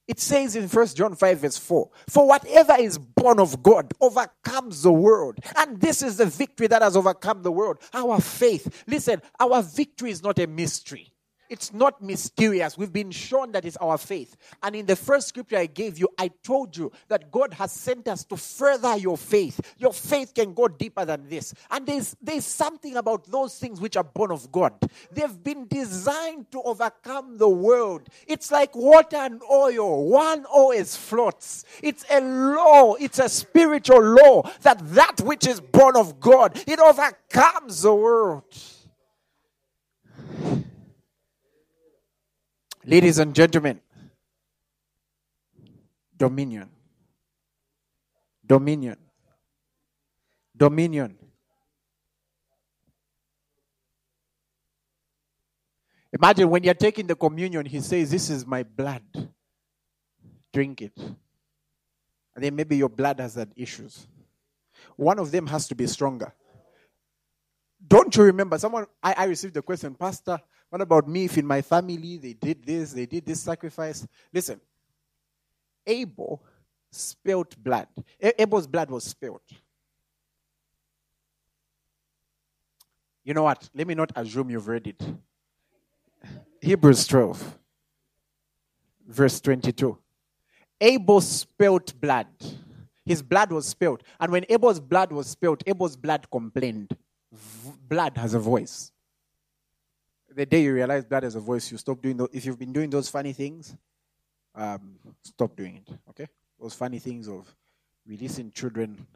It 0.07 0.21
says 0.21 0.55
in 0.55 0.69
1 0.69 0.87
John 0.87 1.15
5, 1.15 1.39
verse 1.39 1.57
4 1.57 1.89
For 2.07 2.27
whatever 2.27 2.75
is 2.79 2.97
born 2.97 3.39
of 3.39 3.61
God 3.61 3.93
overcomes 3.99 4.81
the 4.83 4.93
world. 4.93 5.37
And 5.57 5.79
this 5.81 6.01
is 6.01 6.17
the 6.17 6.25
victory 6.25 6.67
that 6.67 6.81
has 6.81 6.95
overcome 6.95 7.43
the 7.43 7.51
world 7.51 7.79
our 7.93 8.21
faith. 8.21 8.83
Listen, 8.87 9.21
our 9.39 9.61
victory 9.61 10.11
is 10.11 10.23
not 10.23 10.39
a 10.39 10.47
mystery. 10.47 11.11
It's 11.49 11.73
not 11.73 12.01
mysterious. 12.01 12.77
We've 12.77 12.91
been 12.91 13.11
shown 13.11 13.51
that 13.53 13.65
it's 13.65 13.77
our 13.77 13.97
faith. 13.97 14.35
And 14.61 14.75
in 14.75 14.85
the 14.85 14.95
first 14.95 15.27
scripture 15.29 15.57
I 15.57 15.65
gave 15.65 15.97
you, 15.97 16.09
I 16.17 16.29
told 16.43 16.75
you 16.75 16.91
that 17.07 17.31
God 17.31 17.53
has 17.53 17.71
sent 17.71 18.07
us 18.07 18.23
to 18.25 18.37
further 18.37 18.97
your 18.97 19.17
faith. 19.17 19.59
Your 19.77 19.93
faith 19.93 20.33
can 20.33 20.53
go 20.53 20.67
deeper 20.67 21.05
than 21.05 21.27
this. 21.29 21.53
And 21.71 21.85
there's, 21.85 22.15
there's 22.21 22.45
something 22.45 22.97
about 22.97 23.25
those 23.25 23.57
things 23.57 23.79
which 23.79 23.97
are 23.97 24.03
born 24.03 24.31
of 24.31 24.51
God. 24.51 24.73
They've 25.11 25.43
been 25.43 25.67
designed 25.67 26.51
to 26.51 26.61
overcome 26.61 27.37
the 27.37 27.49
world. 27.49 28.09
It's 28.27 28.51
like 28.51 28.75
water 28.75 29.17
and 29.17 29.41
oil. 29.51 30.05
One 30.09 30.45
always 30.45 30.95
floats. 30.95 31.65
It's 31.81 32.05
a 32.09 32.21
law, 32.21 32.95
it's 32.95 33.19
a 33.19 33.29
spiritual 33.29 34.01
law 34.01 34.43
that 34.61 34.79
that 34.93 35.21
which 35.21 35.47
is 35.47 35.59
born 35.59 35.95
of 35.95 36.19
God, 36.19 36.61
it 36.67 36.79
overcomes 36.79 37.81
the 37.81 37.93
world. 37.93 38.43
Ladies 42.87 43.19
and 43.19 43.35
gentlemen, 43.35 43.81
dominion. 46.15 46.69
Dominion. 48.45 48.95
Dominion. 50.55 51.17
Imagine 56.13 56.49
when 56.49 56.63
you're 56.63 56.73
taking 56.73 57.07
the 57.07 57.15
communion, 57.15 57.65
he 57.65 57.81
says, 57.81 58.09
This 58.09 58.29
is 58.29 58.47
my 58.47 58.63
blood. 58.63 59.03
Drink 60.53 60.81
it. 60.81 60.97
And 60.97 61.17
then 62.37 62.55
maybe 62.55 62.77
your 62.77 62.87
blood 62.87 63.19
has 63.19 63.35
had 63.35 63.51
issues. 63.57 64.07
One 64.95 65.19
of 65.19 65.29
them 65.29 65.45
has 65.47 65.67
to 65.67 65.75
be 65.75 65.87
stronger. 65.87 66.31
Don't 67.85 68.15
you 68.15 68.23
remember? 68.23 68.57
Someone, 68.57 68.85
I, 69.03 69.13
I 69.17 69.23
received 69.25 69.55
the 69.55 69.61
question, 69.61 69.93
Pastor, 69.93 70.39
what 70.69 70.81
about 70.81 71.07
me 71.07 71.25
if 71.25 71.37
in 71.37 71.45
my 71.45 71.61
family 71.61 72.17
they 72.17 72.33
did 72.33 72.65
this, 72.65 72.91
they 72.93 73.05
did 73.05 73.25
this 73.25 73.41
sacrifice? 73.41 74.05
Listen, 74.33 74.59
Abel 75.85 76.43
spilled 76.91 77.55
blood. 77.61 77.87
Abel's 78.19 78.67
blood 78.67 78.89
was 78.89 79.05
spilled. 79.05 79.41
You 83.23 83.33
know 83.33 83.43
what? 83.43 83.69
Let 83.73 83.87
me 83.87 83.95
not 83.95 84.11
assume 84.15 84.49
you've 84.49 84.67
read 84.67 84.87
it. 84.87 85.01
Hebrews 86.61 87.07
12, 87.07 87.57
verse 89.07 89.39
22. 89.41 89.97
Abel 90.79 91.21
spilled 91.21 91.99
blood. 91.99 92.27
His 93.05 93.21
blood 93.21 93.51
was 93.51 93.65
spilled. 93.67 94.03
And 94.19 94.31
when 94.31 94.45
Abel's 94.49 94.79
blood 94.79 95.11
was 95.11 95.27
spilled, 95.27 95.63
Abel's 95.65 95.95
blood 95.95 96.29
complained. 96.29 96.95
V- 97.31 97.71
blood 97.87 98.17
has 98.17 98.33
a 98.33 98.39
voice. 98.39 98.91
The 100.37 100.45
day 100.45 100.61
you 100.61 100.71
realize 100.71 101.03
blood 101.03 101.23
has 101.23 101.33
a 101.33 101.39
voice, 101.39 101.71
you 101.71 101.79
stop 101.79 101.99
doing 101.99 102.15
those. 102.15 102.29
If 102.31 102.45
you've 102.45 102.59
been 102.59 102.71
doing 102.71 102.91
those 102.91 103.09
funny 103.09 103.33
things, 103.33 103.75
um, 104.53 104.99
stop 105.23 105.55
doing 105.55 105.77
it. 105.77 105.91
Okay? 106.11 106.27
Those 106.61 106.75
funny 106.75 106.99
things 106.99 107.27
of 107.27 107.51
releasing 108.05 108.51
children 108.51 109.07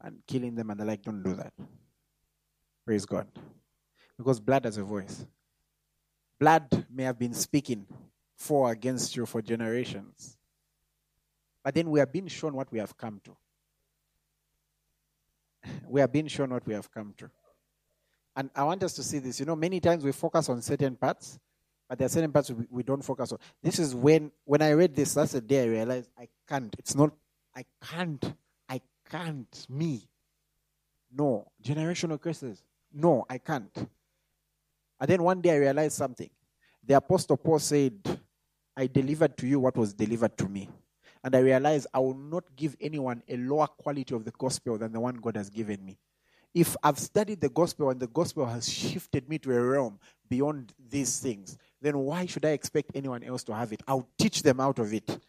and 0.00 0.18
killing 0.26 0.56
them 0.56 0.70
and 0.70 0.80
the 0.80 0.84
like, 0.84 1.02
don't 1.02 1.22
do 1.22 1.34
that. 1.34 1.52
Praise 2.84 3.06
God. 3.06 3.28
Because 4.16 4.40
blood 4.40 4.64
has 4.64 4.78
a 4.78 4.82
voice. 4.82 5.24
Blood 6.40 6.86
may 6.90 7.04
have 7.04 7.20
been 7.20 7.34
speaking 7.34 7.86
for 8.34 8.72
against 8.72 9.14
you 9.14 9.26
for 9.26 9.40
generations. 9.40 10.36
But 11.62 11.76
then 11.76 11.88
we 11.88 12.00
are 12.00 12.06
being 12.06 12.26
shown 12.26 12.54
what 12.54 12.72
we 12.72 12.80
have 12.80 12.96
come 12.96 13.20
to. 13.22 13.36
We 15.88 16.00
are 16.00 16.08
being 16.08 16.26
shown 16.26 16.50
what 16.50 16.66
we 16.66 16.74
have 16.74 16.90
come 16.90 17.14
to. 17.18 17.30
And 18.38 18.50
I 18.54 18.62
want 18.62 18.84
us 18.84 18.92
to 18.92 19.02
see 19.02 19.18
this. 19.18 19.40
You 19.40 19.46
know, 19.46 19.56
many 19.56 19.80
times 19.80 20.04
we 20.04 20.12
focus 20.12 20.48
on 20.48 20.62
certain 20.62 20.94
parts, 20.94 21.40
but 21.88 21.98
there 21.98 22.06
are 22.06 22.08
certain 22.08 22.30
parts 22.30 22.52
we, 22.52 22.66
we 22.70 22.82
don't 22.84 23.02
focus 23.02 23.32
on. 23.32 23.38
This 23.60 23.80
is 23.80 23.96
when 23.96 24.30
when 24.44 24.62
I 24.62 24.70
read 24.70 24.94
this, 24.94 25.14
that's 25.14 25.32
the 25.32 25.40
day 25.40 25.64
I 25.64 25.66
realized 25.66 26.08
I 26.16 26.28
can't. 26.48 26.72
It's 26.78 26.94
not 26.94 27.10
I 27.56 27.64
can't. 27.82 28.32
I 28.68 28.80
can't. 29.10 29.66
Me. 29.68 30.08
No. 31.12 31.50
Generational 31.60 32.20
curses. 32.20 32.62
No, 32.92 33.26
I 33.28 33.38
can't. 33.38 33.76
And 35.00 35.10
then 35.10 35.20
one 35.24 35.40
day 35.40 35.50
I 35.50 35.56
realized 35.56 35.96
something. 35.96 36.30
The 36.86 36.94
Apostle 36.94 37.38
Paul 37.38 37.58
said, 37.58 38.20
I 38.76 38.86
delivered 38.86 39.36
to 39.38 39.48
you 39.48 39.58
what 39.58 39.76
was 39.76 39.92
delivered 39.92 40.38
to 40.38 40.48
me. 40.48 40.68
And 41.24 41.34
I 41.34 41.40
realized 41.40 41.88
I 41.92 41.98
will 41.98 42.14
not 42.14 42.44
give 42.54 42.76
anyone 42.80 43.20
a 43.28 43.36
lower 43.36 43.66
quality 43.66 44.14
of 44.14 44.24
the 44.24 44.30
gospel 44.30 44.78
than 44.78 44.92
the 44.92 45.00
one 45.00 45.16
God 45.16 45.36
has 45.36 45.50
given 45.50 45.84
me. 45.84 45.98
If 46.54 46.76
I've 46.82 46.98
studied 46.98 47.40
the 47.40 47.48
gospel 47.48 47.90
and 47.90 48.00
the 48.00 48.08
gospel 48.08 48.46
has 48.46 48.68
shifted 48.68 49.28
me 49.28 49.38
to 49.38 49.56
a 49.56 49.60
realm 49.60 49.98
beyond 50.28 50.72
these 50.90 51.18
things, 51.18 51.58
then 51.80 51.98
why 51.98 52.26
should 52.26 52.44
I 52.44 52.50
expect 52.50 52.92
anyone 52.94 53.22
else 53.22 53.44
to 53.44 53.54
have 53.54 53.72
it? 53.72 53.82
I'll 53.86 54.08
teach 54.18 54.42
them 54.42 54.60
out 54.60 54.78
of 54.78 54.92
it. 54.92 55.20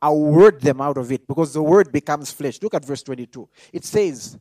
I'll 0.00 0.18
word 0.20 0.60
them 0.60 0.80
out 0.80 0.98
of 0.98 1.10
it 1.10 1.26
because 1.26 1.52
the 1.54 1.62
word 1.62 1.90
becomes 1.90 2.30
flesh. 2.30 2.60
Look 2.62 2.74
at 2.74 2.84
verse 2.84 3.02
22. 3.02 3.48
It 3.72 3.84
says, 3.84 4.38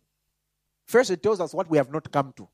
first 0.85 1.09
it 1.09 1.23
tells 1.23 1.39
us 1.39 1.53
what 1.53 1.69
we 1.69 1.77
have 1.77 1.91
not 1.91 2.11
come 2.11 2.33
to. 2.37 2.47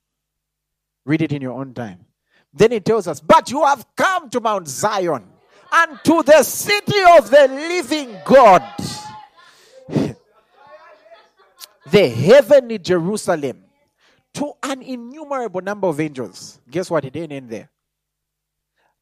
Read 1.03 1.21
it 1.21 1.32
in 1.32 1.41
your 1.41 1.53
own 1.53 1.73
time. 1.73 2.05
Then 2.53 2.71
it 2.71 2.86
tells 2.86 3.07
us, 3.07 3.19
But 3.19 3.49
you 3.49 3.65
have 3.65 3.86
come 3.95 4.29
to 4.29 4.39
Mount 4.39 4.67
Zion 4.67 5.23
and 5.71 5.99
to 6.03 6.23
the 6.23 6.43
city 6.43 7.01
of 7.17 7.29
the 7.29 7.47
living 7.47 8.17
God, 8.25 8.63
the 11.89 12.09
heavenly 12.09 12.77
Jerusalem, 12.77 13.63
to 14.34 14.53
an 14.63 14.82
innumerable 14.82 15.61
number 15.61 15.88
of 15.88 15.99
angels. 15.99 16.59
Guess 16.69 16.89
what? 16.89 17.05
It 17.05 17.13
didn't 17.13 17.32
end 17.32 17.49
there. 17.49 17.69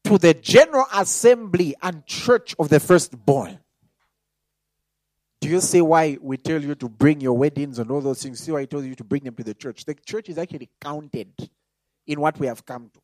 To 0.04 0.18
the 0.18 0.34
general 0.34 0.86
assembly 0.92 1.74
and 1.82 2.04
church 2.06 2.54
of 2.58 2.68
the 2.68 2.80
firstborn. 2.80 3.58
Do 5.40 5.48
you 5.48 5.60
see 5.60 5.80
why 5.80 6.18
we 6.20 6.36
tell 6.36 6.62
you 6.62 6.74
to 6.74 6.88
bring 6.88 7.20
your 7.20 7.32
weddings 7.32 7.78
and 7.78 7.90
all 7.90 8.00
those 8.00 8.22
things? 8.22 8.40
See 8.40 8.52
why 8.52 8.60
I 8.60 8.64
told 8.66 8.84
you 8.84 8.94
to 8.94 9.04
bring 9.04 9.24
them 9.24 9.34
to 9.36 9.44
the 9.44 9.54
church? 9.54 9.84
The 9.84 9.94
church 9.94 10.28
is 10.28 10.36
actually 10.36 10.68
counted 10.80 11.32
in 12.06 12.20
what 12.20 12.38
we 12.38 12.46
have 12.46 12.64
come 12.66 12.90
to. 12.92 13.00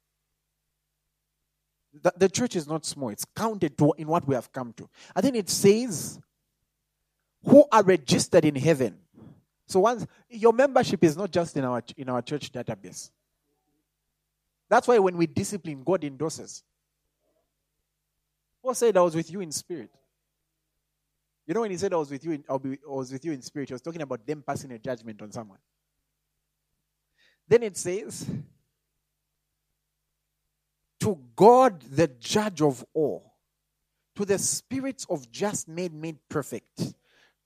The, 2.02 2.12
the 2.16 2.28
church 2.28 2.56
is 2.56 2.66
not 2.66 2.84
small, 2.84 3.08
it's 3.08 3.24
counted 3.24 3.78
to 3.78 3.94
in 3.96 4.06
what 4.06 4.26
we 4.26 4.34
have 4.34 4.52
come 4.52 4.74
to. 4.74 4.88
And 5.14 5.24
then 5.24 5.34
it 5.34 5.48
says, 5.48 6.20
who 7.44 7.64
are 7.72 7.82
registered 7.82 8.44
in 8.44 8.54
heaven. 8.56 8.98
So 9.66 9.80
once 9.80 10.06
your 10.30 10.52
membership 10.52 11.02
is 11.02 11.16
not 11.16 11.30
just 11.30 11.56
in 11.56 11.64
our 11.64 11.82
in 11.96 12.08
our 12.08 12.22
church 12.22 12.52
database. 12.52 13.10
That's 14.68 14.88
why 14.88 14.98
when 14.98 15.16
we 15.16 15.26
discipline, 15.26 15.82
God 15.84 16.04
endorses. 16.04 16.62
Paul 18.62 18.74
said, 18.74 18.96
I 18.96 19.00
was 19.00 19.14
with 19.14 19.30
you 19.30 19.40
in 19.40 19.52
spirit. 19.52 19.90
You 21.46 21.54
know, 21.54 21.60
when 21.60 21.70
he 21.70 21.76
said 21.76 21.92
I 21.92 21.96
was 21.96 22.10
with 22.10 22.24
you 22.24 22.32
in, 22.32 22.44
I'll 22.48 22.58
be, 22.58 22.78
I 22.84 22.92
was 22.92 23.12
with 23.12 23.24
you 23.24 23.30
in 23.32 23.40
spirit, 23.42 23.68
he 23.68 23.74
was 23.74 23.82
talking 23.82 24.02
about 24.02 24.26
them 24.26 24.42
passing 24.44 24.72
a 24.72 24.78
judgment 24.78 25.22
on 25.22 25.30
someone. 25.30 25.58
Then 27.46 27.62
it 27.62 27.76
says, 27.76 28.28
to 30.98 31.18
God, 31.36 31.80
the 31.82 32.08
judge 32.08 32.60
of 32.60 32.84
all, 32.92 33.34
to 34.16 34.24
the 34.24 34.38
spirits 34.38 35.06
of 35.08 35.30
just 35.30 35.68
made 35.68 35.94
made 35.94 36.18
perfect, 36.28 36.94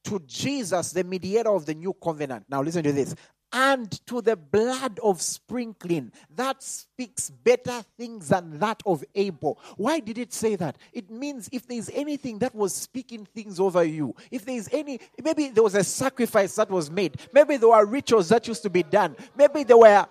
to 0.04 0.20
Jesus, 0.26 0.92
the 0.92 1.04
mediator 1.04 1.50
of 1.50 1.66
the 1.66 1.74
new 1.74 1.92
covenant. 1.92 2.46
Now, 2.48 2.62
listen 2.62 2.82
to 2.84 2.92
this. 2.92 3.14
And 3.52 3.90
to 4.06 4.20
the 4.20 4.36
blood 4.36 5.00
of 5.02 5.20
sprinkling 5.20 6.12
that 6.36 6.62
speaks 6.62 7.30
better 7.30 7.82
things 7.98 8.28
than 8.28 8.60
that 8.60 8.80
of 8.86 9.04
Abel. 9.16 9.58
Why 9.76 9.98
did 9.98 10.18
it 10.18 10.32
say 10.32 10.54
that? 10.54 10.78
It 10.92 11.10
means 11.10 11.48
if 11.50 11.66
there's 11.66 11.90
anything 11.90 12.38
that 12.38 12.54
was 12.54 12.72
speaking 12.72 13.26
things 13.26 13.58
over 13.58 13.82
you, 13.82 14.14
if 14.30 14.44
there's 14.44 14.68
any, 14.72 15.00
maybe 15.20 15.48
there 15.48 15.64
was 15.64 15.74
a 15.74 15.82
sacrifice 15.82 16.54
that 16.54 16.70
was 16.70 16.92
made, 16.92 17.16
maybe 17.32 17.56
there 17.56 17.70
were 17.70 17.84
rituals 17.84 18.28
that 18.28 18.46
used 18.46 18.62
to 18.62 18.70
be 18.70 18.84
done, 18.84 19.16
maybe 19.36 19.64
there 19.64 19.78
were 19.78 20.06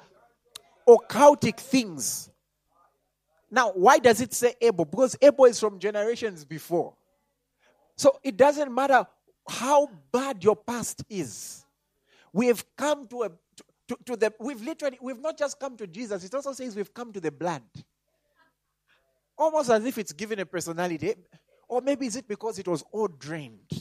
occultic 0.86 1.58
things 1.58 2.30
now, 3.52 3.72
why 3.72 4.00
does 4.00 4.22
it 4.22 4.34
say 4.34 4.54
Abel? 4.62 4.86
Because 4.86 5.16
Abel 5.22 5.46
is 5.46 5.60
from 5.60 5.80
generations 5.80 6.46
before. 6.46 6.94
So 7.96 8.20
it 8.24 8.38
doesn't 8.38 8.74
matter 8.74 9.06
how 9.50 9.90
bad 10.12 10.44
your 10.44 10.56
past 10.56 11.04
is. 11.10 11.66
We 12.32 12.48
have 12.48 12.64
come 12.78 13.08
to 13.08 13.24
a 13.24 13.32
to, 13.88 13.98
to, 14.06 14.16
the 14.16 14.34
we've 14.40 14.62
literally 14.62 15.00
we've 15.02 15.20
not 15.20 15.38
just 15.38 15.60
come 15.60 15.76
to 15.78 15.88
Jesus, 15.88 16.24
it 16.24 16.34
also 16.34 16.54
says 16.54 16.76
we've 16.76 16.94
come 16.94 17.12
to 17.12 17.20
the 17.20 17.32
blood. 17.32 17.64
Almost 19.38 19.70
as 19.72 19.84
if 19.86 19.98
it's 19.98 20.14
given 20.14 20.40
a 20.40 20.46
personality. 20.46 21.16
Or 21.68 21.82
maybe 21.82 22.08
is 22.08 22.16
it 22.16 22.28
because 22.28 22.60
it 22.60 22.68
was 22.68 22.84
all 22.92 23.08
drained? 23.08 23.72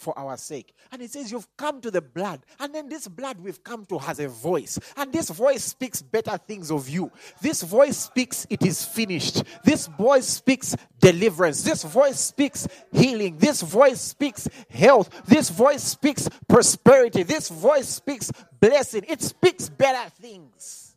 For 0.00 0.18
our 0.18 0.36
sake. 0.38 0.72
And 0.90 1.02
it 1.02 1.10
says, 1.10 1.30
You've 1.30 1.46
come 1.56 1.80
to 1.82 1.90
the 1.90 2.00
blood. 2.00 2.40
And 2.58 2.74
then 2.74 2.88
this 2.88 3.06
blood 3.06 3.38
we've 3.38 3.62
come 3.62 3.84
to 3.86 3.98
has 3.98 4.18
a 4.18 4.28
voice. 4.28 4.78
And 4.96 5.12
this 5.12 5.28
voice 5.28 5.62
speaks 5.62 6.00
better 6.00 6.38
things 6.38 6.70
of 6.70 6.88
you. 6.88 7.12
This 7.42 7.62
voice 7.62 7.98
speaks, 7.98 8.46
It 8.48 8.64
is 8.64 8.84
finished. 8.84 9.42
This 9.62 9.86
voice 9.86 10.26
speaks 10.26 10.74
deliverance. 10.98 11.62
This 11.62 11.84
voice 11.84 12.18
speaks 12.18 12.66
healing. 12.90 13.36
This 13.36 13.60
voice 13.60 14.00
speaks 14.00 14.48
health. 14.70 15.10
This 15.26 15.50
voice 15.50 15.82
speaks 15.82 16.28
prosperity. 16.48 17.22
This 17.22 17.50
voice 17.50 17.88
speaks 17.88 18.32
blessing. 18.58 19.04
It 19.06 19.20
speaks 19.20 19.68
better 19.68 20.08
things. 20.10 20.96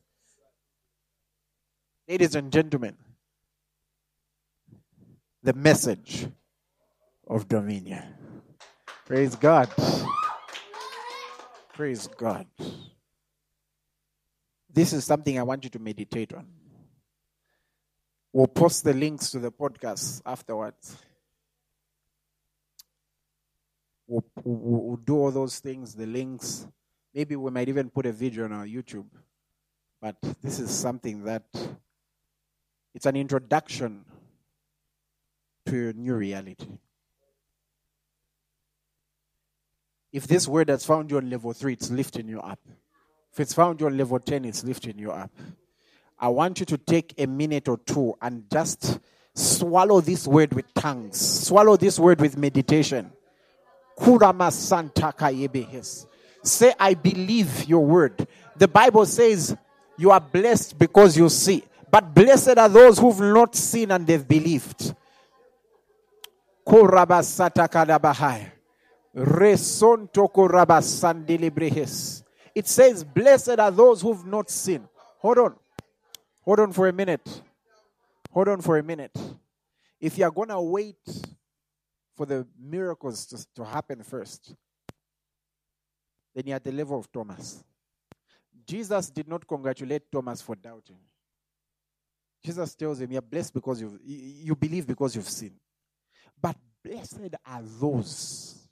Ladies 2.07 2.35
and 2.35 2.51
gentlemen, 2.51 2.95
the 5.41 5.53
message 5.53 6.27
of 7.27 7.47
dominion. 7.49 8.03
Praise 9.05 9.35
God. 9.35 9.69
Praise 11.73 12.07
God. 12.07 12.47
This 14.71 14.93
is 14.93 15.03
something 15.03 15.37
I 15.37 15.43
want 15.43 15.65
you 15.65 15.69
to 15.71 15.79
meditate 15.79 16.33
on. 16.33 16.47
We'll 18.31 18.47
post 18.47 18.85
the 18.85 18.93
links 18.93 19.29
to 19.31 19.39
the 19.39 19.51
podcast 19.51 20.21
afterwards. 20.25 20.97
We'll, 24.07 24.23
we'll, 24.43 24.97
do 24.97 25.17
all 25.17 25.31
those 25.31 25.59
things, 25.59 25.93
the 25.93 26.05
links. 26.05 26.65
Maybe 27.13 27.35
we 27.35 27.51
might 27.51 27.69
even 27.69 27.89
put 27.89 28.05
a 28.05 28.11
video 28.11 28.45
on 28.45 28.53
our 28.53 28.65
YouTube. 28.65 29.05
But 30.01 30.15
this 30.41 30.59
is 30.59 30.71
something 30.71 31.23
that 31.25 31.43
it's 32.95 33.05
an 33.05 33.15
introduction 33.15 34.05
to 35.65 35.89
a 35.89 35.93
new 35.93 36.15
reality. 36.15 36.67
If 40.13 40.27
this 40.27 40.47
word 40.47 40.69
has 40.69 40.85
found 40.85 41.09
you 41.09 41.17
on 41.17 41.29
level 41.29 41.51
three, 41.53 41.73
it's 41.73 41.89
lifting 41.89 42.29
you 42.29 42.39
up. 42.39 42.59
If 43.33 43.39
it's 43.39 43.53
found 43.53 43.81
you 43.81 43.87
on 43.87 43.97
level 43.97 44.19
10, 44.19 44.45
it's 44.45 44.63
lifting 44.63 44.99
you 44.99 45.11
up. 45.11 45.31
I 46.19 46.27
want 46.27 46.59
you 46.59 46.67
to 46.67 46.77
take 46.77 47.15
a 47.17 47.25
minute 47.25 47.67
or 47.67 47.79
two 47.79 48.15
and 48.21 48.43
just 48.49 48.99
swallow 49.33 50.01
this 50.01 50.27
word 50.27 50.53
with 50.53 50.71
tongues, 50.75 51.19
swallow 51.19 51.75
this 51.75 51.97
word 51.97 52.21
with 52.21 52.37
meditation. 52.37 53.11
Say, 56.43 56.73
I 56.79 56.93
believe 56.93 57.65
your 57.65 57.83
word. 57.83 58.27
The 58.55 58.67
Bible 58.67 59.07
says 59.07 59.57
you 59.97 60.11
are 60.11 60.21
blessed 60.21 60.77
because 60.77 61.17
you 61.17 61.27
see, 61.29 61.63
but 61.89 62.13
blessed 62.13 62.59
are 62.59 62.69
those 62.69 62.99
who've 62.99 63.19
not 63.19 63.55
seen 63.55 63.89
and 63.89 64.05
they've 64.05 64.27
believed. 64.27 64.93
It 69.15 69.59
says, 72.67 73.03
Blessed 73.03 73.59
are 73.59 73.71
those 73.71 74.01
who've 74.01 74.25
not 74.25 74.49
seen. 74.49 74.87
Hold 75.19 75.37
on. 75.37 75.55
Hold 76.41 76.59
on 76.59 76.73
for 76.73 76.87
a 76.87 76.93
minute. 76.93 77.41
Hold 78.31 78.47
on 78.47 78.61
for 78.61 78.77
a 78.77 78.83
minute. 78.83 79.15
If 79.99 80.17
you're 80.17 80.31
going 80.31 80.49
to 80.49 80.59
wait 80.59 80.97
for 82.15 82.25
the 82.25 82.47
miracles 82.59 83.25
to, 83.27 83.45
to 83.55 83.63
happen 83.63 84.01
first, 84.03 84.55
then 86.33 86.45
you're 86.47 86.55
at 86.55 86.63
the 86.63 86.71
level 86.71 86.97
of 86.97 87.11
Thomas. 87.11 87.63
Jesus 88.65 89.09
did 89.09 89.27
not 89.27 89.47
congratulate 89.47 90.11
Thomas 90.11 90.41
for 90.41 90.55
doubting. 90.55 90.97
Jesus 92.43 92.75
tells 92.75 92.99
him, 92.99 93.11
You're 93.11 93.21
blessed 93.21 93.53
because 93.53 93.79
you 93.79 93.99
you 94.03 94.55
believe 94.55 94.87
because 94.87 95.15
you've 95.15 95.29
seen. 95.29 95.53
But 96.41 96.57
blessed 96.83 97.35
are 97.45 97.61
those. 97.79 98.62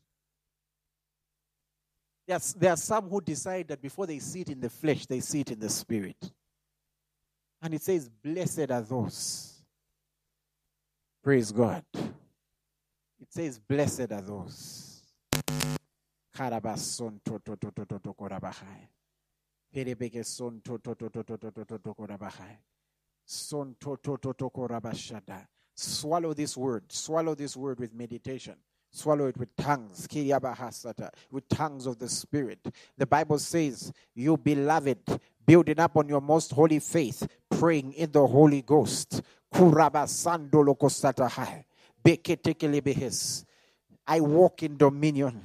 Yes, 2.32 2.54
there 2.54 2.72
are 2.72 2.78
some 2.78 3.10
who 3.10 3.20
decide 3.20 3.68
that 3.68 3.82
before 3.82 4.08
they 4.08 4.18
see 4.20 4.40
it 4.40 4.48
in 4.48 4.62
the 4.62 4.70
flesh, 4.70 5.06
they 5.06 5.20
see 5.20 5.42
it 5.42 5.52
in 5.52 5.60
the 5.60 5.68
spirit. 5.68 6.32
And 7.62 7.74
it 7.74 7.82
says, 7.82 8.08
Blessed 8.08 8.72
are 8.72 8.82
those. 8.82 9.62
Praise 11.22 11.52
God. 11.52 11.84
It 11.94 13.28
says, 13.28 13.60
Blessed 13.60 14.14
are 14.14 14.22
those. 14.22 15.02
Swallow 25.76 26.34
this 26.34 26.56
word. 26.56 26.90
Swallow 26.94 27.36
this 27.36 27.58
word 27.58 27.78
with 27.78 27.94
meditation. 27.94 28.56
Swallow 28.92 29.28
it 29.28 29.38
with 29.38 29.56
tongues. 29.56 30.08
With 31.32 31.50
tongues 31.50 31.86
of 31.86 31.98
the 31.98 32.10
Spirit. 32.10 32.60
The 32.98 33.06
Bible 33.06 33.40
says, 33.40 33.94
You 34.14 34.36
beloved, 34.38 35.20
building 35.46 35.80
up 35.80 35.96
on 35.96 36.10
your 36.10 36.22
most 36.22 36.52
holy 36.52 36.80
faith, 36.80 37.26
praying 37.50 37.94
in 37.94 38.12
the 38.12 38.28
Holy 38.28 38.62
Ghost. 38.62 39.22
I 44.08 44.20
walk 44.20 44.64
in 44.64 44.78
dominion. 44.78 45.42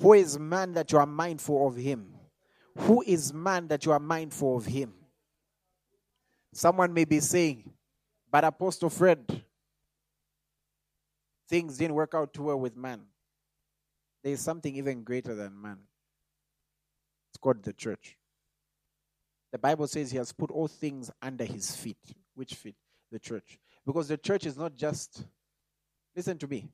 Who 0.00 0.12
is 0.12 0.38
man 0.38 0.72
that 0.72 0.92
you 0.92 0.98
are 0.98 1.06
mindful 1.06 1.68
of 1.68 1.76
him? 1.76 2.14
Who 2.78 3.02
is 3.06 3.32
man 3.32 3.68
that 3.68 3.84
you 3.86 3.92
are 3.92 3.98
mindful 3.98 4.56
of 4.56 4.66
him? 4.66 4.92
Someone 6.52 6.92
may 6.92 7.04
be 7.04 7.20
saying, 7.20 7.70
but 8.30 8.44
Apostle 8.44 8.90
Fred, 8.90 9.44
things 11.48 11.78
didn't 11.78 11.94
work 11.94 12.14
out 12.14 12.32
too 12.32 12.44
well 12.44 12.58
with 12.58 12.76
man. 12.76 13.02
There 14.22 14.32
is 14.32 14.40
something 14.40 14.74
even 14.76 15.02
greater 15.04 15.34
than 15.34 15.60
man. 15.60 15.78
It's 17.30 17.38
called 17.38 17.62
the 17.62 17.72
church. 17.72 18.16
The 19.52 19.58
Bible 19.58 19.86
says 19.86 20.10
he 20.10 20.18
has 20.18 20.32
put 20.32 20.50
all 20.50 20.68
things 20.68 21.10
under 21.22 21.44
his 21.44 21.74
feet. 21.76 22.14
Which 22.34 22.54
feet? 22.54 22.76
The 23.12 23.18
church. 23.18 23.58
Because 23.86 24.08
the 24.08 24.16
church 24.16 24.46
is 24.46 24.56
not 24.56 24.74
just, 24.74 25.24
listen 26.14 26.38
to 26.38 26.48
me, 26.48 26.68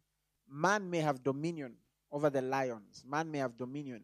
man 0.50 0.88
may 0.88 1.00
have 1.00 1.22
dominion 1.22 1.74
over 2.10 2.30
the 2.30 2.42
lions, 2.42 3.04
man 3.06 3.30
may 3.30 3.38
have 3.38 3.56
dominion 3.56 4.02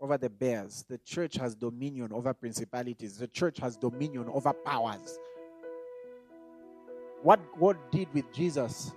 over 0.00 0.16
the 0.16 0.30
bears. 0.30 0.84
The 0.88 0.98
church 0.98 1.34
has 1.36 1.54
dominion 1.54 2.12
over 2.12 2.32
principalities, 2.32 3.18
the 3.18 3.26
church 3.26 3.58
has 3.58 3.76
dominion 3.76 4.28
over 4.32 4.52
powers. 4.52 5.18
What 7.22 7.40
God 7.58 7.78
did 7.90 8.08
with 8.12 8.32
Jesus 8.32 8.92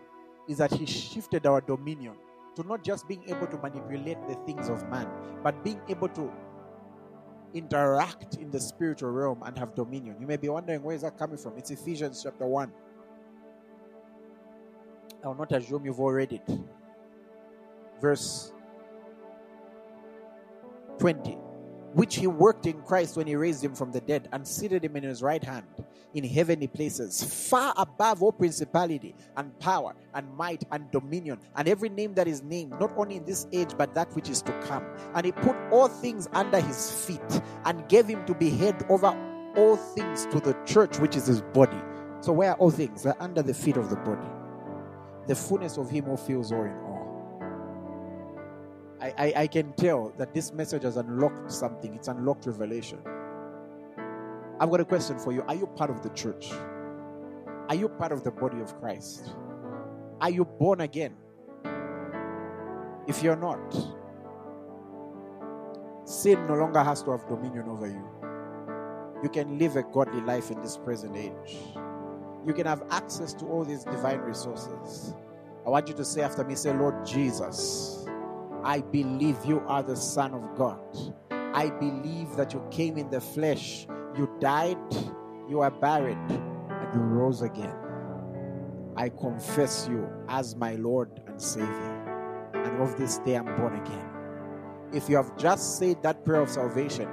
is 0.47 0.57
that 0.57 0.71
he 0.71 0.85
shifted 0.85 1.45
our 1.45 1.61
dominion 1.61 2.13
to 2.55 2.63
not 2.63 2.83
just 2.83 3.07
being 3.07 3.23
able 3.27 3.47
to 3.47 3.57
manipulate 3.57 4.17
the 4.27 4.35
things 4.45 4.69
of 4.69 4.87
man, 4.89 5.07
but 5.43 5.63
being 5.63 5.79
able 5.89 6.09
to 6.09 6.31
interact 7.53 8.35
in 8.35 8.49
the 8.51 8.59
spiritual 8.59 9.11
realm 9.11 9.41
and 9.45 9.57
have 9.57 9.75
dominion. 9.75 10.15
You 10.19 10.27
may 10.27 10.37
be 10.37 10.49
wondering 10.49 10.81
where 10.83 10.95
is 10.95 11.01
that 11.01 11.17
coming 11.17 11.37
from? 11.37 11.57
It's 11.57 11.71
Ephesians 11.71 12.21
chapter 12.23 12.45
1. 12.45 12.71
I 15.23 15.27
will 15.27 15.35
not 15.35 15.51
assume 15.51 15.85
you've 15.85 15.99
all 15.99 16.11
read 16.11 16.33
it. 16.33 16.47
Verse 18.01 18.51
20 20.99 21.37
which 21.93 22.15
he 22.15 22.27
worked 22.27 22.65
in 22.65 22.81
Christ 22.81 23.17
when 23.17 23.27
he 23.27 23.35
raised 23.35 23.63
him 23.63 23.75
from 23.75 23.91
the 23.91 24.01
dead 24.01 24.29
and 24.31 24.47
seated 24.47 24.83
him 24.83 24.95
in 24.95 25.03
his 25.03 25.21
right 25.21 25.43
hand 25.43 25.65
in 26.13 26.23
heavenly 26.23 26.67
places, 26.67 27.23
far 27.49 27.73
above 27.77 28.23
all 28.23 28.31
principality 28.31 29.15
and 29.35 29.57
power 29.59 29.93
and 30.13 30.31
might 30.35 30.63
and 30.71 30.89
dominion 30.91 31.39
and 31.55 31.67
every 31.67 31.89
name 31.89 32.13
that 32.15 32.27
is 32.27 32.43
named, 32.43 32.71
not 32.79 32.91
only 32.97 33.17
in 33.17 33.25
this 33.25 33.47
age 33.51 33.71
but 33.77 33.93
that 33.93 34.13
which 34.15 34.29
is 34.29 34.41
to 34.41 34.51
come. 34.61 34.85
And 35.13 35.25
he 35.25 35.31
put 35.31 35.55
all 35.71 35.87
things 35.87 36.27
under 36.33 36.59
his 36.59 36.91
feet 37.05 37.41
and 37.65 37.87
gave 37.89 38.05
him 38.05 38.25
to 38.25 38.33
be 38.33 38.49
head 38.49 38.85
over 38.89 39.15
all 39.55 39.75
things 39.75 40.25
to 40.27 40.39
the 40.39 40.55
church, 40.65 40.99
which 40.99 41.15
is 41.15 41.25
his 41.25 41.41
body. 41.41 41.81
So, 42.21 42.33
where 42.33 42.51
are 42.51 42.57
all 42.57 42.71
things? 42.71 43.03
They're 43.03 43.21
under 43.21 43.41
the 43.41 43.53
feet 43.53 43.77
of 43.77 43.89
the 43.89 43.95
body. 43.97 44.27
The 45.27 45.35
fullness 45.35 45.77
of 45.77 45.89
him 45.89 46.05
who 46.05 46.17
fills 46.17 46.51
all 46.51 46.63
in 46.63 46.71
all. 46.71 46.86
I, 49.01 49.13
I, 49.17 49.33
I 49.43 49.47
can 49.47 49.73
tell 49.73 50.13
that 50.17 50.33
this 50.33 50.51
message 50.53 50.83
has 50.83 50.97
unlocked 50.97 51.51
something, 51.51 51.93
it's 51.93 52.07
unlocked 52.07 52.45
revelation. 52.47 52.99
I've 54.59 54.71
got 54.71 54.79
a 54.79 54.85
question 54.85 55.19
for 55.19 55.31
you. 55.31 55.43
Are 55.43 55.55
you 55.55 55.67
part 55.67 55.91
of 55.91 56.01
the 56.01 56.09
church? 56.09 56.51
Are 57.69 57.75
you 57.75 57.89
part 57.89 58.11
of 58.11 58.23
the 58.23 58.31
body 58.31 58.59
of 58.59 58.79
Christ? 58.79 59.29
Are 60.19 60.31
you 60.31 60.45
born 60.45 60.81
again? 60.81 61.15
If 63.07 63.21
you're 63.21 63.35
not, 63.35 63.59
sin 66.05 66.47
no 66.47 66.55
longer 66.55 66.83
has 66.83 67.03
to 67.03 67.11
have 67.11 67.27
dominion 67.27 67.69
over 67.69 67.87
you. 67.87 68.03
You 69.21 69.29
can 69.29 69.59
live 69.59 69.75
a 69.75 69.83
godly 69.83 70.21
life 70.21 70.49
in 70.51 70.61
this 70.61 70.77
present 70.77 71.15
age. 71.15 71.57
You 72.45 72.53
can 72.53 72.65
have 72.65 72.83
access 72.89 73.33
to 73.35 73.45
all 73.45 73.63
these 73.65 73.83
divine 73.83 74.19
resources. 74.19 75.13
I 75.65 75.69
want 75.69 75.87
you 75.87 75.93
to 75.95 76.05
say 76.05 76.21
after 76.21 76.43
me, 76.43 76.55
say, 76.55 76.73
Lord 76.73 77.05
Jesus, 77.05 78.06
I 78.67 78.81
believe 78.81 79.37
you 79.45 79.61
are 79.65 79.81
the 79.81 79.95
Son 79.95 80.33
of 80.33 80.57
God. 80.57 80.81
I 81.31 81.69
believe 81.69 82.35
that 82.35 82.53
you 82.53 82.61
came 82.69 82.97
in 82.97 83.09
the 83.09 83.21
flesh, 83.21 83.87
you 84.17 84.29
died, 84.41 84.77
you 85.47 85.61
are 85.61 85.71
buried, 85.71 86.17
and 86.17 86.93
you 86.93 86.99
rose 86.99 87.41
again. 87.41 87.73
I 88.97 89.07
confess 89.07 89.87
you 89.89 90.09
as 90.27 90.57
my 90.57 90.73
Lord 90.73 91.21
and 91.27 91.41
Savior. 91.41 92.51
And 92.55 92.81
of 92.81 92.97
this 92.97 93.19
day 93.19 93.37
I'm 93.37 93.45
born 93.55 93.79
again. 93.79 94.09
If 94.91 95.07
you 95.07 95.15
have 95.15 95.37
just 95.37 95.79
said 95.79 96.03
that 96.03 96.25
prayer 96.25 96.41
of 96.41 96.49
salvation, 96.49 97.07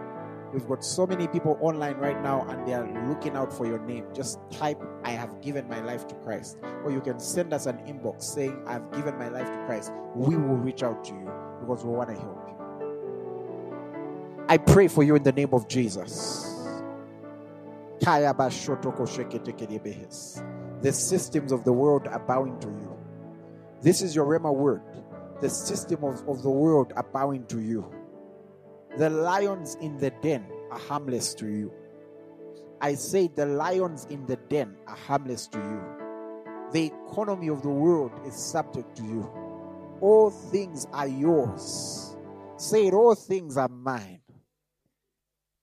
we've 0.52 0.66
got 0.66 0.84
so 0.84 1.06
many 1.06 1.28
people 1.28 1.56
online 1.60 1.98
right 1.98 2.20
now 2.20 2.44
and 2.48 2.66
they 2.66 2.74
are 2.74 3.08
looking 3.08 3.36
out 3.36 3.52
for 3.52 3.64
your 3.64 3.78
name. 3.78 4.06
Just 4.12 4.40
type, 4.50 4.82
I 5.04 5.10
have 5.10 5.40
given 5.40 5.68
my 5.68 5.80
life 5.82 6.08
to 6.08 6.16
Christ. 6.16 6.58
Or 6.84 6.90
you 6.90 7.00
can 7.00 7.20
send 7.20 7.52
us 7.52 7.66
an 7.66 7.76
inbox 7.86 8.24
saying, 8.24 8.60
I've 8.66 8.90
given 8.90 9.16
my 9.18 9.28
life 9.28 9.46
to 9.46 9.66
Christ. 9.66 9.92
We 10.16 10.34
will 10.34 10.56
reach 10.56 10.82
out 10.82 11.04
to 11.04 11.14
you 11.14 11.33
because 11.64 11.84
we 11.84 11.92
want 11.92 12.10
to 12.10 12.14
help 12.14 12.48
you. 12.48 12.54
I 14.48 14.58
pray 14.58 14.88
for 14.88 15.02
you 15.02 15.16
in 15.16 15.22
the 15.22 15.32
name 15.32 15.48
of 15.52 15.68
Jesus. 15.68 16.50
The 18.00 18.50
systems 20.92 21.52
of 21.52 21.64
the 21.64 21.72
world 21.72 22.06
are 22.08 22.18
bowing 22.18 22.58
to 22.60 22.68
you. 22.68 22.98
This 23.80 24.02
is 24.02 24.14
your 24.14 24.26
Rhema 24.26 24.54
word. 24.54 24.82
The 25.40 25.48
system 25.48 26.04
of, 26.04 26.28
of 26.28 26.42
the 26.42 26.50
world 26.50 26.92
are 26.96 27.02
bowing 27.02 27.46
to 27.46 27.60
you. 27.60 27.90
The 28.98 29.08
lions 29.10 29.76
in 29.80 29.96
the 29.96 30.10
den 30.22 30.46
are 30.70 30.78
harmless 30.78 31.34
to 31.34 31.46
you. 31.46 31.72
I 32.80 32.94
say 32.94 33.28
the 33.28 33.46
lions 33.46 34.06
in 34.10 34.26
the 34.26 34.36
den 34.36 34.76
are 34.86 34.96
harmless 34.96 35.46
to 35.48 35.58
you. 35.58 35.80
The 36.72 36.92
economy 37.08 37.48
of 37.48 37.62
the 37.62 37.70
world 37.70 38.12
is 38.26 38.34
subject 38.34 38.96
to 38.96 39.04
you. 39.04 39.30
All 40.00 40.30
things 40.30 40.86
are 40.92 41.08
yours. 41.08 42.16
Say 42.56 42.86
it, 42.88 42.94
all 42.94 43.14
things 43.14 43.56
are 43.56 43.68
mine. 43.68 44.20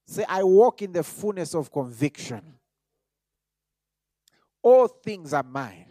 Say, 0.05 0.25
I 0.27 0.43
walk 0.43 0.81
in 0.81 0.91
the 0.91 1.03
fullness 1.03 1.55
of 1.55 1.71
conviction. 1.71 2.41
All 4.61 4.87
things 4.87 5.33
are 5.33 5.43
mine. 5.43 5.85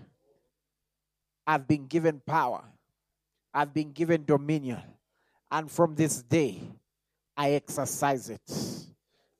I've 1.46 1.66
been 1.66 1.86
given 1.86 2.20
power, 2.20 2.62
I've 3.52 3.72
been 3.72 3.92
given 3.92 4.24
dominion. 4.24 4.82
And 5.50 5.70
from 5.70 5.96
this 5.96 6.22
day, 6.22 6.60
I 7.36 7.52
exercise 7.52 8.30
it. 8.30 8.40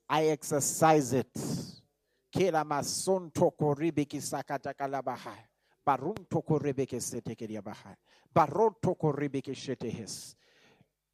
I 0.09 0.25
exercise 0.25 1.13
it. 1.13 1.29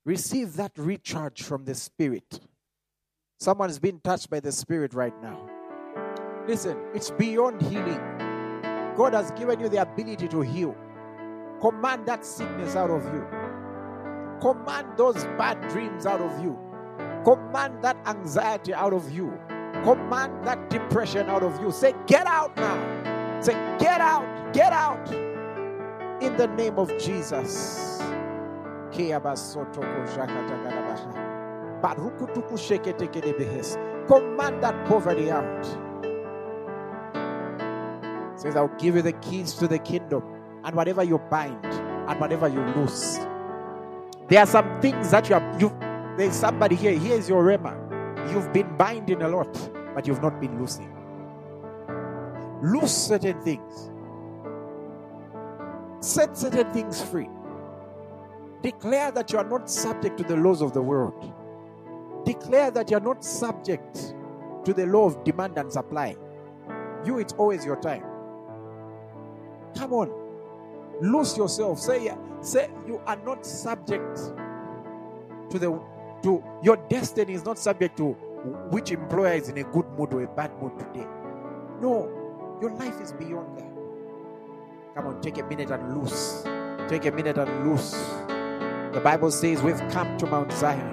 Receive 0.06 0.54
that 0.56 0.72
recharge 0.78 1.44
from 1.44 1.66
the 1.66 1.76
Spirit. 1.76 2.40
Someone's 3.40 3.80
been 3.80 4.00
touched 4.00 4.30
by 4.30 4.40
the 4.40 4.52
Spirit 4.52 4.94
right 4.94 5.14
now. 5.22 5.50
Listen, 6.48 6.78
it's 6.94 7.12
beyond 7.12 7.62
healing. 7.62 8.02
God 8.96 9.14
has 9.14 9.32
given 9.32 9.60
you 9.60 9.70
the 9.70 9.82
ability 9.82 10.28
to 10.30 10.42
heal. 10.42 10.76
Command 11.62 12.06
that 12.08 12.26
sickness 12.26 12.76
out 12.76 12.90
of 12.90 13.04
you. 13.14 13.26
Command 14.42 14.98
those 14.98 15.24
bad 15.38 15.60
dreams 15.70 16.06
out 16.06 16.22
of 16.22 16.44
you. 16.44 16.58
Command 17.24 17.84
that 17.84 17.98
anxiety 18.08 18.74
out 18.74 18.94
of 18.94 19.12
you. 19.12 19.34
Command 19.84 20.46
that 20.46 20.70
depression 20.70 21.30
out 21.30 21.44
of 21.44 21.62
you. 21.62 21.72
Say, 21.72 21.94
get 22.08 22.28
out 22.28 22.56
now. 22.56 23.42
Say, 23.42 23.54
get 23.80 24.02
out, 24.02 24.26
get 24.54 24.74
out 24.74 25.12
in 26.22 26.36
the 26.38 26.48
name 26.56 26.78
of 26.80 26.90
Jesus. 26.98 28.00
Command 34.08 34.64
that 34.64 34.86
poverty 34.88 35.30
out. 35.32 35.88
says, 38.40 38.56
I'll 38.56 38.68
give 38.78 38.96
you 38.96 39.02
the 39.02 39.14
keys 39.14 39.54
to 39.54 39.68
the 39.68 39.80
kingdom, 39.80 40.24
and 40.64 40.76
whatever 40.76 41.04
you 41.04 41.18
bind, 41.30 41.64
and 41.66 42.20
whatever 42.20 42.48
you 42.48 42.62
loose. 42.76 43.20
There 44.30 44.40
are 44.40 44.46
some 44.46 44.82
things 44.82 45.12
that 45.12 45.30
you 45.30 45.36
have. 45.36 45.62
You, 45.62 45.78
there's 46.18 46.36
somebody 46.36 46.76
here. 46.76 46.98
Here's 46.98 47.28
your 47.30 47.44
rhema. 47.44 47.76
You've 48.32 48.52
been 48.54 48.76
binding 48.78 49.22
a 49.22 49.28
lot, 49.28 49.54
but 49.96 50.08
you've 50.08 50.22
not 50.22 50.40
been 50.40 50.60
loosing. 50.60 50.94
Loose 52.62 52.92
certain 52.92 53.42
things. 53.42 53.92
Set 56.00 56.38
certain 56.38 56.72
things 56.74 57.02
free. 57.02 57.30
Declare 58.62 59.12
that 59.12 59.32
you 59.32 59.40
are 59.40 59.48
not 59.48 59.70
subject 59.70 60.18
to 60.18 60.24
the 60.24 60.36
laws 60.36 60.62
of 60.62 60.74
the 60.74 60.82
world. 60.82 61.34
Declare 62.26 62.72
that 62.72 62.92
you 62.92 62.98
are 62.98 63.02
not 63.02 63.24
subject 63.24 64.16
to 64.66 64.74
the 64.74 64.86
law 64.86 65.06
of 65.06 65.24
demand 65.24 65.58
and 65.58 65.72
supply. 65.72 66.16
You, 67.06 67.20
it's 67.20 67.34
always 67.34 67.66
your 67.66 67.80
time. 67.80 68.04
Come 69.78 69.94
on. 69.94 70.12
Lose 71.02 71.38
yourself. 71.38 71.80
Say, 71.80 72.12
say 72.42 72.70
you 72.86 73.00
are 73.06 73.20
not 73.24 73.46
subject 73.46 74.18
to 75.50 75.60
the 75.60 75.80
to 76.24 76.44
your 76.64 76.78
destiny 76.90 77.34
is 77.34 77.46
not 77.46 77.60
subject 77.60 77.98
to 77.98 78.14
which 78.72 78.92
employer 78.92 79.34
is 79.34 79.50
in 79.50 79.58
a 79.60 79.64
good 79.64 79.86
mood 79.98 80.14
or 80.14 80.24
a 80.24 80.28
bad 80.28 80.52
mood 80.62 80.78
today. 80.80 81.08
No, 81.80 82.10
your 82.62 82.72
life 82.72 83.00
is 83.02 83.14
beyond 83.14 83.58
that. 83.58 83.77
Come 84.98 85.08
on, 85.10 85.22
take 85.22 85.38
a 85.38 85.44
minute 85.44 85.70
and 85.70 85.96
loose. 85.96 86.42
Take 86.90 87.06
a 87.06 87.12
minute 87.12 87.38
and 87.38 87.70
loose. 87.70 87.92
The 88.96 89.00
Bible 89.04 89.30
says 89.30 89.62
we've 89.62 89.78
come 89.92 90.18
to 90.18 90.26
Mount 90.26 90.52
Zion. 90.52 90.92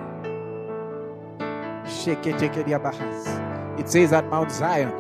It 3.79 3.89
says 3.89 4.13
at 4.13 4.29
Mount 4.29 4.53
Zion, 4.53 4.93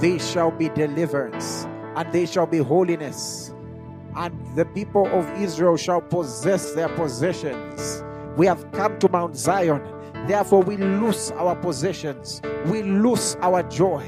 they 0.00 0.18
shall 0.18 0.50
be 0.50 0.70
deliverance 0.70 1.68
and 1.94 2.12
they 2.12 2.26
shall 2.26 2.46
be 2.46 2.58
holiness, 2.58 3.54
and 4.16 4.56
the 4.56 4.64
people 4.64 5.06
of 5.06 5.30
Israel 5.40 5.76
shall 5.76 6.00
possess 6.00 6.72
their 6.72 6.88
possessions. 6.88 8.02
We 8.36 8.46
have 8.46 8.72
come 8.72 8.98
to 8.98 9.08
Mount 9.08 9.36
Zion, 9.36 9.80
therefore, 10.26 10.62
we 10.62 10.78
lose 10.78 11.30
our 11.30 11.54
possessions, 11.54 12.42
we 12.66 12.82
lose 12.82 13.36
our 13.36 13.62
joy. 13.62 14.04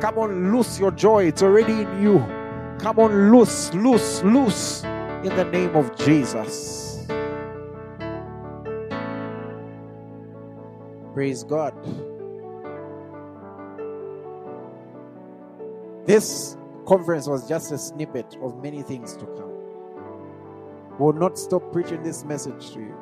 Come 0.00 0.18
on, 0.18 0.52
lose 0.52 0.80
your 0.80 0.90
joy, 0.90 1.26
it's 1.26 1.44
already 1.44 1.82
in 1.82 2.02
you. 2.02 2.35
Come 2.78 2.98
on, 2.98 3.32
loose, 3.32 3.72
loose, 3.74 4.22
loose 4.22 4.84
in 4.84 5.34
the 5.34 5.44
name 5.44 5.74
of 5.74 5.96
Jesus. 5.96 7.06
Praise 11.14 11.42
God. 11.42 11.74
This 16.06 16.56
conference 16.86 17.26
was 17.26 17.48
just 17.48 17.72
a 17.72 17.78
snippet 17.78 18.36
of 18.42 18.62
many 18.62 18.82
things 18.82 19.16
to 19.16 19.24
come. 19.24 19.52
We 20.98 21.06
will 21.06 21.14
not 21.14 21.38
stop 21.38 21.72
preaching 21.72 22.02
this 22.02 22.24
message 22.24 22.72
to 22.72 22.80
you. 22.80 22.94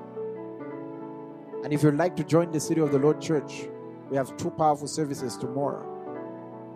And 1.64 1.72
if 1.72 1.82
you'd 1.82 1.96
like 1.96 2.16
to 2.16 2.24
join 2.24 2.52
the 2.52 2.60
City 2.60 2.80
of 2.80 2.92
the 2.92 2.98
Lord 2.98 3.20
Church, 3.20 3.68
we 4.08 4.16
have 4.16 4.36
two 4.36 4.50
powerful 4.50 4.86
services 4.86 5.36
tomorrow. 5.36 5.84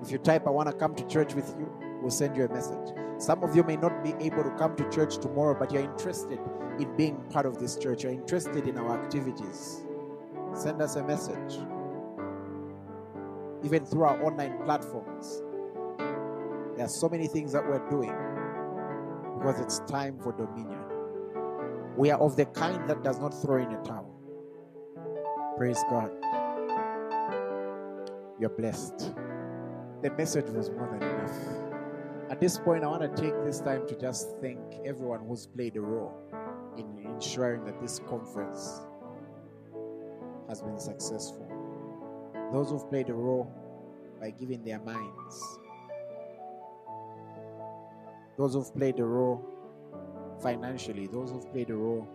If 0.02 0.10
you 0.10 0.18
type, 0.18 0.46
I 0.46 0.50
want 0.50 0.68
to 0.68 0.74
come 0.74 0.94
to 0.94 1.06
church 1.06 1.34
with 1.34 1.54
you, 1.58 1.72
we'll 2.00 2.10
send 2.10 2.36
you 2.36 2.44
a 2.44 2.48
message. 2.48 2.94
Some 3.18 3.42
of 3.42 3.54
you 3.56 3.64
may 3.64 3.76
not 3.76 4.04
be 4.04 4.14
able 4.20 4.44
to 4.44 4.50
come 4.50 4.76
to 4.76 4.88
church 4.90 5.18
tomorrow, 5.18 5.56
but 5.58 5.72
you're 5.72 5.82
interested 5.82 6.38
in 6.78 6.96
being 6.96 7.16
part 7.30 7.46
of 7.46 7.58
this 7.58 7.76
church. 7.76 8.04
You're 8.04 8.12
interested 8.12 8.66
in 8.68 8.78
our 8.78 9.02
activities. 9.02 9.82
Send 10.54 10.80
us 10.80 10.96
a 10.96 11.04
message. 11.04 11.58
Even 13.64 13.84
through 13.84 14.04
our 14.04 14.22
online 14.24 14.62
platforms. 14.64 15.42
There 16.76 16.84
are 16.84 16.88
so 16.88 17.08
many 17.08 17.26
things 17.26 17.52
that 17.52 17.66
we're 17.66 17.86
doing 17.90 18.14
because 19.38 19.60
it's 19.60 19.80
time 19.90 20.18
for 20.20 20.32
dominion. 20.32 20.78
We 21.96 22.12
are 22.12 22.20
of 22.20 22.36
the 22.36 22.44
kind 22.46 22.88
that 22.88 23.02
does 23.02 23.18
not 23.18 23.30
throw 23.30 23.60
in 23.60 23.72
a 23.72 23.82
towel. 23.82 24.14
Praise 25.56 25.82
God. 25.90 26.12
You're 28.38 28.50
blessed. 28.50 29.12
The 30.02 30.12
message 30.16 30.48
was 30.50 30.70
more 30.70 30.86
than 30.86 31.02
enough. 31.02 31.67
At 32.30 32.40
this 32.40 32.58
point, 32.58 32.84
I 32.84 32.88
want 32.88 33.16
to 33.16 33.22
take 33.22 33.32
this 33.42 33.60
time 33.60 33.86
to 33.88 33.98
just 33.98 34.36
thank 34.42 34.58
everyone 34.84 35.20
who's 35.26 35.46
played 35.46 35.76
a 35.76 35.80
role 35.80 36.12
in 36.76 36.86
ensuring 37.06 37.64
that 37.64 37.80
this 37.80 38.00
conference 38.00 38.80
has 40.46 40.60
been 40.60 40.78
successful. 40.78 41.48
Those 42.52 42.68
who've 42.68 42.88
played 42.90 43.08
a 43.08 43.14
role 43.14 43.50
by 44.20 44.30
giving 44.30 44.62
their 44.62 44.78
minds, 44.78 45.58
those 48.36 48.52
who've 48.52 48.74
played 48.74 48.98
a 49.00 49.04
role 49.04 49.42
financially, 50.42 51.06
those 51.06 51.30
who've 51.30 51.50
played 51.50 51.70
a 51.70 51.76
role 51.76 52.06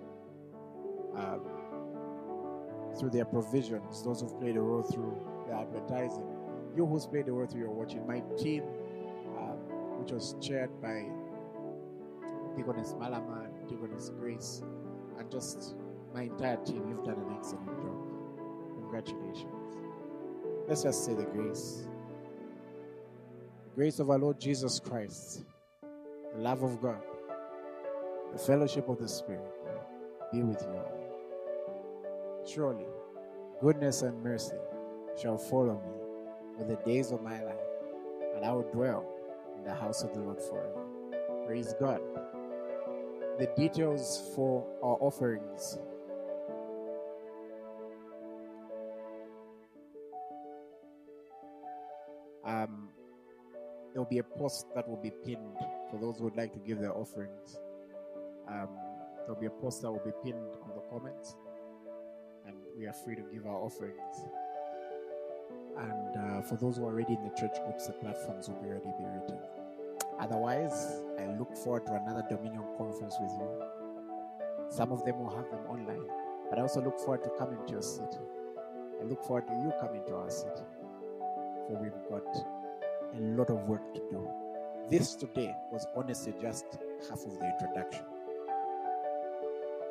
um, 1.16 1.42
through 3.00 3.10
their 3.10 3.26
provisions, 3.26 4.04
those 4.04 4.22
who've 4.22 4.40
played 4.40 4.58
a 4.58 4.62
role 4.62 4.84
through 4.84 5.18
their 5.48 5.56
advertising, 5.56 6.28
you 6.76 6.86
who's 6.86 7.08
played 7.08 7.28
a 7.28 7.32
role 7.32 7.48
through 7.48 7.62
your 7.62 7.72
watching, 7.72 8.06
my 8.06 8.22
team, 8.38 8.64
which 10.04 10.12
was 10.12 10.36
chaired 10.42 10.70
by 10.82 11.06
Deaconess 12.58 12.94
Malama, 13.00 13.48
Deaconess 13.70 14.10
Grace, 14.20 14.62
and 15.18 15.32
just 15.32 15.76
my 16.14 16.24
entire 16.24 16.58
team, 16.58 16.84
you've 16.90 17.06
done 17.06 17.16
an 17.16 17.34
excellent 17.38 17.68
job. 17.82 18.76
Congratulations. 18.82 19.78
Let's 20.68 20.84
just 20.84 21.06
say 21.06 21.14
the 21.14 21.24
grace. 21.24 21.88
The 23.64 23.76
grace 23.76 24.00
of 24.00 24.10
our 24.10 24.20
Lord 24.20 24.42
Jesus 24.42 24.78
Christ 24.78 25.46
the 26.36 26.42
love 26.42 26.64
of 26.64 26.82
God, 26.82 27.02
the 28.34 28.40
fellowship 28.40 28.90
of 28.90 28.98
the 28.98 29.08
Spirit 29.08 29.54
be 30.34 30.42
with 30.42 30.62
you 30.64 30.68
all. 30.70 32.44
Surely, 32.46 32.88
goodness 33.62 34.02
and 34.02 34.22
mercy 34.22 34.58
shall 35.22 35.38
follow 35.38 35.76
me 35.76 36.58
for 36.58 36.66
the 36.66 36.76
days 36.84 37.12
of 37.12 37.22
my 37.22 37.42
life, 37.42 37.56
and 38.36 38.44
I 38.44 38.52
will 38.52 38.70
dwell 38.74 39.13
the 39.64 39.74
house 39.74 40.04
of 40.04 40.14
the 40.14 40.20
Lord 40.20 40.42
forever. 40.42 40.86
Praise 41.46 41.74
God. 41.80 42.02
The 43.40 43.50
details 43.58 44.32
for 44.36 44.66
our 44.84 44.98
offerings 45.00 45.78
um, 52.46 52.90
there'll 53.94 54.10
be 54.10 54.20
a 54.20 54.24
post 54.24 54.68
that 54.76 54.88
will 54.88 55.02
be 55.02 55.12
pinned 55.26 55.58
for 55.90 56.00
those 56.00 56.18
who 56.18 56.26
would 56.26 56.38
like 56.38 56.54
to 56.54 56.60
give 56.60 56.80
their 56.80 56.96
offerings. 56.96 57.60
Um, 58.48 58.70
there'll 59.26 59.40
be 59.40 59.48
a 59.48 59.62
post 59.62 59.82
that 59.82 59.92
will 59.92 60.04
be 60.06 60.12
pinned 60.24 60.56
on 60.64 60.72
the 60.76 60.82
comments, 60.92 61.36
and 62.46 62.56
we 62.78 62.86
are 62.86 62.94
free 62.94 63.16
to 63.16 63.24
give 63.34 63.46
our 63.46 63.56
offerings. 63.56 64.26
And 65.78 66.18
uh, 66.18 66.42
for 66.42 66.56
those 66.56 66.78
who 66.78 66.84
are 66.86 66.92
already 66.94 67.14
in 67.14 67.24
the 67.24 67.36
church 67.36 67.56
groups, 67.66 67.88
the 67.88 67.94
platforms 67.94 68.48
will 68.48 68.62
be 68.62 68.70
already 68.70 68.92
be 69.00 69.06
written. 69.06 69.40
Otherwise, 70.20 71.02
I 71.20 71.26
look 71.38 71.56
forward 71.58 71.86
to 71.88 71.94
another 71.94 72.24
Dominion 72.30 72.64
conference 72.78 73.16
with 73.20 73.32
you. 73.40 73.50
Some 74.70 74.92
of 74.92 75.04
them 75.06 75.20
will 75.20 75.36
have 75.36 75.50
them 75.50 75.66
online, 75.68 76.08
but 76.50 76.60
I 76.60 76.62
also 76.62 76.82
look 76.82 77.00
forward 77.00 77.24
to 77.24 77.30
coming 77.38 77.60
to 77.66 77.74
your 77.74 77.82
city. 77.82 78.20
I 79.02 79.06
look 79.06 79.24
forward 79.24 79.48
to 79.48 79.54
you 79.54 79.72
coming 79.80 80.04
to 80.08 80.16
our 80.16 80.30
city, 80.30 80.64
for 81.68 81.80
we've 81.82 81.92
got 82.10 82.26
a 83.16 83.20
lot 83.20 83.50
of 83.50 83.68
work 83.68 83.94
to 83.94 84.00
do. 84.10 84.28
This 84.90 85.16
today 85.16 85.54
was 85.72 85.86
honestly 85.96 86.34
just 86.42 86.66
half 87.10 87.20
of 87.26 87.40
the 87.40 87.46
introduction. 87.46 88.06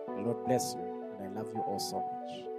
The 0.08 0.22
Lord 0.22 0.44
bless 0.46 0.74
you, 0.74 1.14
and 1.18 1.28
I 1.28 1.40
love 1.40 1.50
you 1.54 1.60
all 1.62 1.78
so 1.78 2.00
much. 2.00 2.51